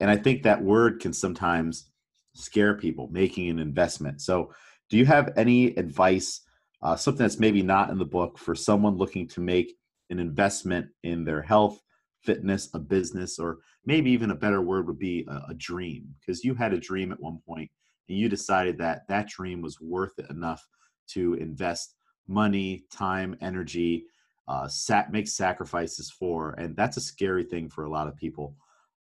And 0.00 0.10
I 0.10 0.16
think 0.16 0.42
that 0.42 0.62
word 0.62 1.00
can 1.00 1.12
sometimes 1.12 1.90
scare 2.34 2.74
people, 2.74 3.08
making 3.10 3.48
an 3.48 3.58
investment. 3.58 4.20
So, 4.20 4.52
do 4.92 4.98
you 4.98 5.06
have 5.06 5.32
any 5.38 5.68
advice, 5.76 6.42
uh, 6.82 6.94
something 6.94 7.24
that's 7.24 7.38
maybe 7.38 7.62
not 7.62 7.88
in 7.88 7.96
the 7.96 8.04
book, 8.04 8.36
for 8.36 8.54
someone 8.54 8.98
looking 8.98 9.26
to 9.28 9.40
make 9.40 9.74
an 10.10 10.18
investment 10.18 10.86
in 11.02 11.24
their 11.24 11.40
health, 11.40 11.80
fitness, 12.20 12.68
a 12.74 12.78
business, 12.78 13.38
or 13.38 13.60
maybe 13.86 14.10
even 14.10 14.32
a 14.32 14.34
better 14.34 14.60
word 14.60 14.86
would 14.86 14.98
be 14.98 15.26
a, 15.30 15.44
a 15.48 15.54
dream 15.54 16.14
because 16.20 16.44
you 16.44 16.54
had 16.54 16.74
a 16.74 16.78
dream 16.78 17.10
at 17.10 17.18
one 17.22 17.38
point 17.46 17.70
and 18.10 18.18
you 18.18 18.28
decided 18.28 18.76
that 18.76 19.08
that 19.08 19.30
dream 19.30 19.62
was 19.62 19.80
worth 19.80 20.12
it 20.18 20.28
enough 20.28 20.62
to 21.08 21.32
invest 21.36 21.94
money, 22.28 22.84
time, 22.92 23.34
energy, 23.40 24.04
uh, 24.46 24.68
sat, 24.68 25.10
make 25.10 25.26
sacrifices 25.26 26.10
for. 26.10 26.50
And 26.58 26.76
that's 26.76 26.98
a 26.98 27.00
scary 27.00 27.44
thing 27.44 27.70
for 27.70 27.84
a 27.84 27.90
lot 27.90 28.08
of 28.08 28.16
people. 28.16 28.56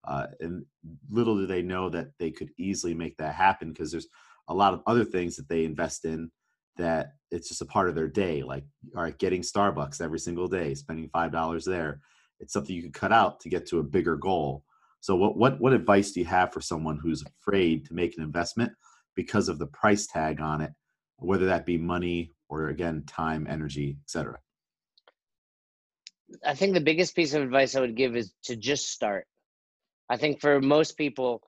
Uh, 0.05 0.27
and 0.39 0.65
little 1.09 1.35
do 1.35 1.45
they 1.45 1.61
know 1.61 1.89
that 1.89 2.11
they 2.17 2.31
could 2.31 2.51
easily 2.57 2.93
make 2.93 3.17
that 3.17 3.35
happen 3.35 3.73
because 3.73 3.91
there's 3.91 4.07
a 4.51 4.53
lot 4.53 4.73
of 4.73 4.81
other 4.85 5.05
things 5.05 5.35
that 5.35 5.47
they 5.49 5.65
invest 5.65 6.05
in 6.05 6.29
that 6.77 7.13
it's 7.31 7.49
just 7.49 7.61
a 7.61 7.65
part 7.65 7.89
of 7.89 7.95
their 7.95 8.07
day 8.07 8.43
like 8.43 8.63
all 8.95 9.03
right 9.03 9.17
getting 9.17 9.41
starbucks 9.41 10.01
every 10.01 10.19
single 10.19 10.47
day 10.47 10.73
spending 10.73 11.09
five 11.09 11.31
dollars 11.31 11.65
there 11.65 12.01
it's 12.41 12.53
something 12.53 12.75
you 12.75 12.81
could 12.81 12.93
cut 12.93 13.13
out 13.13 13.39
to 13.41 13.49
get 13.49 13.67
to 13.67 13.79
a 13.79 13.83
bigger 13.83 14.17
goal. 14.17 14.65
So 14.99 15.15
what 15.15 15.37
what 15.37 15.61
what 15.61 15.73
advice 15.73 16.11
do 16.11 16.19
you 16.19 16.25
have 16.25 16.51
for 16.51 16.59
someone 16.59 16.97
who's 16.97 17.23
afraid 17.23 17.85
to 17.85 17.93
make 17.93 18.17
an 18.17 18.23
investment 18.23 18.73
because 19.15 19.47
of 19.47 19.59
the 19.59 19.67
price 19.67 20.07
tag 20.07 20.41
on 20.41 20.61
it, 20.61 20.71
whether 21.17 21.45
that 21.45 21.65
be 21.65 21.77
money 21.77 22.33
or 22.49 22.69
again 22.69 23.03
time, 23.07 23.47
energy, 23.47 23.97
etc. 24.03 24.37
I 26.45 26.55
think 26.55 26.73
the 26.73 26.81
biggest 26.81 27.15
piece 27.15 27.33
of 27.33 27.43
advice 27.43 27.75
I 27.75 27.81
would 27.81 27.95
give 27.95 28.15
is 28.15 28.33
to 28.45 28.55
just 28.55 28.89
start. 28.91 29.27
I 30.09 30.17
think 30.17 30.41
for 30.41 30.59
most 30.61 30.97
people, 30.97 31.41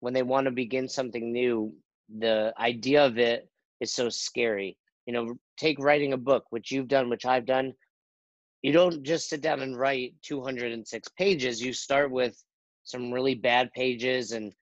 when 0.00 0.12
they 0.12 0.22
want 0.22 0.46
to 0.46 0.50
begin 0.50 0.88
something 0.88 1.32
new, 1.32 1.74
the 2.18 2.52
idea 2.58 3.04
of 3.04 3.18
it 3.18 3.48
is 3.80 3.92
so 3.92 4.08
scary. 4.08 4.76
You 5.06 5.12
know, 5.12 5.34
take 5.56 5.78
writing 5.78 6.12
a 6.12 6.18
book, 6.18 6.44
which 6.50 6.70
you've 6.70 6.88
done, 6.88 7.08
which 7.08 7.26
I've 7.26 7.46
done. 7.46 7.72
You 8.62 8.72
don't 8.72 9.02
just 9.02 9.28
sit 9.28 9.42
down 9.42 9.60
and 9.60 9.78
write 9.78 10.14
206 10.22 11.08
pages. 11.18 11.60
You 11.60 11.72
start 11.72 12.10
with 12.10 12.42
some 12.84 13.12
really 13.12 13.34
bad 13.34 13.72
pages 13.72 14.32
and 14.32 14.52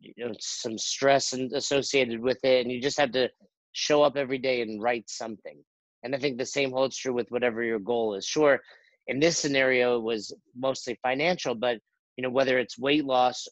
you 0.00 0.12
know 0.18 0.32
some 0.40 0.76
stress 0.76 1.32
and 1.32 1.52
associated 1.52 2.20
with 2.20 2.38
it 2.44 2.62
and 2.62 2.72
you 2.72 2.80
just 2.80 2.98
have 2.98 3.12
to 3.12 3.28
show 3.72 4.02
up 4.02 4.16
every 4.16 4.38
day 4.38 4.62
and 4.62 4.82
write 4.82 5.08
something. 5.08 5.62
And 6.02 6.14
i 6.14 6.18
think 6.18 6.36
the 6.36 6.44
same 6.46 6.72
holds 6.72 6.96
true 6.96 7.14
with 7.14 7.30
whatever 7.30 7.62
your 7.62 7.78
goal 7.78 8.14
is. 8.14 8.26
Sure 8.26 8.60
in 9.06 9.18
this 9.20 9.38
scenario 9.38 9.96
it 9.96 10.02
was 10.02 10.34
mostly 10.56 10.98
financial 11.02 11.54
but 11.54 11.78
you 12.16 12.22
know 12.22 12.30
whether 12.30 12.58
it's 12.58 12.78
weight 12.78 13.04
loss 13.04 13.48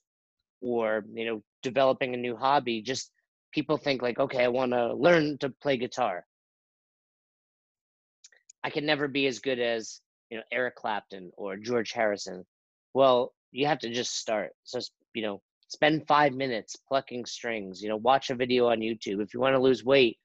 or 0.61 1.05
you 1.12 1.25
know 1.25 1.42
developing 1.62 2.14
a 2.14 2.18
new 2.18 2.37
hobby 2.37 2.83
just 2.83 3.12
people 3.53 3.77
think 3.77 4.03
like 4.03 4.18
okay 4.18 4.44
i 4.44 4.49
want 4.49 4.73
to 4.73 4.94
learn 4.94 5.37
to 5.38 5.51
play 5.62 5.77
guitar 5.77 6.25
I 8.62 8.70
can 8.70 8.87
never 8.87 9.09
be 9.09 9.27
as 9.27 9.38
good 9.38 9.59
as 9.59 10.01
you 10.31 10.38
know 10.38 10.44
Eric 10.53 10.77
Clapton 10.77 11.33
or 11.37 11.57
George 11.57 11.92
Harrison. 11.92 12.44
Well, 12.94 13.35
you 13.53 13.66
have 13.66 13.79
to 13.81 13.90
just 13.90 14.16
start. 14.16 14.53
So 14.64 14.81
you 15.14 15.23
know, 15.23 15.42
spend 15.68 16.07
five 16.07 16.35
minutes 16.35 16.77
plucking 16.77 17.27
strings. 17.27 17.83
You 17.83 17.88
know, 17.88 17.96
watch 17.96 18.31
a 18.31 18.35
video 18.35 18.68
on 18.68 18.81
YouTube. 18.81 19.23
If 19.23 19.35
you 19.35 19.40
want 19.40 19.55
to 19.55 19.62
lose 19.62 19.85
weight, 19.85 20.18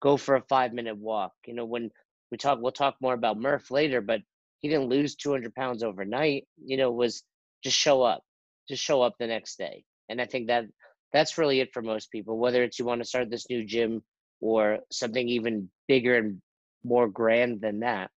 go 0.00 0.16
for 0.16 0.36
a 0.36 0.42
five 0.42 0.72
minute 0.72 0.96
walk. 0.96 1.32
You 1.46 1.54
know, 1.54 1.64
when 1.64 1.90
we 2.30 2.38
talk, 2.38 2.58
we'll 2.60 2.72
talk 2.72 2.96
more 3.00 3.14
about 3.14 3.38
Murph 3.40 3.70
later, 3.70 4.00
but 4.00 4.20
he 4.60 4.68
didn't 4.68 4.88
lose 4.88 5.16
200 5.16 5.54
pounds 5.54 5.82
overnight. 5.82 6.46
You 6.64 6.76
know, 6.76 6.92
was 6.92 7.24
just 7.64 7.76
show 7.76 8.02
up, 8.02 8.22
just 8.70 8.82
show 8.82 9.02
up 9.02 9.14
the 9.18 9.26
next 9.26 9.58
day. 9.58 9.84
And 10.08 10.20
I 10.20 10.26
think 10.26 10.46
that 10.46 10.64
that's 11.12 11.38
really 11.38 11.60
it 11.60 11.72
for 11.72 11.82
most 11.82 12.10
people. 12.10 12.38
Whether 12.38 12.62
it's 12.62 12.78
you 12.78 12.84
want 12.84 13.02
to 13.02 13.08
start 13.08 13.30
this 13.30 13.50
new 13.50 13.64
gym 13.64 14.02
or 14.40 14.78
something 14.90 15.28
even 15.28 15.68
bigger 15.88 16.16
and 16.16 16.40
more 16.84 17.08
grand 17.08 17.60
than 17.60 17.80
that. 17.80 18.10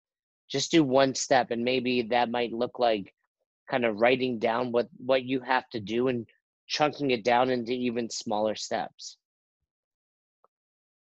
Just 0.49 0.71
do 0.71 0.83
one 0.83 1.15
step, 1.15 1.51
and 1.51 1.63
maybe 1.63 2.03
that 2.03 2.29
might 2.29 2.53
look 2.53 2.77
like 2.79 3.13
kind 3.69 3.85
of 3.85 3.97
writing 3.97 4.39
down 4.39 4.71
what 4.71 4.87
what 4.97 5.23
you 5.23 5.39
have 5.39 5.67
to 5.69 5.79
do 5.79 6.07
and 6.09 6.27
chunking 6.67 7.11
it 7.11 7.23
down 7.23 7.49
into 7.49 7.71
even 7.71 8.09
smaller 8.09 8.55
steps. 8.55 9.17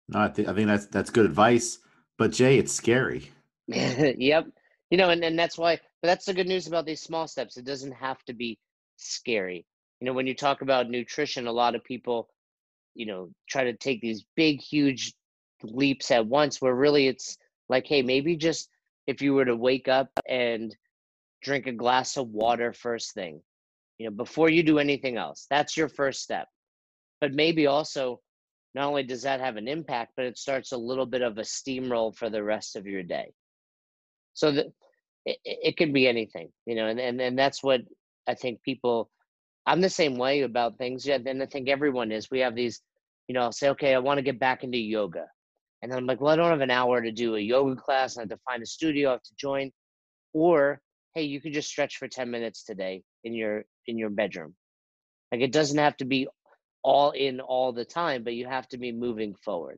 No, 0.07 0.19
I 0.19 0.29
think 0.29 0.47
I 0.47 0.53
think 0.53 0.67
that's 0.67 0.85
that's 0.85 1.09
good 1.09 1.25
advice. 1.25 1.79
But 2.17 2.31
Jay, 2.31 2.57
it's 2.57 2.71
scary. 2.71 3.31
yep. 3.67 4.45
You 4.89 4.97
know, 4.97 5.09
and, 5.09 5.23
and 5.23 5.37
that's 5.37 5.57
why 5.57 5.79
but 6.01 6.07
that's 6.07 6.25
the 6.25 6.33
good 6.33 6.47
news 6.47 6.67
about 6.67 6.85
these 6.85 7.01
small 7.01 7.27
steps. 7.27 7.57
It 7.57 7.65
doesn't 7.65 7.93
have 7.93 8.23
to 8.25 8.33
be 8.33 8.59
scary. 8.97 9.65
You 9.99 10.07
know, 10.07 10.13
when 10.13 10.27
you 10.27 10.35
talk 10.35 10.61
about 10.61 10.89
nutrition, 10.89 11.47
a 11.47 11.51
lot 11.51 11.75
of 11.75 11.83
people, 11.83 12.29
you 12.93 13.05
know, 13.05 13.29
try 13.49 13.63
to 13.63 13.73
take 13.73 14.01
these 14.01 14.25
big, 14.35 14.61
huge 14.61 15.13
leaps 15.63 16.11
at 16.11 16.25
once 16.25 16.61
where 16.61 16.75
really 16.75 17.07
it's 17.07 17.37
like 17.69 17.87
hey 17.87 18.01
maybe 18.01 18.35
just 18.35 18.69
if 19.07 19.21
you 19.21 19.33
were 19.33 19.45
to 19.45 19.55
wake 19.55 19.87
up 19.87 20.09
and 20.27 20.75
drink 21.41 21.67
a 21.67 21.71
glass 21.71 22.17
of 22.17 22.27
water 22.29 22.73
first 22.73 23.13
thing 23.13 23.41
you 23.97 24.05
know 24.05 24.11
before 24.11 24.49
you 24.49 24.63
do 24.63 24.79
anything 24.79 25.17
else 25.17 25.45
that's 25.49 25.77
your 25.77 25.89
first 25.89 26.21
step 26.21 26.47
but 27.21 27.33
maybe 27.33 27.67
also 27.67 28.19
not 28.73 28.87
only 28.87 29.03
does 29.03 29.21
that 29.21 29.39
have 29.39 29.57
an 29.57 29.67
impact 29.67 30.11
but 30.15 30.25
it 30.25 30.37
starts 30.37 30.71
a 30.71 30.77
little 30.77 31.05
bit 31.05 31.21
of 31.21 31.37
a 31.37 31.41
steamroll 31.41 32.15
for 32.15 32.29
the 32.29 32.43
rest 32.43 32.75
of 32.75 32.85
your 32.85 33.03
day 33.03 33.31
so 34.33 34.51
that 34.51 34.65
it, 35.25 35.37
it 35.43 35.77
can 35.77 35.93
be 35.93 36.07
anything 36.07 36.49
you 36.65 36.75
know 36.75 36.87
and, 36.87 36.99
and 36.99 37.21
and 37.21 37.37
that's 37.37 37.63
what 37.63 37.81
i 38.27 38.33
think 38.33 38.61
people 38.63 39.09
i'm 39.65 39.81
the 39.81 39.89
same 39.89 40.17
way 40.17 40.41
about 40.41 40.77
things 40.77 41.05
yeah 41.05 41.17
and 41.25 41.41
i 41.41 41.45
think 41.45 41.69
everyone 41.69 42.11
is 42.11 42.29
we 42.31 42.39
have 42.39 42.55
these 42.55 42.81
you 43.27 43.33
know 43.33 43.41
I'll 43.41 43.51
say 43.51 43.69
okay 43.69 43.95
i 43.95 43.99
want 43.99 44.17
to 44.17 44.23
get 44.23 44.39
back 44.39 44.63
into 44.63 44.77
yoga 44.77 45.25
and 45.85 45.91
then 45.91 45.99
I'm 45.99 46.07
like, 46.07 46.19
well, 46.19 46.33
I 46.33 46.35
don't 46.35 46.49
have 46.49 46.61
an 46.61 46.71
hour 46.71 46.99
to 46.99 47.11
do 47.11 47.35
a 47.35 47.39
yoga 47.39 47.75
class. 47.75 48.17
I 48.17 48.21
have 48.21 48.29
to 48.29 48.37
find 48.37 48.63
a 48.63 48.65
studio, 48.65 49.09
I 49.09 49.11
have 49.11 49.21
to 49.21 49.35
join. 49.37 49.71
Or, 50.33 50.81
hey, 51.13 51.21
you 51.21 51.39
could 51.39 51.53
just 51.53 51.69
stretch 51.69 51.97
for 51.97 52.07
10 52.07 52.31
minutes 52.31 52.63
today 52.63 53.03
in 53.23 53.33
your 53.33 53.65
in 53.85 53.95
your 53.97 54.09
bedroom. 54.09 54.55
Like 55.31 55.41
it 55.41 55.51
doesn't 55.51 55.77
have 55.77 55.95
to 55.97 56.05
be 56.05 56.27
all 56.83 57.11
in 57.11 57.39
all 57.39 57.71
the 57.71 57.85
time, 57.85 58.23
but 58.23 58.33
you 58.33 58.47
have 58.47 58.67
to 58.69 58.79
be 58.79 58.91
moving 58.91 59.35
forward. 59.35 59.77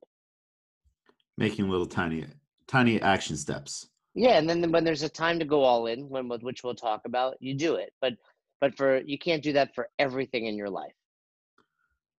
Making 1.38 1.70
little 1.70 1.86
tiny 1.86 2.26
tiny 2.68 3.02
action 3.02 3.36
steps. 3.36 3.90
Yeah, 4.16 4.38
and 4.38 4.50
then 4.50 4.72
when 4.72 4.86
there's 4.86 5.04
a 5.04 5.10
time 5.10 5.40
to 5.40 5.46
go 5.46 5.62
all 5.62 5.88
in, 5.88 6.08
when 6.08 6.30
which 6.30 6.64
we'll 6.64 6.74
talk 6.74 7.02
about, 7.06 7.36
you 7.42 7.54
do 7.54 7.76
it. 7.76 7.92
But 8.00 8.14
but 8.62 8.76
for 8.76 9.00
you 9.00 9.18
can't 9.18 9.44
do 9.44 9.54
that 9.54 9.74
for 9.76 9.90
everything 10.00 10.46
in 10.46 10.56
your 10.56 10.70
life. 10.70 10.94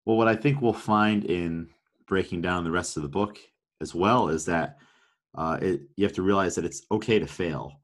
Well, 0.05 0.17
what 0.17 0.29
I 0.29 0.37
think 0.37 0.61
we'll 0.61 0.73
find 0.73 1.25
in 1.25 1.69
breaking 2.07 2.43
down 2.43 2.65
the 2.65 2.71
rest 2.71 2.97
of 2.97 3.03
the 3.03 3.09
book 3.09 3.39
as 3.81 3.95
well 3.95 4.29
is 4.29 4.45
that 4.47 4.79
uh, 5.37 5.59
it, 5.61 5.83
you 5.97 6.05
have 6.05 6.15
to 6.15 6.23
realize 6.23 6.55
that 6.55 6.65
it's 6.65 6.83
okay 6.91 7.19
to 7.19 7.27
fail. 7.27 7.81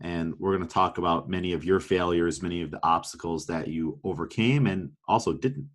And 0.00 0.34
we're 0.38 0.56
going 0.56 0.66
to 0.66 0.72
talk 0.72 0.96
about 0.96 1.28
many 1.28 1.52
of 1.52 1.62
your 1.62 1.78
failures, 1.78 2.42
many 2.42 2.62
of 2.62 2.70
the 2.70 2.80
obstacles 2.82 3.46
that 3.46 3.68
you 3.68 4.00
overcame 4.02 4.66
and 4.66 4.92
also 5.06 5.34
didn't, 5.34 5.68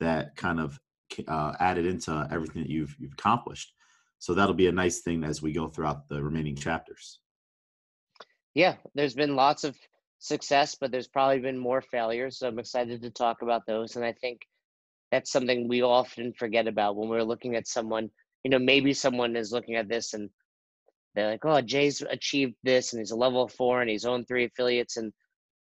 that 0.00 0.34
kind 0.36 0.58
of 0.58 0.80
uh, 1.26 1.52
added 1.60 1.84
into 1.84 2.26
everything 2.30 2.62
that 2.62 2.70
you've, 2.70 2.96
you've 2.98 3.12
accomplished. 3.12 3.74
So 4.18 4.32
that'll 4.32 4.54
be 4.54 4.68
a 4.68 4.72
nice 4.72 5.00
thing 5.00 5.22
as 5.22 5.42
we 5.42 5.52
go 5.52 5.68
throughout 5.68 6.08
the 6.08 6.22
remaining 6.22 6.56
chapters. 6.56 7.20
Yeah, 8.54 8.76
there's 8.94 9.14
been 9.14 9.36
lots 9.36 9.64
of 9.64 9.76
success, 10.18 10.74
but 10.74 10.90
there's 10.90 11.08
probably 11.08 11.40
been 11.40 11.58
more 11.58 11.80
failures. 11.80 12.38
So 12.38 12.48
I'm 12.48 12.58
excited 12.58 13.02
to 13.02 13.10
talk 13.10 13.42
about 13.42 13.66
those. 13.66 13.96
And 13.96 14.04
I 14.04 14.12
think 14.12 14.40
that's 15.10 15.32
something 15.32 15.68
we 15.68 15.82
often 15.82 16.32
forget 16.32 16.66
about 16.66 16.96
when 16.96 17.08
we're 17.08 17.22
looking 17.22 17.56
at 17.56 17.68
someone. 17.68 18.10
You 18.44 18.50
know, 18.50 18.58
maybe 18.58 18.92
someone 18.92 19.36
is 19.36 19.52
looking 19.52 19.76
at 19.76 19.88
this 19.88 20.14
and 20.14 20.30
they're 21.14 21.30
like, 21.30 21.44
"Oh, 21.44 21.60
Jay's 21.60 22.02
achieved 22.02 22.54
this, 22.62 22.92
and 22.92 23.00
he's 23.00 23.10
a 23.10 23.16
level 23.16 23.48
four, 23.48 23.80
and 23.80 23.90
he's 23.90 24.04
owned 24.04 24.28
three 24.28 24.44
affiliates, 24.44 24.96
and 24.96 25.12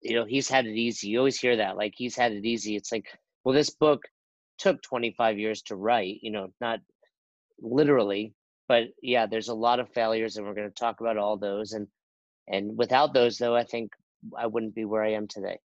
you 0.01 0.17
know 0.17 0.25
he's 0.25 0.49
had 0.49 0.67
it 0.67 0.75
easy." 0.77 1.09
You 1.09 1.19
always 1.19 1.39
hear 1.41 1.57
that, 1.57 1.77
like 1.77 1.93
he's 1.97 2.17
had 2.17 2.33
it 2.33 2.45
easy. 2.45 2.77
It's 2.77 2.91
like, 2.91 3.07
well, 3.45 3.55
this 3.55 3.71
book 3.71 4.03
took 4.59 4.83
25 4.83 5.39
years 5.39 5.63
to 5.63 5.77
write. 5.77 6.19
You 6.23 6.33
know, 6.33 6.49
not 6.61 6.81
literally, 7.61 8.35
but 8.69 8.89
yeah, 9.03 9.27
there's 9.27 9.49
a 9.49 9.55
lot 9.55 9.81
of 9.81 9.93
failures, 9.93 10.37
and 10.37 10.47
we're 10.47 10.55
going 10.55 10.69
to 10.69 10.75
talk 10.75 11.01
about 11.01 11.19
all 11.19 11.37
those. 11.37 11.73
And 11.73 11.87
and 12.49 12.77
without 12.77 13.15
those, 13.15 13.39
though, 13.39 13.55
I 13.55 13.65
think 13.65 13.93
I 14.37 14.47
wouldn't 14.47 14.75
be 14.75 14.85
where 14.85 15.03
I 15.03 15.13
am 15.13 15.29
today. 15.29 15.59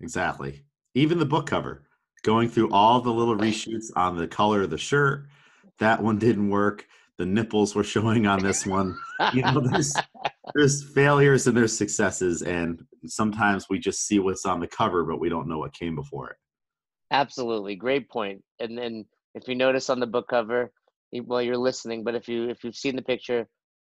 Exactly. 0.00 0.64
Even 0.94 1.18
the 1.18 1.26
book 1.26 1.46
cover, 1.46 1.84
going 2.22 2.48
through 2.48 2.72
all 2.72 3.00
the 3.00 3.12
little 3.12 3.36
reshoots 3.36 3.86
on 3.96 4.16
the 4.16 4.26
color 4.26 4.62
of 4.62 4.70
the 4.70 4.78
shirt, 4.78 5.26
that 5.78 6.02
one 6.02 6.18
didn't 6.18 6.50
work. 6.50 6.86
The 7.18 7.26
nipples 7.26 7.74
were 7.74 7.84
showing 7.84 8.26
on 8.26 8.42
this 8.42 8.66
one. 8.66 8.96
You 9.32 9.42
know, 9.42 9.60
there's 9.60 9.94
there's 10.54 10.82
failures 10.94 11.46
and 11.46 11.56
there's 11.56 11.76
successes, 11.76 12.42
and 12.42 12.84
sometimes 13.06 13.68
we 13.68 13.78
just 13.78 14.06
see 14.06 14.18
what's 14.18 14.46
on 14.46 14.60
the 14.60 14.66
cover, 14.66 15.04
but 15.04 15.20
we 15.20 15.28
don't 15.28 15.48
know 15.48 15.58
what 15.58 15.72
came 15.72 15.94
before 15.94 16.30
it. 16.30 16.36
Absolutely, 17.10 17.76
great 17.76 18.08
point. 18.10 18.42
And 18.58 18.76
then 18.76 19.04
if 19.34 19.46
you 19.46 19.54
notice 19.54 19.90
on 19.90 20.00
the 20.00 20.06
book 20.06 20.28
cover, 20.28 20.72
well, 21.12 21.42
you're 21.42 21.56
listening, 21.56 22.02
but 22.02 22.14
if 22.14 22.28
you 22.28 22.48
if 22.48 22.64
you've 22.64 22.76
seen 22.76 22.96
the 22.96 23.02
picture, 23.02 23.46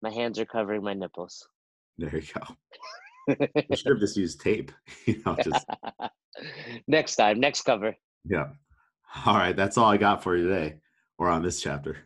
my 0.03 0.11
hands 0.11 0.39
are 0.39 0.47
covering 0.47 0.83
my 0.83 0.95
nipples. 0.95 1.47
There 1.99 2.15
you 2.17 2.23
go. 2.23 2.57
I 3.29 3.75
should 3.75 3.93
have 3.93 4.01
just 4.01 4.17
used 4.17 4.41
tape. 4.41 4.73
You 5.07 5.23
know, 5.25 5.37
just 5.43 5.67
next 6.87 7.17
time, 7.17 7.41
next 7.41 7.63
cover. 7.63 7.97
Yeah. 8.25 8.49
All 9.27 9.35
right, 9.35 9.57
that's 9.57 9.77
all 9.77 9.91
I 9.91 9.97
got 9.97 10.23
for 10.23 10.37
you 10.37 10.49
today, 10.49 10.77
or 11.19 11.29
on 11.29 11.43
this 11.43 11.61
chapter. 11.61 11.97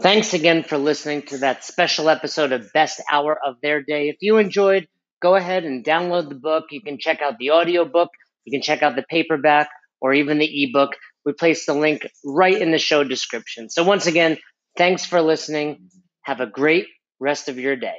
Thanks 0.00 0.32
again 0.32 0.62
for 0.62 0.78
listening 0.78 1.22
to 1.22 1.38
that 1.38 1.64
special 1.64 2.08
episode 2.08 2.52
of 2.52 2.72
Best 2.72 3.00
Hour 3.10 3.36
of 3.44 3.56
Their 3.62 3.82
Day. 3.82 4.08
If 4.08 4.16
you 4.20 4.38
enjoyed, 4.38 4.86
go 5.20 5.34
ahead 5.34 5.64
and 5.64 5.84
download 5.84 6.28
the 6.28 6.36
book. 6.36 6.66
You 6.70 6.80
can 6.80 6.98
check 6.98 7.20
out 7.20 7.38
the 7.38 7.50
audio 7.50 7.84
book, 7.84 8.10
you 8.44 8.52
can 8.52 8.62
check 8.62 8.82
out 8.82 8.96
the 8.96 9.04
paperback, 9.08 9.68
or 10.00 10.14
even 10.14 10.38
the 10.38 10.64
ebook. 10.64 10.96
We 11.24 11.32
place 11.32 11.66
the 11.66 11.74
link 11.74 12.06
right 12.24 12.60
in 12.60 12.70
the 12.70 12.78
show 12.78 13.04
description. 13.04 13.70
So, 13.70 13.84
once 13.84 14.06
again, 14.06 14.38
thanks 14.76 15.04
for 15.04 15.20
listening. 15.20 15.90
Have 16.22 16.40
a 16.40 16.46
great 16.46 16.86
rest 17.20 17.48
of 17.48 17.58
your 17.58 17.76
day. 17.76 17.96